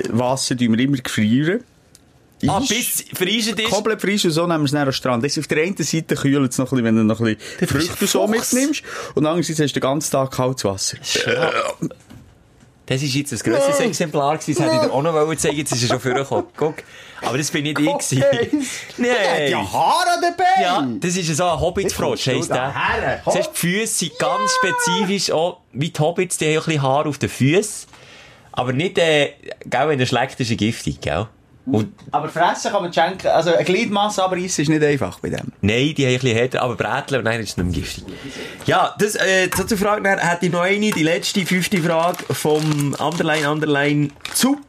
Wasser, 0.10 0.58
tun 0.58 0.76
wir 0.76 0.84
immer 0.84 0.98
gefrieren. 0.98 1.64
Ah, 2.46 2.60
bis 2.60 3.04
verreisen 3.14 3.58
ist. 3.58 3.70
Komplett 3.72 4.00
frisch 4.00 4.26
und 4.26 4.32
so 4.32 4.46
nehmen 4.46 4.62
wir 4.62 4.66
es 4.66 4.72
dann 4.72 4.88
am 4.88 4.92
Strand. 4.92 5.24
Das 5.24 5.32
ist 5.32 5.40
auf 5.40 5.48
der 5.48 5.64
einen 5.64 5.76
Seite 5.76 6.16
kühlt 6.16 6.52
es 6.52 6.58
noch 6.60 6.66
ein 6.66 6.70
bisschen, 6.70 6.86
wenn 6.86 6.96
du 6.96 7.04
noch 7.04 7.20
ein 7.20 7.36
bisschen 7.36 7.68
Früchte 7.68 8.06
ein 8.06 8.08
so 8.08 8.28
mitnimmst. 8.28 8.84
Und 9.16 9.26
andererseits 9.26 9.60
hast 9.60 9.72
du 9.72 9.80
den 9.80 9.82
ganzen 9.82 10.12
Tag 10.12 10.32
kaltes 10.32 10.64
Wasser. 10.64 10.98
Das 12.86 13.02
ist 13.02 13.14
jetzt 13.16 13.34
ein 13.34 13.40
grosses 13.40 13.80
Exemplar 13.80 14.38
gewesen. 14.38 14.56
Das 14.56 14.66
hätte 14.66 14.76
ich 14.76 14.90
dir 14.90 14.94
auch 14.94 15.02
noch 15.02 15.14
wollen 15.14 15.38
zeigen. 15.38 15.58
Jetzt 15.58 15.74
ist 15.74 15.84
er 15.84 15.90
schon 15.90 16.00
vorgekommen. 16.00 16.46
Guck. 16.56 16.76
Aber 17.22 17.38
das 17.38 17.52
bin 17.52 17.64
nicht 17.64 17.80
ich 17.80 17.86
gewesen. 17.86 18.24
Nein. 18.98 19.50
Ja, 19.50 19.60
Haare 19.72 20.22
dabei! 20.22 20.62
Ja, 20.62 20.88
das 21.00 21.16
ist 21.16 21.36
so 21.36 21.46
ein 21.46 21.60
Hobbit-Frosch, 21.60 22.28
heisst 22.28 22.50
der. 22.50 22.58
daher. 22.58 23.22
Siehst, 23.28 23.52
die 23.54 23.58
Füße 23.58 23.88
sind 23.88 24.20
ganz 24.20 24.52
spezifisch 24.56 25.32
auch, 25.32 25.62
wie 25.74 25.90
die 25.90 26.00
Hobbits, 26.00 26.38
die 26.38 26.46
haben 26.46 26.58
ein 26.58 26.64
bisschen 26.66 26.82
Haar 26.82 27.06
auf 27.06 27.18
den 27.18 27.30
Füßen. 27.30 27.90
Aber 28.52 28.74
nicht, 28.74 28.98
äh, 28.98 29.34
gell, 29.66 29.88
wenn 29.88 30.00
er 30.00 30.06
schlägt, 30.06 30.40
ist 30.40 30.50
er 30.50 30.56
giftig, 30.56 31.02
gell? 31.02 31.28
Und 31.70 31.94
Aber 32.12 32.30
fressen 32.30 32.72
kann 32.72 32.82
man 32.82 32.94
schenken. 32.94 33.28
Also 33.28 33.54
eine 33.54 33.66
Gliedmasse 33.66 34.24
abreißen 34.24 34.64
ist 34.64 34.70
nicht 34.70 34.84
einfach 34.84 35.20
bei 35.20 35.30
dem. 35.30 35.52
Nein, 35.62 35.94
die 35.96 36.06
haben 36.06 36.14
ein 36.14 36.20
bisschen 36.20 36.38
härter, 36.38 36.62
aber 36.62 36.76
Bräteln, 36.76 37.24
nein, 37.26 37.42
das 37.42 37.50
ist 37.50 37.58
nicht 37.58 37.68
mehr 37.68 37.76
giftig. 37.76 38.06
Ja, 38.66 38.96
das, 38.98 39.16
äh, 39.16 39.50
so 39.56 39.66
zur 39.66 39.78
Frage, 39.78 40.02
dann 40.04 40.18
hätte 40.20 40.46
ich 40.46 40.52
noch 40.52 40.62
eine, 40.62 40.92
die 40.92 41.04
letzte, 41.04 41.46
fünfte 41.46 41.80
Frage 41.80 42.24
vom 42.34 42.96
Underline, 42.98 43.50
Underline, 43.50 44.10
Zup, 44.34 44.60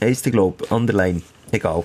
heisst 0.00 0.24
der, 0.24 0.32
glaub, 0.32 0.70
Underline, 0.72 1.22
egal. 1.52 1.84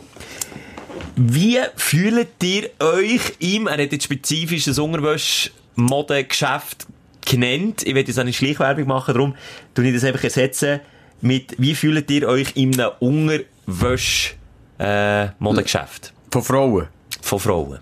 Wie 1.15 1.60
fühlt 1.76 2.43
ihr 2.43 2.69
euch 2.80 3.34
im, 3.39 3.67
er 3.67 3.74
hat 3.74 3.91
jetzt 3.91 4.06
spezifisches 4.06 4.80
Unterwäsch-Modegeschäft 4.80 6.88
genannt, 7.26 7.84
ich 7.86 7.93
will 7.93 8.06
jetzt 8.06 8.17
eine 8.17 8.34
Schleichwerbung 8.34 8.88
machen, 8.88 9.13
darum 9.13 9.36
tue 9.76 9.88
ich 9.88 9.93
das 9.93 10.04
einfach 10.04 10.24
ersetzen 10.24 10.80
mit, 11.21 11.56
wie 11.58 11.76
fühlt 11.76 12.10
ihr 12.10 12.28
euch 12.28 12.56
in 12.56 12.80
einem 12.80 12.91
Unterwäsch, 13.00 14.36
äh, 14.80 15.28
Modegeschäft? 15.39 16.13
Von 16.32 16.43
Frauen. 16.43 16.88
von 17.21 17.39
Frauen. 17.39 17.80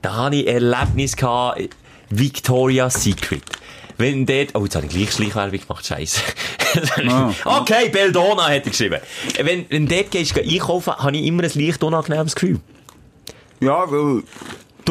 Da 0.00 0.16
hatte 0.16 0.36
ich 0.36 0.46
Erlebnis 0.46 1.16
gehabt, 1.16 1.60
Victoria's 2.10 3.02
Secret. 3.02 3.42
Wenn 3.98 4.26
dort, 4.26 4.54
oh, 4.54 4.64
jetzt 4.64 4.76
habe 4.76 4.86
ich 4.86 4.92
gleich 4.92 5.12
Schleichwerbung 5.12 5.60
gemacht, 5.60 5.86
scheiße. 5.86 6.20
Ah. 7.08 7.32
okay, 7.60 7.88
Beldona 7.88 8.44
hat 8.44 8.64
er 8.64 8.70
geschrieben. 8.70 9.00
Wenn, 9.40 9.66
wenn 9.68 9.86
dort 9.86 10.10
gehst, 10.10 10.34
geh 10.34 10.42
einkaufen, 10.42 10.94
habe 10.96 11.16
ich 11.16 11.24
immer 11.24 11.42
ein 11.42 11.50
leicht 11.54 11.82
unangenehmes 11.82 12.34
Gefühl. 12.34 12.60
Ja, 13.60 13.90
weil, 13.90 14.22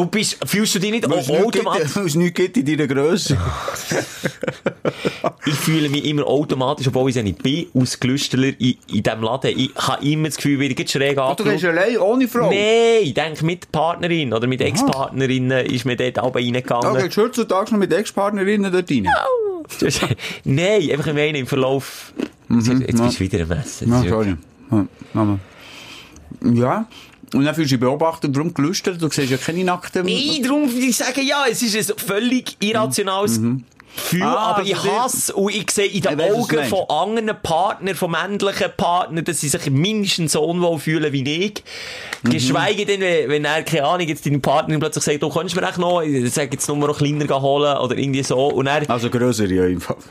Du 0.02 0.08
bist, 0.08 0.38
fühlst 0.48 0.74
du 0.74 0.80
dich 0.80 0.90
nicht 0.90 1.08
nichts 1.08 1.30
automatisch? 1.30 1.96
es 1.96 2.16
nichts 2.16 2.34
gibt 2.34 2.58
in 2.58 2.66
deiner 2.66 2.88
Grösse. 2.88 3.38
Ich 5.46 5.54
fühle 5.54 5.90
mich 5.90 6.06
immer 6.06 6.26
automatisch, 6.26 6.88
obwohl 6.88 7.10
ich 7.10 7.16
es 7.16 7.18
ja 7.18 7.24
nicht 7.24 7.44
bin, 7.44 7.68
als 7.76 8.00
Gelüsteler 8.00 8.48
in, 8.60 8.78
in 8.92 9.04
diesem 9.04 9.22
Laden. 9.22 9.54
Ich 9.56 9.72
habe 9.76 10.04
immer 10.04 10.28
das 10.28 10.38
Gefühl, 10.38 10.60
wie 10.60 10.68
ich 10.68 10.90
schräg 10.90 11.18
Du 11.38 11.44
gehst 11.44 11.66
allein, 11.66 11.98
ohne 11.98 12.28
Frau. 12.28 12.50
Nein, 12.50 13.04
ich 13.04 13.14
denke, 13.14 13.46
mit 13.46 13.72
Partnerin 13.72 14.34
oder 14.34 14.48
mit 14.48 14.62
Ex-Partnerinnen 14.62 15.66
ist 15.68 15.86
mir 15.86 15.96
dort 15.96 16.20
auch 16.20 16.34
reingegangen. 16.34 17.04
gehst 17.04 17.18
du 17.18 17.22
heutzutage 17.22 17.72
noch 17.72 17.80
mit 17.80 17.94
Ex-Partnerinnen 17.94 18.72
dort 18.72 18.90
rein. 18.90 19.08
Nein, 20.46 20.92
einfach 20.92 21.08
im 21.08 21.18
einen 21.18 21.36
im 21.36 21.48
Verlauf. 21.48 22.14
Jetzt, 22.50 22.68
jetzt 22.68 23.00
ja. 23.00 23.06
bist 23.06 23.20
du 23.20 23.24
wieder 23.24 23.40
ein 23.40 23.48
Messer. 23.48 23.86
Ja, 23.86 24.04
sorry. 24.10 24.36
Ja, 24.72 25.40
ja. 26.54 26.86
Und 27.34 27.46
dann 27.46 27.56
fühlst 27.56 27.72
du 27.72 27.76
dich 27.76 27.80
beobachtet, 27.80 28.36
darum 28.36 28.54
gelüstert. 28.54 29.02
Du 29.02 29.10
siehst 29.10 29.30
ja 29.32 29.38
keine 29.38 29.64
nackten... 29.64 30.06
Nein, 30.06 30.44
darum 30.44 30.70
ich 30.78 30.98
sagen, 30.98 31.26
ja, 31.26 31.46
es 31.50 31.62
ist 31.62 31.92
ein 31.92 31.98
völlig 31.98 32.58
irrationales 32.60 33.40
Gefühl, 33.94 34.24
Ah, 34.24 34.52
aber 34.56 34.64
ich 34.64 34.76
hasse 34.76 35.34
und 35.34 35.54
ich 35.54 35.70
sehe 35.70 35.86
in 35.88 35.96
Ich 35.96 36.02
den 36.02 36.18
du 36.18 36.24
Augen 36.24 36.56
meinst. 36.56 36.70
von 36.70 36.90
anderen 36.90 37.38
Partnern, 37.44 37.94
von 37.96 38.12
männlichen 38.12 38.70
Partnern, 38.78 39.26
dass 39.26 39.42
sie 39.42 39.50
sich 39.50 39.70
mindestens 39.70 40.32
so 40.32 40.44
unwohl 40.44 40.80
fühlen 40.80 41.12
wie 41.12 41.30
ich. 41.46 41.64
Mhm. 42.24 42.30
Geschweige 42.30 42.86
denn, 42.86 43.02
wenn, 43.02 43.30
wenn 43.30 43.44
er, 43.46 43.64
keine 43.64 43.86
Ahnung, 43.86 44.08
jetzt 44.08 44.26
deine 44.26 44.40
Partnerin 44.40 44.80
plötzlich 44.80 45.04
sagt, 45.04 45.22
du 45.24 45.30
kannst 45.30 45.56
mir 45.58 45.68
echt 45.68 45.78
noch, 45.78 46.02
ich 46.02 46.34
sag 46.34 46.54
jetzt 46.54 46.70
nur 46.70 46.78
noch 46.78 46.98
kleiner 46.98 47.42
holen 47.42 47.78
oder 47.80 47.98
irgendwie 47.98 48.24
so, 48.24 48.48
und 48.48 48.68
er, 48.68 48.90
Also 48.90 49.10
grössere 49.10 49.64
einfach. 49.66 49.96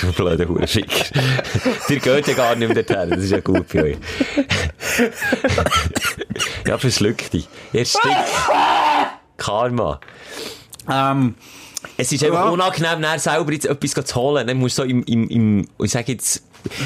Du 0.00 0.10
blöder 0.12 0.48
Hurenficker. 0.48 1.04
Dir 1.90 1.98
geht 1.98 2.26
ja 2.28 2.32
gar 2.34 2.56
nicht 2.56 2.72
mehr 2.72 2.82
dorthin. 2.82 3.10
Das 3.10 3.22
ist 3.22 3.30
ja 3.32 3.40
gut 3.40 3.66
für 3.68 3.82
euch. 3.84 3.96
ja, 6.66 6.78
verschluck 6.78 7.30
dich. 7.30 7.48
Jetzt. 7.72 7.98
Karma. 9.36 10.00
Ähm, 10.90 11.34
Es 11.96 12.12
ist 12.12 12.22
einfach 12.24 12.44
Ja. 12.46 12.50
unangenehm, 12.50 13.00
dann 13.02 13.18
selber 13.18 13.52
jetzt 13.52 13.66
etwas 13.66 14.04
zu 14.06 14.14
holen. 14.14 14.46
Dann 14.46 14.56
musst 14.58 14.78
du 14.78 14.82
so 14.82 14.88
im, 14.88 15.02
im, 15.04 15.28
im, 15.28 15.68
ich 15.82 15.90
sag 15.90 16.08
jetzt, 16.08 16.42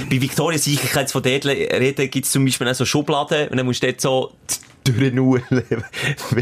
bei 0.09 0.20
Victoria 0.20 0.59
sicher 0.59 1.00
jetzt 1.00 1.12
von 1.12 1.22
dort 1.22 1.46
reden, 1.46 2.11
gibt's 2.11 2.31
zum 2.31 2.44
Beispiel 2.44 2.68
auch 2.68 2.74
so 2.74 2.85
Schubladen, 2.85 3.48
und 3.48 3.57
dann 3.57 3.66
musst 3.66 3.83
du 3.83 3.87
dort 3.88 4.00
so 4.00 4.33
durchnudeln. 4.85 5.42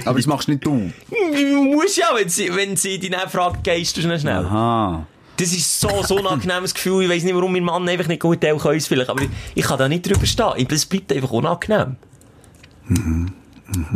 aber 0.04 0.18
das 0.18 0.26
machst 0.26 0.48
nicht 0.48 0.64
du. 0.66 0.90
Du 1.10 1.62
musst 1.64 1.96
ja, 1.96 2.08
wenn 2.14 2.28
sie, 2.28 2.54
wenn 2.54 2.76
sie 2.76 2.98
dich 2.98 3.10
dann 3.10 3.28
fragt, 3.30 3.64
gehst 3.64 3.96
du 3.96 4.00
schnell 4.02 4.20
schnell. 4.20 4.44
Aha. 4.44 5.06
Das 5.42 5.52
ist 5.52 5.80
so, 5.80 5.88
so 6.04 6.18
ein 6.18 6.26
angenehmes 6.26 6.72
Gefühl. 6.72 7.02
Ich 7.04 7.10
weiss 7.10 7.24
nicht, 7.24 7.34
warum 7.34 7.52
mein 7.52 7.64
Mann 7.64 7.88
einfach 7.88 8.06
nicht 8.06 8.20
gut 8.22 8.40
teilen 8.40 8.58
kann, 8.58 8.78
vielleicht. 8.80 9.10
Aber 9.10 9.22
ich, 9.22 9.28
ich 9.56 9.64
kann 9.64 9.78
da 9.78 9.88
nicht 9.88 10.06
drüber 10.08 10.24
stehen. 10.24 10.52
Ich- 10.56 10.70
Es 10.70 10.86
bleibt 10.86 11.12
einfach 11.12 11.30
unangenehm. 11.32 11.96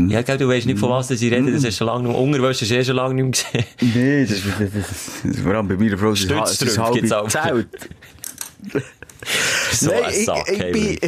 Ja, 0.08 0.22
gell, 0.22 0.38
du 0.38 0.48
weißt 0.48 0.66
nicht, 0.66 0.78
von 0.78 0.90
was 0.90 1.08
sie 1.08 1.28
reden. 1.28 1.52
Das 1.52 1.64
hast 1.64 1.76
schon 1.76 1.86
lange 1.86 2.08
nicht 2.08 2.40
mehr. 2.40 2.48
Hast 2.48 2.60
du 2.62 2.74
eh 2.74 2.84
schon 2.84 2.96
lange 2.96 3.14
nicht 3.22 3.46
mehr 3.46 3.64
gesehen. 3.82 3.94
Nee, 3.94 4.24
das, 4.26 4.42
das, 4.58 4.72
das, 4.72 5.22
das, 5.22 5.40
vor 5.40 5.54
allem 5.54 5.68
bei 5.68 5.76
meiner 5.76 5.98
Frau 5.98 6.12
es 6.12 6.22
ist 6.24 6.78
auch. 7.12 7.28
Zelt. 7.28 7.68
So 9.72 9.90
ein 9.90 10.10
ich, 10.10 10.28
ich 10.52 10.72
bin, 10.72 10.98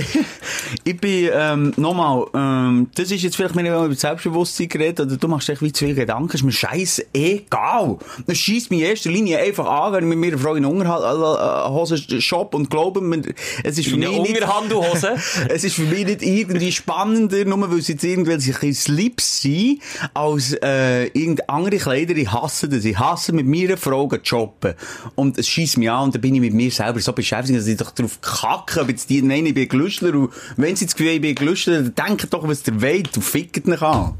ich 0.84 0.96
bin, 1.00 1.30
ähm, 1.32 1.72
nochmal, 1.76 2.26
ähm, 2.34 2.88
das 2.94 3.10
ist 3.10 3.22
jetzt 3.22 3.36
vielleicht, 3.36 3.54
wenn 3.56 3.64
ich 3.66 3.70
über 3.72 3.94
Selbstbewusstsein 3.94 4.68
geredet 4.68 5.00
oder 5.00 5.16
du 5.16 5.28
machst 5.28 5.48
echt 5.48 5.62
wie 5.62 5.72
zu 5.72 5.84
viel 5.84 5.94
Gedanken, 5.94 6.32
ist 6.34 6.42
mir 6.42 6.52
scheiße 6.52 7.06
egal. 7.12 7.98
Das 8.26 8.36
schießt 8.38 8.70
mich 8.70 8.80
in 8.80 8.86
erster 8.86 9.10
Linie 9.10 9.38
einfach 9.38 9.66
an, 9.66 9.92
wenn 9.92 10.04
ich 10.04 10.16
mit 10.16 10.18
meiner 10.18 10.38
Frau 10.38 10.54
in 10.54 10.64
Unterhose 10.64 11.98
shop 12.20 12.54
und 12.54 12.70
glaube, 12.70 13.00
mir- 13.00 13.22
es 13.64 13.78
ist 13.78 13.88
für 13.88 13.94
In 13.94 14.00
mich 14.00 14.10
nicht, 14.20 14.34
Unterhandelhose? 14.42 15.16
es 15.48 15.64
ist 15.64 15.76
für 15.76 15.82
mich 15.82 16.04
nicht 16.04 16.22
irgendwie 16.22 16.72
spannender, 16.72 17.44
nur 17.44 17.70
weil 17.70 17.80
sie 17.80 17.92
jetzt 17.92 18.04
irgendwelche 18.04 18.74
Slips 18.74 19.42
sind, 19.42 19.80
als, 20.14 20.52
äh, 20.62 21.04
irgendeine 21.06 21.48
andere 21.48 21.76
Kleider. 21.78 22.16
Ich 22.16 22.30
hasse 22.30 22.68
das. 22.68 22.84
Ich 22.84 22.98
hasse 22.98 23.32
mit 23.32 23.46
meiner 23.46 23.76
Frau 23.76 24.08
zu 24.08 24.18
shoppen. 24.22 24.74
Und 25.14 25.38
es 25.38 25.48
schießt 25.48 25.78
mich 25.78 25.90
an 25.90 26.04
und 26.04 26.14
dann 26.14 26.20
bin 26.22 26.34
ich 26.34 26.40
mit 26.40 26.54
mir 26.54 26.70
selber 26.70 27.00
so 27.00 27.12
beschäftigt, 27.12 27.58
dass 27.58 27.66
ich 27.66 27.76
doch 27.76 27.92
drauf 27.98 28.20
kacke, 28.20 28.80
ob 28.80 28.88
jetzt 28.88 29.10
die, 29.10 29.22
nein, 29.22 29.46
ich 29.46 29.54
bin 29.54 29.68
Glüschler 29.68 30.14
und 30.14 30.32
wenn 30.56 30.76
sie 30.76 30.86
das 30.86 30.94
Gefühl 30.94 31.08
haben, 31.08 31.16
ich 31.16 31.22
bin 31.22 31.34
Glüschler, 31.34 31.82
dann 31.82 31.94
denkt 31.94 32.32
doch, 32.32 32.46
was 32.46 32.62
der 32.62 32.80
wollt 32.80 33.16
und 33.16 33.22
fickt 33.22 33.66
nicht 33.66 33.82
an. 33.82 34.14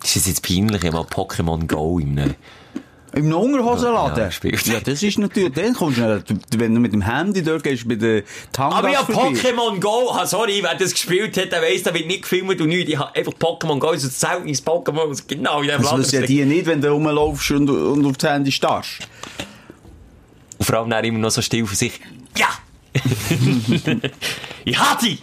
Das 0.00 0.16
ist 0.16 0.26
jetzt 0.26 0.46
peinlich, 0.46 0.84
ich 0.84 0.92
mal 0.92 1.02
Pokémon 1.02 1.66
Go 1.66 1.98
im 1.98 2.14
ne? 2.14 2.36
Im 3.14 3.32
Unterhosenladen? 3.32 4.30
Ja. 4.42 4.74
Ja, 4.74 4.80
das 4.80 5.02
ist 5.02 5.18
natürlich, 5.18 5.52
dann 5.54 5.72
kommst 5.72 5.98
du, 5.98 6.22
wenn 6.58 6.74
du 6.74 6.80
mit 6.80 6.92
dem 6.92 7.00
Handy 7.00 7.42
dort 7.42 7.62
gehst, 7.62 7.88
bei 7.88 7.94
der 7.94 8.22
Tangas 8.52 8.78
Aber 8.78 8.90
vorbei. 8.90 9.30
Pokémon 9.30 9.80
Go, 9.80 10.10
ah, 10.12 10.26
sorry, 10.26 10.60
wer 10.62 10.74
das 10.74 10.92
gespielt 10.92 11.36
hat, 11.38 11.50
der 11.50 11.62
weiss, 11.62 11.82
da 11.82 11.94
wird 11.94 12.06
nicht 12.06 12.22
gefilmt 12.22 12.60
und 12.60 12.68
nichts. 12.68 12.90
Ich 12.90 12.98
habe 12.98 13.14
einfach 13.16 13.32
Pokémon 13.32 13.78
Go, 13.78 13.96
so 13.96 14.08
ein 14.08 14.12
Zeugnis 14.12 14.64
Pokémon, 14.64 15.20
genau 15.26 15.62
in 15.62 15.68
dem 15.68 15.82
Das 15.82 15.96
wissen 15.96 16.20
ja 16.20 16.26
die 16.26 16.44
nicht, 16.44 16.66
wenn 16.66 16.82
du 16.82 16.90
rumlaufst 16.90 17.50
und, 17.52 17.70
und 17.70 18.04
auf 18.04 18.18
das 18.18 18.30
Handy 18.30 18.52
starrst. 18.52 19.00
Und 20.58 20.66
vor 20.66 20.76
allem 20.76 20.90
dann 20.90 21.04
immer 21.04 21.18
noch 21.18 21.30
so 21.30 21.40
still 21.40 21.66
für 21.66 21.76
sich. 21.76 21.98
Ja! 22.38 22.48
ich 24.64 24.78
hatte 24.78 25.06
die! 25.06 25.18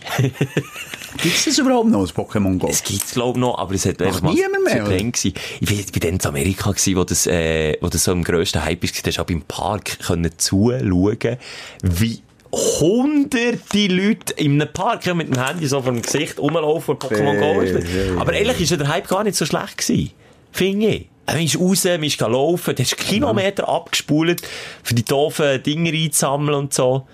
Gibt 1.21 1.35
es 1.35 1.45
das 1.45 1.57
überhaupt 1.57 1.89
noch, 1.89 2.01
das 2.01 2.15
Pokémon 2.15 2.57
Go? 2.57 2.67
Es 2.67 2.83
gibt's, 2.83 3.13
glaub 3.13 3.37
noch, 3.37 3.57
aber 3.57 3.73
es 3.73 3.85
hat 3.85 4.01
einfach 4.01 4.21
niemand 4.21 4.63
mehr, 4.63 4.83
klein 4.83 5.11
gewesen. 5.11 5.33
Ich 5.59 5.67
bin, 5.67 5.85
bin 5.85 6.01
dann 6.01 6.13
in 6.15 6.25
Amerika 6.25 6.71
gewesen, 6.71 6.95
wo 6.97 7.03
das, 7.03 7.25
äh, 7.27 7.77
wo 7.81 7.87
das 7.87 8.03
so 8.03 8.11
im 8.11 8.23
grössten 8.23 8.63
Hype 8.63 8.83
ist. 8.83 9.05
Da 9.05 9.11
du 9.11 9.21
auch 9.21 9.25
beim 9.25 9.41
Park 9.43 9.99
können 9.99 10.31
zuschauen, 10.37 11.37
wie 11.81 12.21
hunderte 12.51 13.87
Leute 13.87 14.33
in 14.33 14.61
einem 14.61 14.71
Park 14.71 15.05
mit 15.15 15.33
dem 15.33 15.43
Handy 15.43 15.67
so 15.67 15.81
vor 15.81 15.91
dem 15.91 16.01
Gesicht 16.01 16.39
rumlaufen 16.39 16.95
und 16.95 17.03
Pokémon 17.03 17.39
Go 17.39 17.65
spielen. 17.65 18.19
Aber 18.19 18.33
ehrlich 18.33 18.61
ist 18.61 18.71
ja 18.71 18.77
der 18.77 18.87
Hype 18.87 19.07
gar 19.07 19.23
nicht 19.23 19.35
so 19.35 19.45
schlecht 19.45 19.77
gewesen. 19.77 20.11
Finde 20.51 20.87
ich. 20.87 21.09
Man 21.27 21.41
ist 21.41 21.59
raus, 21.59 21.83
man 21.85 22.03
ist 22.03 22.19
laufen, 22.19 22.75
du 22.75 22.83
hast 22.83 22.97
Kilometer 22.97 23.67
abgespult, 23.67 24.41
für 24.83 24.93
die 24.93 25.03
doofen 25.03 25.61
Dinger 25.63 25.91
einzusammeln 25.91 26.55
und 26.57 26.73
so. 26.73 27.07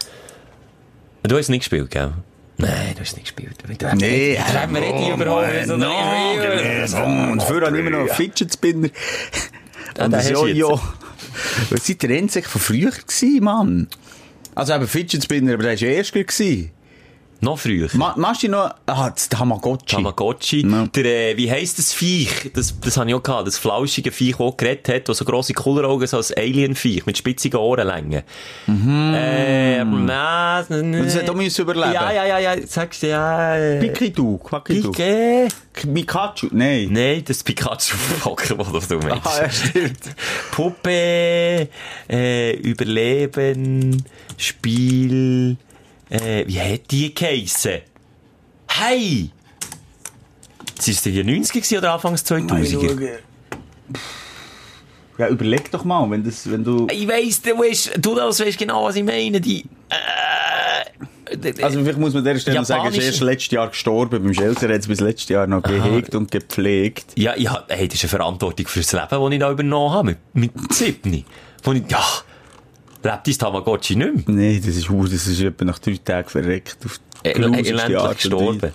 Du 1.23 1.37
hast 1.37 1.49
nicht 1.49 1.61
gespielt, 1.61 1.91
gell? 1.91 2.13
Nein, 2.57 2.93
du 2.93 3.01
hast 3.01 3.15
nicht 3.15 3.35
gespielt. 3.35 3.55
Nee, 3.95 4.35
da 4.35 4.61
reden 4.61 4.73
wir 4.75 4.81
nicht 4.81 5.09
überall. 5.13 6.87
So, 6.87 6.97
Und 6.97 7.43
früher 7.43 7.67
habe 7.67 7.77
ich 7.77 7.85
immer 7.85 7.89
noch 7.89 7.99
einen 7.99 8.09
Fidget 8.09 8.53
Spinner. 8.53 8.89
Und 9.99 10.11
das. 10.11 10.29
Jojo. 10.29 10.79
Das 11.69 11.89
war 11.89 11.95
der 11.95 12.09
Endsicht 12.11 12.47
von 12.47 12.61
früher, 12.61 12.91
gewesen, 12.91 13.43
Mann. 13.43 13.87
Also 14.53 14.73
eben 14.73 14.87
Fidget 14.87 15.23
Spinner, 15.23 15.53
aber 15.53 15.63
der 15.63 15.71
war 15.71 15.77
ja 15.77 15.89
erst 15.89 16.13
gewesen. 16.13 16.71
Noch 17.41 17.57
früher. 17.57 17.87
Ma 17.93 18.13
machst 18.17 18.43
du 18.43 18.49
noch, 18.49 18.69
ah, 18.85 19.09
das 19.09 19.27
Tamagotchi. 19.27 19.95
Tamagotchi. 19.95 20.61
Ja. 20.65 20.85
Der, 20.87 21.31
äh, 21.31 21.37
wie 21.37 21.49
heisst 21.51 21.79
das 21.79 21.91
Viech? 21.91 22.51
Das, 22.53 22.79
das 22.79 22.97
habe 22.97 23.09
ich 23.09 23.15
auch 23.15 23.23
gehabt. 23.23 23.47
Das 23.47 23.57
flauschige 23.57 24.11
Viech, 24.11 24.37
das 24.37 24.57
geredet 24.57 24.87
hat, 24.89 25.09
das 25.09 25.17
so 25.17 25.25
grosse 25.25 25.53
Kulleraugen, 25.53 26.05
so 26.07 26.17
ein 26.17 26.23
Alien-Viech 26.37 27.07
mit 27.07 27.17
spitzigen 27.17 27.59
Ohrenlängen. 27.59 28.21
Mhm. 28.67 29.13
Äh, 29.15 29.83
na, 29.83 30.61
Das 30.61 31.15
hat 31.15 31.29
auch 31.29 31.33
müssen 31.33 31.61
überleben. 31.63 31.93
Ja, 31.93 32.11
ja, 32.11 32.25
ja, 32.25 32.37
ja, 32.37 32.67
sagst 32.67 33.01
du, 33.01 33.07
ja. 33.07 33.55
äh, 33.57 33.79
Pikidu, 33.79 34.37
Quackidu. 34.37 34.91
Pike? 34.91 35.47
Pikachu, 35.73 36.47
nein. 36.51 36.89
Nein, 36.91 37.23
das 37.25 37.43
Pikachu-Pokémon, 37.43 38.71
das 38.73 38.87
du 38.87 38.97
meinst. 38.99 39.25
Ah, 39.25 39.41
ja, 39.43 39.49
stimmt. 39.49 39.99
Puppe, 40.51 41.67
äh, 42.09 42.51
Überleben, 42.57 44.03
Spiel, 44.37 45.57
äh, 46.11 46.45
wie 46.47 46.59
hat 46.59 46.91
die 46.91 47.13
geheissen? 47.13 47.81
Hey! 48.67 49.31
Das 50.75 50.87
ist 50.87 51.05
die 51.05 51.23
90er 51.23 51.53
gewesen 51.53 51.77
oder 51.77 51.93
Anfangs 51.93 52.25
2000er? 52.25 53.19
Ja, 55.17 55.27
überleg 55.27 55.69
doch 55.71 55.83
mal, 55.83 56.09
wenn, 56.09 56.23
das, 56.23 56.49
wenn 56.49 56.63
du... 56.63 56.87
Ich 56.91 57.07
weiss, 57.07 57.41
du 57.41 57.51
weißt, 57.51 57.91
du 57.99 58.15
das 58.15 58.39
weißt 58.39 58.57
genau, 58.57 58.85
was 58.85 58.95
ich 58.95 59.03
meine. 59.03 59.39
Die, 59.39 59.65
äh, 59.89 61.63
Also 61.63 61.81
vielleicht 61.81 61.99
muss 61.99 62.13
man 62.13 62.25
an 62.25 62.33
dieser 62.33 62.39
Stelle 62.39 62.57
noch 62.57 62.65
sagen, 62.65 62.85
er 62.85 62.91
ist 62.91 63.05
erst 63.05 63.21
letztes 63.21 63.51
Jahr 63.51 63.67
gestorben. 63.67 64.23
Beim 64.23 64.33
Shelter 64.33 64.69
hat 64.69 64.79
es 64.79 64.87
bis 64.87 64.99
letztes 64.99 65.29
Jahr 65.29 65.45
noch 65.45 65.61
gehegt 65.61 66.15
und 66.15 66.31
gepflegt. 66.31 67.13
Ja, 67.17 67.33
hab, 67.33 67.71
hey, 67.71 67.87
das 67.87 67.97
ist 67.97 68.05
eine 68.05 68.09
Verantwortung 68.09 68.67
fürs 68.67 68.91
Leben, 68.93 69.29
die 69.29 69.35
ich 69.35 69.39
da 69.39 69.51
übernommen 69.51 69.93
habe, 69.93 70.17
mit, 70.33 70.55
mit 70.55 70.73
7. 70.73 71.23
Wo 71.63 71.73
ich, 71.73 71.83
ja, 71.87 72.03
lebt 73.03 73.27
dein 73.27 73.37
Tamagotchi 73.37 73.95
nicht 73.95 74.27
mehr? 74.27 74.35
Nee, 74.37 74.57
das 74.59 74.75
ist, 74.75 74.89
das 74.89 75.27
ist 75.27 75.41
etwa 75.41 75.65
nach 75.65 75.79
drei 75.79 75.97
Tagen 76.03 76.29
verreckt. 76.29 76.77
Auf 76.85 76.99
Äh, 77.23 77.43
und 77.43 77.55
gestorben. 78.15 78.71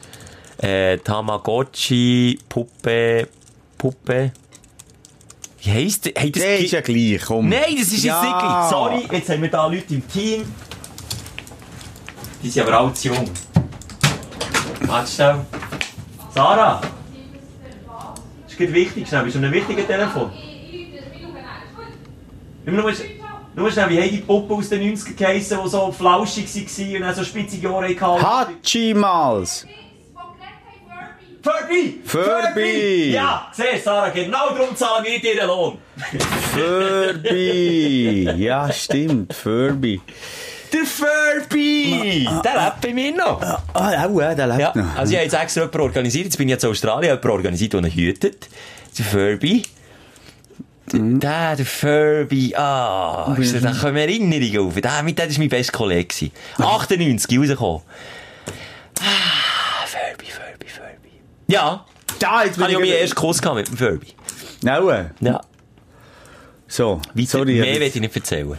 Äh, 0.58 0.98
Tamagotchi, 0.98 2.38
Puppe, 2.48 3.28
Puppe. 3.76 4.32
Wie 5.62 5.70
heisst 5.70 6.06
der? 6.06 6.12
Hey, 6.16 6.30
das 6.30 6.42
gi- 6.42 6.64
ist 6.64 6.70
ja 6.72 6.80
gleich, 6.80 7.20
komm. 7.26 7.48
Nein, 7.48 7.74
das 7.78 7.88
ist 7.92 8.04
Ja. 8.04 8.22
jetzt 8.22 8.32
wirklich. 8.32 8.70
Sorry, 8.70 9.16
jetzt 9.18 9.28
haben 9.30 9.42
wir 9.42 9.50
da 9.50 9.66
Leute 9.66 9.94
im 9.94 10.08
Team. 10.08 10.44
Die 12.42 12.48
sind 12.50 12.66
aber 12.66 12.78
alle 12.80 12.92
zu 12.94 13.08
jung. 13.08 13.28
Schnell. 15.06 15.40
Sarah! 16.34 16.80
Das 18.46 18.52
ist 18.52 18.72
wichtig, 18.72 19.08
schnell. 19.08 19.24
Bist 19.24 19.34
du 19.34 19.38
an 19.40 19.44
einem 19.46 19.54
wichtigen 19.54 19.86
Telefon? 19.86 20.30
Immer 22.64 22.82
nur, 22.82 22.92
nur 23.56 23.70
schnell, 23.72 23.88
wie 23.90 24.00
haben 24.00 24.10
die 24.10 24.18
Puppen 24.18 24.56
aus 24.56 24.68
den 24.68 24.82
90ern 24.94 25.16
geheissen, 25.16 25.58
die 25.64 25.68
so 25.68 25.90
flauschig 25.92 26.46
waren 26.54 26.94
und 26.96 27.00
dann 27.02 27.14
so 27.14 27.24
spitzige 27.24 27.70
Ohren 27.72 28.00
hatten? 28.00 28.22
Hachimals! 28.22 29.66
Furby! 31.42 32.00
Furby! 32.04 33.12
Ja, 33.12 33.48
siehst 33.52 33.84
Sarah, 33.84 34.08
genau 34.10 34.50
darum 34.50 34.74
zahlen 34.74 35.04
wir 35.04 35.20
dir 35.20 35.36
den 35.36 35.46
Lohn. 35.46 35.78
Furby! 36.52 38.24
ja, 38.36 38.72
stimmt, 38.72 39.32
Furby. 39.32 40.00
Der 40.72 40.80
Furby! 40.84 42.28
Der 42.44 42.64
lebt 42.64 42.80
bei 42.80 42.92
mir 42.92 43.12
noch. 43.14 43.40
Ah, 43.72 44.06
auch, 44.06 44.18
der 44.34 44.46
lebt 44.48 44.60
Ja, 44.60 44.72
noch. 44.74 44.96
also 44.96 45.12
ich 45.12 45.16
habe 45.18 45.24
jetzt 45.24 45.34
extra 45.40 45.60
jemanden 45.62 45.80
organisiert. 45.82 46.24
Jetzt 46.24 46.36
bin 46.36 46.48
ich 46.48 46.52
jetzt 46.52 46.64
in 46.64 46.70
Australien, 46.70 47.10
jemanden 47.10 47.30
organisiert, 47.30 47.72
der 47.74 47.80
ihn 47.84 47.90
hütet. 47.94 48.48
Der 48.98 49.04
Furby. 49.04 49.62
Der, 50.92 51.56
der 51.56 51.66
Furby, 51.66 52.54
ah, 52.54 53.34
ist, 53.38 53.54
da 53.64 53.72
kommen 53.72 53.96
Erinnerungen 53.96 54.68
auf. 54.68 54.80
Der, 54.80 55.02
mit 55.02 55.18
dem 55.18 55.28
war 55.30 55.38
mein 55.38 55.48
bester 55.48 55.72
Kollege. 55.76 56.04
gewesen. 56.06 56.30
98 56.58 57.38
rausgekommen. 57.38 57.82
Ah, 59.00 59.86
Furby, 59.86 60.26
Furby, 60.30 60.68
Furby. 60.68 61.10
Ja, 61.48 61.84
da, 62.18 62.44
jetzt 62.44 62.58
habe 62.58 62.70
ich 62.70 62.76
auch 62.76 62.80
meinen 62.80 62.92
ersten 62.92 63.16
Kuss 63.16 63.42
gehabt 63.42 63.56
mit 63.56 63.68
dem 63.68 63.76
Furby. 63.76 64.06
Äh. 64.64 65.04
Ja. 65.20 65.40
So, 66.68 67.00
Weiter, 67.14 67.28
sorry. 67.28 67.54
mehr 67.54 67.62
aber- 67.70 67.80
will 67.80 67.82
ich 67.88 67.94
nicht 67.96 68.16
erzählen. 68.16 68.58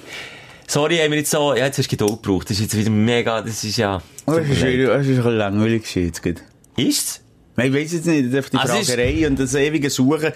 Sorry, 0.70 0.98
haben 0.98 1.12
wir 1.12 1.20
jetzt 1.20 1.32
so, 1.32 1.54
ja, 1.56 1.66
jetzt 1.66 1.78
hast 1.78 1.90
du 1.92 1.96
Geduld 1.98 2.22
gebraucht. 2.24 2.50
Das 2.50 2.58
ist 2.58 2.64
jetzt 2.64 2.78
wieder 2.78 2.90
mega, 2.90 3.42
das 3.42 3.64
ist 3.64 3.78
ja... 3.78 4.02
Oh, 4.26 4.34
Das 4.34 4.46
mir 4.46 4.52
ist, 4.52 4.58
ist 4.64 4.90
ein 4.90 5.00
bisschen 5.16 5.38
langweilig 5.38 5.96
jetzt 5.96 6.22
gerade. 6.22 6.42
Ist's? 6.76 7.22
Ich 7.60 7.74
weiss 7.74 7.92
jetzt 7.94 8.06
nicht, 8.06 8.32
ist 8.34 8.54
die 8.54 8.58
Also 8.58 8.74
Fragerei 8.76 9.28
und 9.28 9.40
das 9.40 9.54
ewige 9.56 9.90
Suchen. 9.90 10.32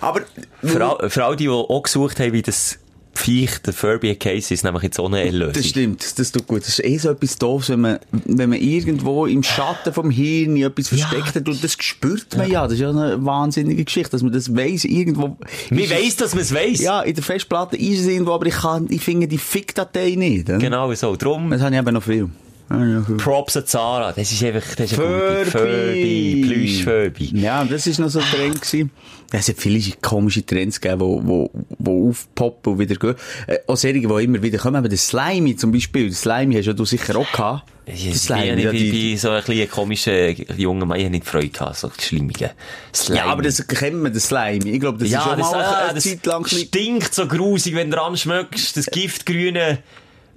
Aber, 0.00 0.20
Für, 0.62 0.84
all, 0.84 1.10
für 1.10 1.24
all 1.24 1.36
die, 1.36 1.44
die 1.44 1.50
auch 1.50 1.82
gesucht 1.82 2.20
haben, 2.20 2.32
wie 2.32 2.42
das 2.42 2.78
Viech, 3.12 3.58
der 3.66 3.72
Furby 3.74 4.14
Case 4.14 4.54
ist, 4.54 4.62
nämlich 4.62 4.84
jetzt 4.84 4.98
ohne 5.00 5.22
Erlösung. 5.22 5.52
das 5.54 5.66
stimmt, 5.66 6.18
das 6.18 6.30
tut 6.30 6.46
gut. 6.46 6.60
Das 6.60 6.68
ist 6.78 6.84
eh 6.84 6.96
so 6.96 7.10
etwas 7.10 7.36
doofes, 7.38 7.68
wenn 7.70 7.80
man, 7.80 7.98
wenn 8.24 8.48
man 8.50 8.58
irgendwo 8.60 9.26
im 9.26 9.42
Schatten 9.42 9.92
vom 9.92 10.10
Hirn 10.10 10.56
etwas 10.56 10.88
versteckt 10.88 11.34
hat 11.34 11.48
und 11.48 11.62
das 11.62 11.72
spürt 11.80 12.36
man 12.36 12.48
ja. 12.48 12.62
Das 12.62 12.74
ist 12.74 12.78
ja 12.80 12.88
eine 12.90 13.22
wahnsinnige 13.26 13.84
Geschichte, 13.84 14.12
dass 14.12 14.22
man 14.22 14.32
das 14.32 14.54
weiss, 14.54 14.84
irgendwo. 14.84 15.36
Es- 15.70 15.90
weiss, 15.90 16.16
dass 16.16 16.34
man 16.34 16.42
es 16.44 16.54
weiss. 16.54 16.80
Ja, 16.80 17.02
in 17.02 17.14
der 17.14 17.24
Festplatte 17.24 17.76
ist 17.76 18.00
es 18.00 18.06
irgendwo, 18.06 18.32
aber 18.32 18.46
ich 18.46 18.54
kann, 18.54 18.86
ich 18.88 19.02
finde 19.02 19.26
die 19.26 19.38
Fick-Datei 19.38 20.14
nicht. 20.16 20.48
oder? 20.48 20.58
Genau 20.58 20.94
so. 20.94 21.16
Darum 21.16 21.50
Das 21.50 21.60
habe 21.62 21.74
ich 21.74 21.80
eben 21.80 21.92
noch 21.92 22.04
viel. 22.04 22.30
Das 22.70 23.06
viel. 23.06 23.16
Props 23.16 23.56
an 23.56 23.66
Zara. 23.66 24.12
Das 24.12 24.30
ist 24.30 24.42
einfach, 24.44 24.74
das 24.76 24.92
ist 24.92 24.98
ein 24.98 25.04
Furby. 25.04 25.50
Furby. 25.50 26.44
Plüsch 26.46 26.84
Furby. 26.84 27.30
Ja, 27.40 27.64
das 27.64 27.86
ist 27.86 27.98
noch 27.98 28.08
so 28.10 28.20
ein 28.20 28.24
Trend 28.26 28.62
gewesen. 28.62 28.90
Ja, 29.32 29.38
Es 29.40 29.48
hat 29.48 29.56
viele 29.58 29.80
komische 30.00 30.46
Trends 30.46 30.80
gegeben, 30.80 31.00
wo, 31.00 31.20
wo, 31.24 31.50
wo 31.78 32.08
aufpoppen 32.10 32.72
und 32.74 32.78
wieder 32.78 32.94
gehen. 32.96 33.14
Äh, 33.46 33.58
auch 33.66 33.76
solche, 33.76 34.00
die 34.00 34.04
immer 34.24 34.42
wieder 34.42 34.58
kommen. 34.58 34.76
Aber 34.76 34.88
der 34.88 34.98
Slimy 34.98 35.56
zum 35.56 35.72
Beispiel. 35.72 36.06
Der 36.08 36.16
Slimy 36.16 36.54
hast 36.54 36.66
ja 36.66 36.72
du 36.72 36.84
sicher 36.84 37.16
auch 37.16 37.30
gehabt. 37.32 37.68
Der 37.88 37.94
Ich, 37.94 38.08
ich, 38.08 38.18
Slimy, 38.20 38.62
ja, 38.62 38.70
ich, 38.70 38.90
die- 38.92 39.16
so 39.16 39.30
ein 39.30 39.42
bisschen 39.42 39.68
komischer 39.70 40.28
junger 40.56 40.86
Mann, 40.86 40.98
ich 40.98 41.04
habe 41.06 41.12
nicht 41.12 41.26
Freude 41.26 41.48
gehabt, 41.48 41.76
so 41.76 41.90
Schlimmige. 41.98 42.52
Slimy. 42.94 43.18
ja, 43.18 43.24
aber 43.26 43.42
das 43.42 43.66
kennt 43.66 44.00
man, 44.00 44.12
der 44.12 44.20
Slimy. 44.20 44.70
Ich 44.70 44.80
glaube, 44.80 44.98
das 44.98 45.08
ist 45.08 45.22
schon 45.22 45.38
mal 45.40 45.54
ah, 45.54 45.84
eine 45.86 45.94
das 45.94 46.04
Zeit 46.04 46.24
lang 46.24 46.46
stinkt 46.46 47.14
so 47.14 47.26
grusig, 47.26 47.74
wenn 47.74 47.90
du 47.90 47.96
dran 47.96 48.16
schmeckst. 48.16 48.76
Das 48.76 48.86
Giftgrüne. 48.86 49.78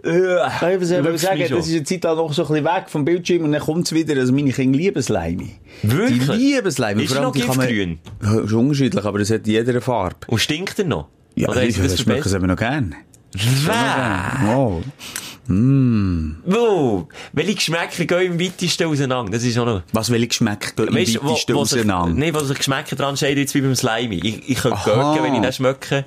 Ich 0.06 0.12
was 0.12 0.90
Lügst 0.90 1.24
sagen, 1.24 1.46
das 1.50 1.68
ist 1.68 1.76
eine 1.76 1.84
Zeit 1.84 2.04
lang 2.04 2.18
noch 2.18 2.34
so 2.34 2.42
ein 2.44 2.48
bisschen 2.50 2.66
weg 2.66 2.84
vom 2.88 3.06
Bildschirm 3.06 3.46
und 3.46 3.54
dann 3.54 3.62
kommt 3.62 3.86
es 3.86 3.94
wieder. 3.94 4.20
Also 4.20 4.34
meine 4.34 4.52
Kinder 4.52 4.78
lieben 4.78 5.02
Slimy. 5.02 5.52
Wirklich? 5.82 6.30
Die 6.30 6.32
lieben 6.56 6.72
Slimy. 6.72 7.04
Ist 7.04 7.16
noch 7.16 7.34
kann 7.34 7.48
man- 7.56 7.68
giftgrün? 7.68 8.00
Ja, 8.22 8.40
ist 8.42 8.52
unterschiedlich, 8.54 9.06
aber 9.06 9.20
es 9.22 9.32
hat 9.32 9.48
jeder 9.48 9.80
Farbe. 9.82 10.18
Und 10.28 10.40
stinkt 10.40 10.78
er 10.80 10.86
noch? 10.86 11.08
Ja, 11.36 11.48
Oder 11.50 11.64
ich 11.64 11.76
sie 11.76 11.82
das 11.82 11.92
das 11.94 12.02
schmeckt 12.02 12.26
es 12.26 12.32
verbessert? 12.32 12.42
eben 12.42 12.48
noch 12.48 12.58
gern. 12.58 12.96
Wer? 13.66 14.56
Oh. 14.56 14.82
Wo? 16.46 17.08
Welche 17.34 17.56
Geschmäcker 17.56 18.06
gehen 18.06 18.34
im 18.34 18.40
weitesten 18.40 18.86
auseinander? 18.88 19.32
Das 19.32 19.44
ist 19.44 19.58
auch 19.58 19.66
noch... 19.66 19.82
Was 19.92 20.10
welche 20.12 20.28
Geschmäcker 20.28 20.86
gehen 20.86 20.96
Weißt 20.96 21.16
im 21.16 21.24
weitesten 21.28 21.54
auseinander? 21.56 22.14
nee, 22.14 22.34
wo 22.34 22.40
sich 22.40 22.58
Geschmäcker 22.58 22.96
dran 22.96 23.18
scheiden, 23.18 23.40
jetzt 23.40 23.54
wie 23.56 23.62
beim 23.62 23.76
Slimy. 23.76 24.20
Ich, 24.24 24.50
ich 24.50 24.58
könnte 24.58 24.80
gurken, 24.84 25.24
wenn 25.24 25.36
ich 25.36 25.42
das 25.42 25.58
schmecke. 25.58 26.06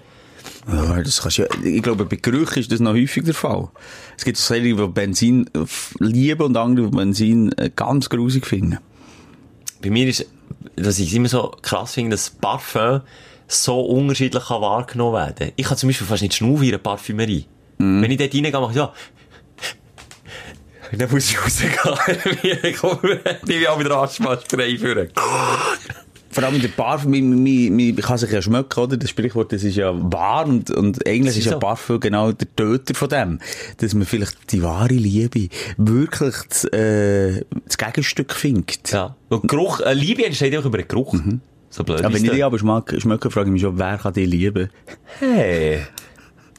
Ja, 0.69 1.01
das 1.01 1.23
kannst 1.23 1.39
ja, 1.39 1.47
ich 1.63 1.83
glaube, 1.83 2.05
bei 2.07 2.17
Gerüchen 2.17 2.59
ist 2.59 2.73
das 2.73 2.81
noch 2.81 2.93
häufig 2.93 3.25
der 3.25 3.35
Fall. 3.35 3.69
Es 4.17 4.25
gibt 4.25 4.37
solche, 4.37 4.75
die 4.75 4.87
Benzin 4.89 5.49
lieben 6.01 6.43
und 6.43 6.57
andere, 6.57 6.91
die 6.91 6.97
Benzin 6.97 7.53
äh, 7.53 7.71
ganz 7.75 8.09
grusig 8.09 8.47
finden. 8.47 8.79
Bei 9.81 9.91
mir 9.91 10.09
ist, 10.09 10.27
dass 10.75 10.99
ich 10.99 11.09
es 11.09 11.15
immer 11.15 11.29
so 11.29 11.55
krass 11.63 11.95
finde, 11.95 12.13
dass 12.13 12.31
Parfum 12.31 13.03
so 13.47 13.81
unterschiedlich 13.81 14.45
kann 14.45 14.61
wahrgenommen 14.61 15.15
werden 15.15 15.53
Ich 15.55 15.67
kann 15.67 15.77
zum 15.77 15.89
Beispiel 15.89 16.07
fast 16.07 16.23
nicht 16.23 16.35
schnaufen 16.35 16.65
in 16.65 16.71
einer 16.71 16.79
Parfümerie. 16.79 17.47
Mhm. 17.79 18.03
Wenn 18.03 18.11
ich 18.11 18.19
dort 18.19 18.35
reingehe, 18.35 18.53
mache 18.53 18.71
ich 18.73 18.77
ja... 18.77 18.93
Dann 20.93 21.11
muss 21.11 21.31
ich 21.31 21.45
rausgehen. 21.45 21.73
Ich 22.63 22.77
komme, 22.77 23.21
auch 23.69 23.81
wieder 23.81 23.99
Asthma-Spray 23.99 24.79
führen. 24.79 25.11
Vor 26.37 26.45
allem 26.45 26.61
der 26.61 26.69
Parfum, 26.69 27.13
man, 27.13 27.31
man, 27.43 27.77
man 27.77 27.97
kann 27.97 28.19
sich 28.19 28.31
ja 28.31 28.43
schmecken, 28.43 28.79
oder? 28.79 28.99
Das 28.99 29.09
Sprichwort, 29.09 29.55
das 29.55 29.65
ist 29.65 29.77
ja 29.77 29.91
wahr 30.13 30.47
und, 30.47 30.71
und 30.71 31.09
eigentlich 31.09 31.29
ist 31.29 31.39
ist 31.39 31.45
ja 31.47 31.53
so. 31.53 31.59
Parfum 31.61 31.99
genau 31.99 32.31
der 32.31 32.55
Töter 32.55 32.95
von 32.95 33.09
dem. 33.09 33.39
Dass 33.79 33.95
man 33.95 34.05
vielleicht 34.05 34.53
die 34.53 34.63
wahre 34.63 34.93
Liebe 34.93 35.49
wirklich 35.79 36.35
das, 36.51 36.65
äh, 36.65 37.43
das 37.65 37.79
Gegenstück 37.79 38.35
findet. 38.35 38.93
Ja. 38.93 39.17
Und 39.31 39.49
Geruch, 39.49 39.81
äh, 39.81 39.95
Liebe 39.95 40.27
entsteht 40.27 40.55
auch 40.59 40.67
über 40.67 40.77
den 40.77 40.87
Geruch. 40.87 41.17
So 41.71 41.85
blöd 41.85 42.03
Ja, 42.03 42.13
wenn 42.13 42.23
ich 42.23 42.31
die 42.31 42.45
aber 42.45 42.59
schmecken, 42.59 43.01
schmecken 43.01 43.31
frage 43.31 43.49
ich 43.49 43.53
mich 43.55 43.63
schon, 43.63 43.79
wer 43.79 43.97
kann 43.97 44.13
die 44.13 44.27
lieben? 44.27 44.69
Hey. 45.19 45.87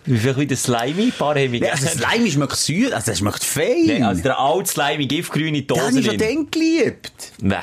Wie 0.05 0.17
viel 0.17 0.37
wieder 0.37 0.55
Slimy? 0.55 1.03
Ein 1.03 1.11
paar 1.11 1.35
haben 1.35 1.51
mich 1.51 1.61
Ja, 1.61 1.73
also. 1.73 1.85
Slime 1.85 2.31
schmeckt 2.31 2.55
süß, 2.55 2.93
also 2.93 3.11
das 3.11 3.19
schmeckt 3.19 3.43
fein. 3.43 3.85
Nee, 3.85 4.01
also 4.01 4.23
der 4.23 4.39
alte 4.39 4.71
Slimy, 4.71 5.05
giftgrüne 5.05 5.61
Den 5.61 5.77
habe 5.77 5.91
Dose 5.91 5.99
ich 5.99 6.05
schon 6.07 6.17
dann 6.17 6.49
geliebt. 6.49 7.33
Nee. 7.41 7.55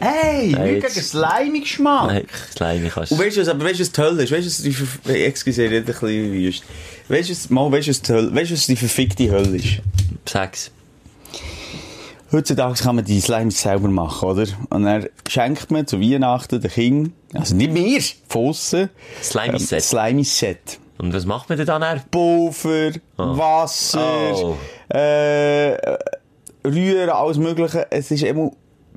Hey, 0.00 0.50
Nein, 0.52 0.64
wirklich 0.74 0.94
jetzt- 0.96 1.14
einen 1.16 1.24
slimy 1.44 1.60
Geschmack. 1.60 2.06
Nein, 2.08 2.26
Slimy 2.56 2.88
kannst 2.90 3.12
Und 3.12 3.18
weißt 3.18 3.36
du 3.36 3.40
was, 3.40 3.48
aber 3.48 3.64
weißt 3.64 3.78
du 3.78 3.82
was 3.82 3.92
toll 3.92 4.20
ist? 4.20 4.32
Weißt 4.32 4.64
du 4.64 4.74
was 5.06 5.14
excuse, 5.14 5.64
ich 5.64 5.70
rede 5.70 5.80
ein 5.80 5.84
bisschen 5.84 6.32
wüst. 6.32 6.62
Weißt 7.08 7.28
du 7.28 7.32
was, 7.32 7.50
mal, 7.50 7.70
weißt 7.72 7.86
du 7.86 7.90
was 7.90 8.02
toll, 8.02 8.34
weißt 8.34 8.50
du 8.50 8.54
was 8.54 8.66
die 8.66 8.76
verfickte 8.76 9.30
Hölle 9.30 9.56
ist? 9.56 9.80
Sag's. 10.28 10.70
Heutzutage 12.32 12.74
kann 12.82 12.96
man 12.96 13.04
die 13.04 13.20
Slimes 13.20 13.60
selber 13.62 13.88
machen, 13.88 14.28
oder? 14.28 14.46
Und 14.70 14.82
dann 14.84 15.06
schenkt 15.28 15.70
man 15.70 15.86
zu 15.86 16.00
Weihnachten 16.00 16.60
den 16.60 16.70
Kindern, 16.70 17.12
also 17.34 17.54
nicht 17.54 17.70
mir, 17.72 18.00
von 18.28 18.48
aussen, 18.48 18.90
Slimy 19.22 19.58
Set. 19.60 19.82
Slimy 19.82 20.24
Set. 20.24 20.78
Und 20.98 21.14
was 21.14 21.24
macht 21.24 21.48
man 21.48 21.56
denn 21.58 21.66
dann? 21.66 22.02
Pulver, 22.10 22.90
Wasser, 23.16 24.34
Oh. 24.34 24.56
äh, 24.92 25.76
Rühren, 26.66 27.10
alles 27.10 27.36
Mögliche. 27.38 27.86
Es 27.90 28.10
ist 28.10 28.24
immer 28.24 28.50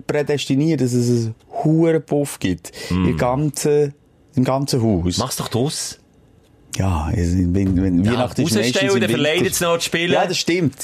prädestiniert, 0.08 0.82
dass 0.82 0.94
es 0.94 1.26
einen 1.26 1.36
hohen 1.64 2.04
Puff 2.04 2.40
gibt. 2.40 2.72
Im 2.90 3.18
ganzen, 3.18 3.94
im 4.36 4.44
ganzen 4.44 4.82
Haus. 4.82 5.18
Mach's 5.18 5.38
doch 5.38 5.48
draus. 5.48 6.00
Ja, 6.78 7.12
wenn, 7.14 7.82
wenn 7.82 8.04
Ja, 8.06 8.12
Weihnachten 8.14 8.42
ist 8.44 8.56
meistens 8.56 8.82
im 8.84 8.94
Winter. 8.94 9.10
verleidet 9.10 9.52
es 9.54 9.60
noch 9.60 9.78
zu 9.80 9.86
spielen. 9.86 10.14
Ja, 10.14 10.26
das 10.28 10.38
stimmt. 10.38 10.76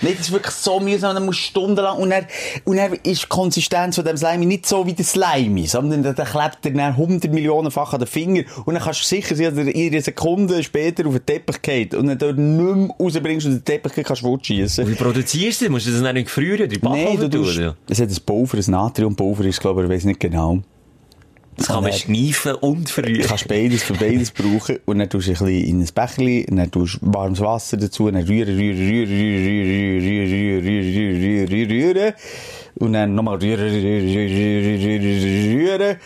Nein, 0.00 0.12
das 0.16 0.26
ist 0.28 0.32
wirklich 0.32 0.54
so 0.54 0.80
mühsam, 0.80 1.14
dann 1.14 1.26
musst 1.26 1.38
du 1.40 1.42
stundenlang, 1.44 1.98
und 1.98 2.10
dann, 2.10 2.26
und 2.64 2.76
dann 2.78 2.94
ist 2.94 3.22
die 3.24 3.26
Konsistenz 3.28 3.96
von 3.96 4.04
dem 4.04 4.16
Slimy 4.16 4.46
nicht 4.46 4.66
so 4.66 4.86
wie 4.86 4.94
der 4.94 5.04
Slimy, 5.04 5.66
sondern 5.66 6.02
der, 6.02 6.14
der 6.14 6.24
klebt 6.24 6.64
dir 6.64 6.72
dann 6.72 6.92
100 6.94 7.30
Millionenfach 7.32 7.92
an 7.92 8.00
den 8.00 8.08
Finger, 8.08 8.42
und 8.64 8.74
dann 8.74 8.82
kannst 8.82 9.02
du 9.02 9.04
sicher 9.04 9.36
sein, 9.36 9.54
dass 9.54 9.66
er 9.66 9.74
in 9.74 9.92
einer 9.92 10.02
Sekunde 10.02 10.62
später 10.62 11.06
auf 11.06 11.12
den 11.14 11.26
Teppich 11.26 11.62
geht, 11.62 11.94
und 11.94 12.06
dann 12.06 12.18
dort 12.18 12.38
nicht 12.38 12.76
mehr 12.76 12.88
rausbringst 12.98 13.46
und 13.46 13.52
den 13.52 13.64
Teppich 13.64 13.92
kannst 14.04 14.22
du 14.22 14.26
fortschiessen. 14.26 14.88
Wie 14.88 14.94
produzierst 14.94 15.60
du 15.60 15.64
das? 15.66 15.72
Musst 15.72 15.86
du 15.86 15.90
das 15.92 16.02
dann 16.02 16.14
nicht 16.14 16.30
früher 16.30 16.58
in 16.60 16.70
die 16.70 16.78
Nein, 16.82 16.92
du 16.92 17.04
Backofen 17.04 17.30
tun? 17.30 17.42
tust, 17.44 17.58
oder? 17.58 17.76
es 17.88 18.00
hat 18.00 18.08
ein 18.08 18.16
Pulver, 18.24 18.56
ein 18.58 18.70
Natriumpulver 18.70 19.44
ist, 19.44 19.60
glaube 19.60 19.82
ich, 19.82 19.88
ich 19.90 19.94
weiß 19.94 20.04
nicht 20.04 20.20
genau. 20.20 20.62
Das 21.58 21.66
kann 21.66 21.82
man 21.82 21.92
schneifen 21.92 22.54
und 22.54 22.88
verrühren. 22.88 23.22
Du 23.22 23.28
kannst 23.28 23.48
beides 23.48 23.82
für 23.82 23.94
beides 23.94 24.30
brauchen. 24.30 24.78
Und 24.86 25.00
dann 25.00 25.10
tust 25.10 25.26
du 25.26 25.32
ein 25.32 25.38
bisschen 25.38 25.48
in 25.48 25.82
ein 25.82 26.44
und 26.48 26.56
dann 26.56 26.70
tust 26.70 26.98
du 27.02 27.12
warmes 27.12 27.40
Wasser 27.40 27.76
dazu, 27.76 28.10
dann 28.10 28.22
rühren, 28.22 28.56
rühren, 28.56 28.78
rühren, 28.78 29.08
rühren, 29.08 30.02
rühren, 30.04 30.62
rühren, 30.62 31.20
rühren, 31.20 31.48
rühren, 31.48 31.70
rühren. 31.70 32.12
Und 32.76 32.92
dann 32.92 33.14
nochmal 33.14 33.38
rühren, 33.38 33.58
rühren, 33.58 34.08
rühren, 34.08 35.58
rühren. 35.58 35.96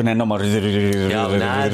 Und 0.00 0.06
dann 0.06 0.16
nochmal 0.18 0.40
Ja, 1.10 1.26
und 1.26 1.40
dann. 1.40 1.72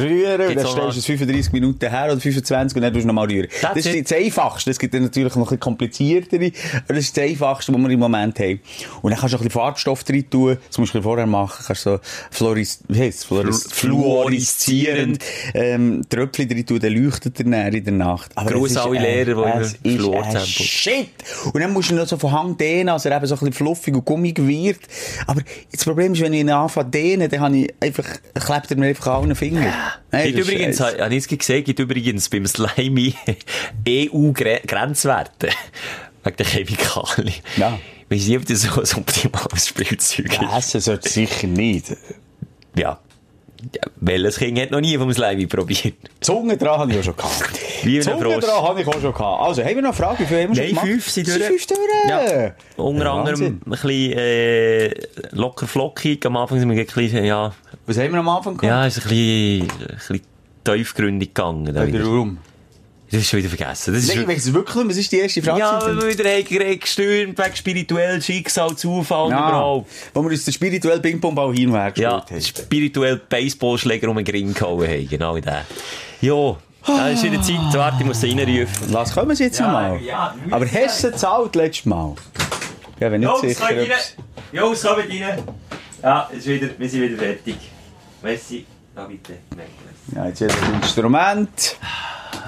Und 0.48 0.56
dann 0.56 0.66
stellst 0.66 0.96
du 0.96 0.98
es 0.98 1.04
35 1.06 1.52
Minuten 1.52 1.88
her 1.88 2.06
oder 2.10 2.20
25 2.20 2.76
und 2.76 2.82
dann 2.82 2.92
tust 2.92 3.04
du 3.04 3.06
nochmal 3.06 3.26
rühren. 3.28 3.46
Das 3.62 3.86
ist 3.86 4.10
das 4.10 4.18
Einfachste. 4.18 4.70
Es 4.70 4.78
gibt 4.78 4.94
dann 4.94 5.02
natürlich 5.04 5.28
noch 5.34 5.36
ein 5.36 5.42
bisschen 5.44 5.60
kompliziertere, 5.60 6.50
aber 6.84 6.94
das 6.94 6.98
ist 7.04 7.16
das 7.16 7.24
Einfachste, 7.24 7.72
was 7.72 7.80
wir 7.80 7.90
im 7.90 8.00
Moment 8.00 8.38
haben. 8.40 8.60
Und 9.02 9.10
dann 9.12 9.20
kannst 9.20 9.34
du 9.34 9.38
ein 9.38 9.44
bisschen 9.44 9.50
Farbstoff 9.60 10.02
drin 10.04 10.28
tun. 10.28 10.56
Das 10.66 10.78
musst 10.78 10.94
du 10.94 11.00
vorher 11.02 11.26
machen. 11.26 11.64
Kannst 11.66 11.82
so 11.82 12.00
wie 12.88 12.98
heisst 12.98 13.26
Flu- 13.26 13.52
fluoreszierend, 13.52 15.22
ähm, 15.54 16.02
Tröpfchen 16.08 16.48
drin 16.48 16.66
tun, 16.66 16.78
dann 16.80 16.92
leuchtet 16.92 17.38
er 17.40 17.46
näher 17.46 17.72
in 17.72 17.84
der 17.84 17.92
Nacht. 17.94 18.32
Aber 18.34 18.50
Gruß 18.50 18.76
alle 18.76 18.98
Lehrer, 18.98 19.62
die 19.84 19.94
ist 19.94 20.00
Fluortempo- 20.02 20.36
ein 20.40 20.46
Shit! 20.46 21.08
Und 21.52 21.60
dann 21.60 21.72
musst 21.72 21.90
du 21.90 21.94
noch 21.94 22.06
so 22.06 22.16
von 22.16 22.32
Hang 22.32 22.56
dehnen, 22.56 22.88
also 22.88 23.08
er 23.08 23.16
eben 23.16 23.26
so 23.26 23.34
ein 23.34 23.38
bisschen 23.38 23.52
fluffig 23.52 23.94
und 23.94 24.04
gummigewirrt. 24.04 24.80
Aber 25.26 25.42
das 25.72 25.84
Problem 25.84 26.12
ist, 26.12 26.20
wenn 26.20 26.32
ich 26.32 26.40
ihn 26.40 26.50
anfange 26.50 26.90
dehnen, 26.90 27.28
dann 27.30 27.40
habe 27.40 27.56
ich 27.56 27.74
einfach, 27.80 28.04
klebt 28.34 28.70
er 28.70 28.76
mir 28.76 28.86
einfach 28.86 29.06
an 29.20 29.28
den 29.28 29.36
Fingern. 29.36 29.72
Hey, 30.10 30.32
Gibt 30.32 30.48
übrigens, 30.48 30.80
habe 30.80 31.14
ich 31.14 31.18
es 31.18 31.28
gesehen, 31.28 31.64
gibt 31.64 31.78
übrigens 31.78 32.28
beim 32.28 32.46
Slimy 32.46 33.14
EU-Grenzwerte. 33.88 35.48
Wegen 36.24 36.36
der 36.36 36.46
Chemikalien. 36.46 37.34
Ja. 37.56 37.78
Weiß 38.08 38.26
nicht, 38.26 38.36
ob 38.38 38.46
das 38.46 38.62
so 38.62 38.80
ein 38.80 39.02
optimales 39.02 39.68
Spielzeug 39.68 40.32
ist. 40.32 40.52
Essen 40.56 40.80
sollte 40.80 41.08
sicher 41.08 41.46
nicht. 41.46 41.96
Ja. 42.76 43.00
Ja. 43.74 43.82
Welches 43.96 44.38
Kind 44.38 44.58
hat 44.60 44.70
noch 44.70 44.80
nie 44.80 44.96
vom 44.98 45.12
Slimy 45.12 45.46
probiert? 45.46 45.94
Zunge 46.20 46.56
dran 46.56 46.78
habe 46.80 46.92
ich 46.92 46.98
auch 47.00 47.04
schon 47.04 47.16
gehabt. 47.16 47.52
Wie 47.84 48.00
Zunge 48.00 48.38
dran 48.40 48.62
habe 48.62 48.80
ich 48.82 48.86
auch 48.86 49.00
schon 49.00 49.12
gehabt. 49.12 49.42
Also, 49.42 49.62
haben 49.62 49.68
wir 49.76 49.82
noch 49.82 49.88
eine 49.88 49.92
Frage? 49.92 50.18
Wie 50.20 50.26
viel 50.26 50.42
haben 50.42 50.48
wir 50.50 50.54
schon 50.56 50.64
Nein, 50.64 50.68
gemacht? 50.70 50.86
fünf 50.86 51.08
sind 51.10 51.28
durch. 51.28 51.42
Fünf 51.42 51.66
durch. 51.66 51.78
Ja. 52.08 52.52
Unter 52.76 53.04
Ja, 53.04 53.12
anderem 53.14 53.40
Wahnsinn. 53.40 53.60
ein 53.64 53.70
bisschen 53.70 54.12
äh, 54.18 54.90
locker 55.32 55.66
flockig. 55.66 56.24
Am 56.26 56.36
Anfang 56.36 56.58
sind 56.58 56.70
wir 56.70 56.78
ein 56.78 56.86
bisschen, 56.86 57.24
ja, 57.24 57.52
Was 57.86 57.98
haben 57.98 58.12
wir 58.12 58.18
am 58.20 58.28
Anfang 58.28 58.56
gehabt? 58.56 58.68
ja, 58.68 58.86
ist 58.86 58.98
ein 58.98 59.08
bisschen, 59.08 59.62
ein 59.80 59.96
bisschen 59.96 60.20
tiefgründig 60.64 61.34
gegangen. 61.34 61.72
Da 61.74 61.86
wieder. 61.86 62.04
Das 63.10 63.20
ist 63.20 63.28
schon 63.30 63.38
wieder 63.38 63.48
vergessen. 63.48 63.94
Das 63.94 64.02
ist 64.02 64.08
Nein, 64.08 64.18
ich 64.22 64.52
wirklich-. 64.52 64.88
Was 64.88 64.96
ist 64.96 65.12
die 65.12 65.18
erste 65.20 65.42
Frage? 65.42 65.60
ja, 65.60 65.80
weil 65.80 65.96
wir 65.96 66.08
wieder 66.08 66.28
haben 66.28 66.80
gestürmt 66.80 67.38
wegen 67.38 67.56
spirituell 67.56 68.20
Schicksal, 68.20 68.74
Zufall 68.76 69.26
und 69.26 69.30
Ja, 69.30 69.48
überhaupt. 69.48 69.90
wo 70.12 70.22
wir 70.22 70.30
uns 70.30 70.44
den 70.44 70.52
spirituellen 70.54 71.00
Ping-Pong-Ball 71.00 71.54
hin 71.54 71.68
und 71.70 71.76
her 71.76 71.92
Ja, 71.96 72.10
haben. 72.28 72.40
spirituell 72.40 73.16
Baseballschläger 73.28 74.08
um 74.08 74.16
den 74.16 74.26
Ring 74.26 74.52
gehauen 74.52 74.88
haben. 74.88 75.08
Genau 75.08 75.36
in 75.36 75.42
den. 75.42 75.54
Ja, 76.20 76.56
da 76.86 77.08
ist 77.08 77.22
wieder 77.22 77.40
Zeit. 77.42 77.56
Warte, 77.74 77.96
ich 78.00 78.06
muss 78.06 78.20
sie 78.20 78.30
reinrufen. 78.32 78.92
Was 78.92 79.14
kommen 79.14 79.36
sie 79.36 79.44
jetzt 79.44 79.60
Ja, 79.60 79.68
mal? 79.68 80.00
ja, 80.02 80.34
Aber 80.50 80.66
du 81.04 81.10
gezahlt 81.10 81.54
letztes 81.54 81.86
Mal? 81.86 82.14
Ja, 82.98 83.10
wenn 83.12 83.20
nicht 83.20 83.28
Jungs, 83.28 83.40
sicher. 83.42 83.66
kommt 83.66 83.78
rein! 83.78 83.86
ob's- 83.90 84.16
Jungs, 84.52 84.82
kommt 84.82 84.98
rein! 84.98 85.42
Ja, 86.02 86.30
ist 86.36 86.46
wieder, 86.46 86.68
wir 86.78 86.88
sind 86.88 87.02
wieder 87.02 87.18
fertig. 87.22 87.56
Messi, 88.22 88.64
da 88.94 89.04
bitte. 89.04 89.34
Ja, 90.14 90.26
jetzt 90.26 90.40
er 90.40 90.48
ein 90.50 90.74
Instrument. 90.82 91.76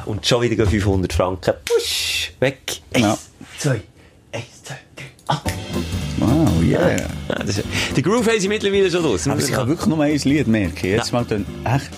Und 0.09 0.27
schon 0.27 0.41
wieder 0.43 0.57
gehen 0.57 0.67
500 0.69 1.13
Franken. 1.13 1.55
Push, 1.65 2.33
weg. 2.41 2.59
Eins, 2.95 3.05
Ja. 3.05 3.19
zwei, 3.59 3.81
eins, 4.33 4.63
zwei, 4.65 4.79
drei. 4.97 5.05
Ah. 5.29 5.41
Wow, 6.19 6.63
yeah. 6.63 6.97
Ja, 7.29 7.35
das 7.45 7.59
ist, 7.59 7.65
die 7.95 8.01
Groove 8.03 8.27
haben 8.27 8.41
sie 8.41 8.49
mittlerweile 8.49 8.91
schon 8.91 9.03
los. 9.03 9.29
Aber 9.29 9.39
ich 9.39 9.53
kann 9.53 9.69
wirklich 9.69 9.87
nur 9.87 10.03
ein 10.03 10.17
Lied 10.17 10.49
merken. 10.49 10.87
Jetzt 10.87 11.09
Ja. 11.13 11.19
mal 11.19 11.27
dann, 11.29 11.45
echt? 11.65 11.91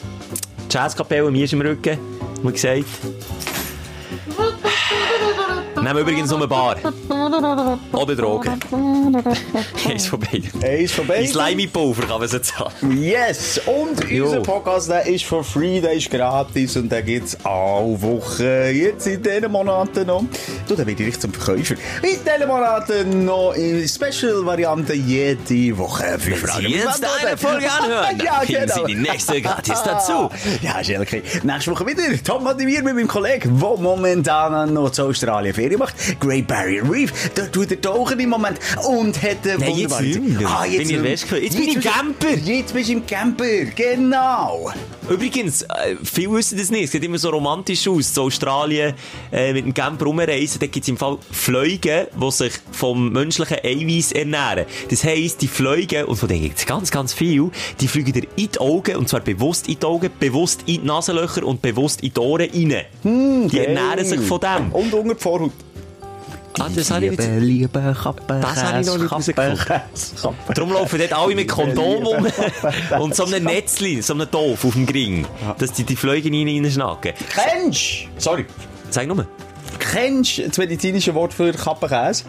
Jazzkapelle, 0.71 1.31
mir 1.31 1.45
ist 1.45 1.53
im 1.53 1.61
Rücken, 1.61 1.99
wie 2.43 2.53
gesagt. 2.53 2.85
Nehmen 5.83 5.99
übrigens 5.99 6.29
nur 6.31 6.39
eine 6.41 6.49
Bar. 6.49 6.77
Oder 7.93 8.15
Drogen. 8.15 8.61
Eins 9.89 10.07
von 10.07 10.21
beiden. 10.21 10.51
Eins 10.63 10.93
von 10.93 11.05
In 11.05 11.09
beiden. 11.09 11.27
Slimy 11.27 11.67
Pulver 11.67 12.03
kann 12.07 12.21
man 12.21 12.29
sie 12.29 12.41
zahlen. 12.43 12.73
Yes! 13.03 13.61
Und 13.67 14.09
Jo. 14.11 14.27
unser 14.27 14.41
Podcast, 14.41 14.91
der 14.91 15.07
ist 15.07 15.25
for 15.25 15.43
free, 15.43 15.81
der 15.81 15.93
ist 15.93 16.11
gratis 16.11 16.77
und 16.77 16.91
den 16.91 17.05
gibt's 17.05 17.37
alle 17.45 18.01
Wochen. 18.03 18.43
Jetzt 18.75 19.07
in 19.07 19.23
diesen 19.23 19.51
Monaten 19.51 20.07
noch. 20.07 20.25
Du, 20.69 20.75
da 20.75 20.87
werde 20.87 21.03
ich 21.03 21.19
zum 21.19 21.33
Verkäufer. 21.33 21.75
In 22.03 22.19
diesen 22.25 22.49
Monaten 22.49 23.25
noch 23.25 23.53
in 23.55 23.87
Special-Variante 23.89 24.95
jede 24.95 25.79
Woche. 25.79 26.19
Für 26.19 26.37
Sie 26.53 26.67
jetzt 26.69 27.05
eine 27.25 27.37
Folge 27.37 27.71
anhören, 27.71 28.19
ja, 28.23 28.43
genau. 28.47 28.75
Sie 28.87 28.95
die 28.95 29.01
nächste 29.01 29.41
gratis 29.41 29.83
dazu. 29.83 30.31
Ja, 30.63 30.79
ist 30.81 30.91
ehrlich. 30.91 31.09
okay. 31.09 31.23
Nächste 31.43 31.71
Woche 31.71 31.87
wieder 31.87 32.03
Tom 32.23 32.45
Motivier 32.45 32.83
mit 32.83 32.95
meinem 32.95 33.09
Kollegen, 33.09 33.59
der 33.59 33.77
momentan 33.79 34.75
noch 34.75 34.91
zu 34.91 35.05
Australien 35.05 35.55
Ferien 35.71 35.79
macht. 35.79 36.21
Great 36.21 36.47
Barrier 36.47 36.89
Reef. 36.91 37.13
Dort 37.35 37.53
tut 37.53 37.71
er 37.71 37.81
tauchen 37.81 38.19
im 38.19 38.31
Moment. 38.31 38.59
Und 38.87 39.21
hat 39.23 39.45
Nein, 39.45 39.61
jetzt 39.61 39.91
wunderbare 39.91 40.03
nicht 40.03 40.23
mehr. 40.23 40.49
Ah, 40.49 40.65
Bin 40.65 40.81
ich. 40.81 40.91
Jetzt 40.91 41.57
bin 41.57 41.69
ich 41.69 41.75
im 41.77 41.81
Camper. 41.81 42.35
Jetzt 42.45 42.75
bist 42.75 42.89
du 42.89 42.93
im 42.93 43.07
Camper. 43.07 43.65
Genau. 43.77 44.71
Übrigens, 45.09 45.63
äh, 45.63 45.97
viele 46.03 46.33
wissen 46.33 46.59
das 46.59 46.71
nicht. 46.71 46.85
Es 46.85 46.93
sieht 46.93 47.05
immer 47.05 47.19
so 47.19 47.31
romantisch 47.31 47.87
aus. 47.89 48.15
So 48.15 48.23
Australien 48.25 48.95
äh, 49.33 49.53
mit 49.53 49.65
dem 49.65 49.75
Camper 49.75 50.07
rumreisen. 50.07 50.61
Da 50.61 50.67
gibt 50.67 50.85
es 50.85 50.89
im 50.89 50.97
Fall 50.97 51.19
Fliegen, 51.31 52.07
die 52.15 52.31
sich 52.31 52.53
vom 52.73 53.13
menschlichen 53.13 53.59
Eiweiß 53.63 54.13
ernähren. 54.13 54.67
Das 54.89 55.05
heisst, 55.05 55.43
die 55.43 55.49
Fliegen, 55.49 56.05
und 56.05 56.17
von 56.17 56.29
denen 56.29 56.43
gibt 56.43 56.59
es 56.59 56.67
ganz, 56.67 56.91
ganz 56.91 57.13
viel, 57.13 57.51
die 57.81 57.89
fliegen 57.89 58.13
dir 58.13 58.27
in 58.37 58.51
die 58.53 58.59
Augen, 58.59 58.97
und 58.97 59.09
zwar 59.09 59.21
bewusst 59.21 59.69
in 59.69 59.79
die 59.79 59.87
Augen, 59.87 60.11
bewusst 60.19 60.63
in 60.67 60.83
die 60.83 60.87
Nasenlöcher 60.87 61.45
und 61.45 61.63
bewusst 61.63 62.03
in 62.03 62.13
die 62.15 62.21
Ohren 62.21 62.49
rein. 62.51 63.49
die 63.49 63.59
ernähren 63.59 64.05
sich 64.05 64.21
von 64.21 64.41
dem. 64.41 64.73
Und 64.73 64.93
unter 64.93 65.15
die 65.15 65.21
Vorhaut. 65.21 65.53
Ah, 66.59 66.69
das 66.75 66.91
habe 66.91 67.07
ich 67.07 67.19
liebe 67.39 67.97
Kappe. 68.03 68.41
Das 68.41 68.63
habe 68.65 68.81
ich 68.81 68.87
noch 68.87 68.99
nicht 68.99 69.13
rausgefunden. 69.13 69.81
Darum 70.55 70.73
laufen 70.73 70.99
dort 70.99 71.13
alle 71.13 71.35
mit 71.35 71.49
Kondom 71.49 72.07
um 72.07 72.27
und 73.01 73.15
so 73.15 73.25
einem 73.25 73.45
Netzli, 73.45 74.03
so 74.03 74.15
einem 74.15 74.31
Dorf 74.31 74.65
auf 74.65 74.75
dem 74.75 74.87
Gring, 74.87 75.27
dass 75.59 75.73
die 75.73 75.85
die 75.85 75.97
Fliegen 75.97 76.35
rein 76.35 76.65
reinschnacken. 76.65 77.13
Kennst 77.33 78.09
Sorry. 78.19 78.47
Sag 78.91 79.07
nur. 79.07 79.27
Kennst 79.79 80.39
du 80.39 80.49
das 80.49 80.59
medizinische 80.59 81.15
Wort 81.15 81.33
für 81.33 81.53
Kappenkäse? 81.53 82.25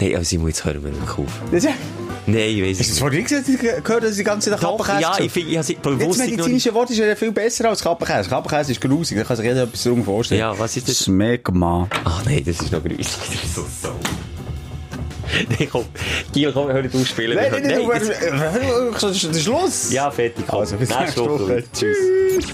Nein, 0.00 0.16
also 0.16 0.36
ich 0.36 0.40
muss 0.40 0.50
jetzt 0.50 0.64
hören, 0.64 0.84
wenn 0.84 0.92
ich 0.92 1.18
auf. 1.18 2.07
Das 2.30 2.34
Nein, 2.36 2.50
ich 2.50 2.62
weiss 2.62 2.78
hast 2.78 2.78
du 2.78 2.82
es 2.82 2.88
das 2.88 2.88
nicht. 2.88 2.98
vorhin 2.98 3.24
gesagt, 3.24 3.48
ich 3.48 3.58
gehört, 3.84 4.02
dass 4.04 4.10
ich 4.12 4.16
die 4.18 4.24
ganze 4.24 4.50
Zeit 4.50 4.60
Kappenkäse 4.60 5.00
ja, 5.00 5.12
ich, 5.18 5.32
find- 5.32 5.48
ich 5.48 5.56
habe 5.56 5.60
es 5.60 5.66
Das 5.68 5.76
bewusst 5.82 6.20
nicht 6.20 6.30
medizinische 6.32 6.74
Wort 6.74 6.90
ist 6.90 6.98
ja 6.98 7.16
viel 7.16 7.32
besser 7.32 7.68
als 7.70 7.82
Kappenkäse. 7.82 8.28
Kappenkäse 8.28 8.72
ist 8.72 8.80
grusig, 8.80 9.16
da 9.16 9.24
kann 9.24 9.36
sich 9.36 9.46
jeder 9.46 9.62
etwas 9.62 9.82
darunter 9.82 10.04
vorstellen. 10.04 10.40
Ja, 10.40 10.58
was 10.58 10.76
ist 10.76 10.88
das? 10.88 10.98
Smegma. 10.98 11.88
Ach 12.04 12.22
nein, 12.26 12.42
das 12.44 12.60
ist 12.60 12.70
noch 12.70 12.82
grusig. 12.82 13.06
Das 13.06 13.44
ist 13.44 13.54
so 13.54 13.62
so. 13.82 13.88
Nein, 15.58 15.68
komm. 15.70 15.84
Gil, 16.32 16.50
komm, 16.52 16.68
hör 16.68 16.80
nicht 16.82 16.94
ausspielen. 16.94 17.36
Nein, 17.36 17.50
nein, 17.52 17.62
nein, 17.62 17.88
das- 17.92 18.08
nein, 18.30 18.60
das 18.98 19.22
ist 19.24 19.42
Schluss. 19.42 19.92
Ja, 19.92 20.10
fertig. 20.10 20.44
Komm. 20.48 20.60
Also, 20.60 20.76
bis 20.76 20.88
nächste 20.88 21.20
Woche. 21.20 21.40
Woche. 21.40 21.64
Tschüss. 21.78 21.96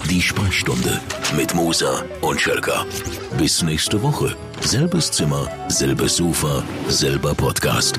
Die 0.09 0.21
Sprechstunde 0.21 0.99
mit 1.37 1.53
Musa 1.55 2.03
und 2.21 2.39
Schelka. 2.39 2.85
Bis 3.37 3.61
nächste 3.63 4.01
Woche. 4.03 4.35
Selbes 4.61 5.09
Zimmer, 5.11 5.47
selbes 5.69 6.17
Sofa, 6.17 6.63
selber 6.89 7.33
Podcast. 7.33 7.97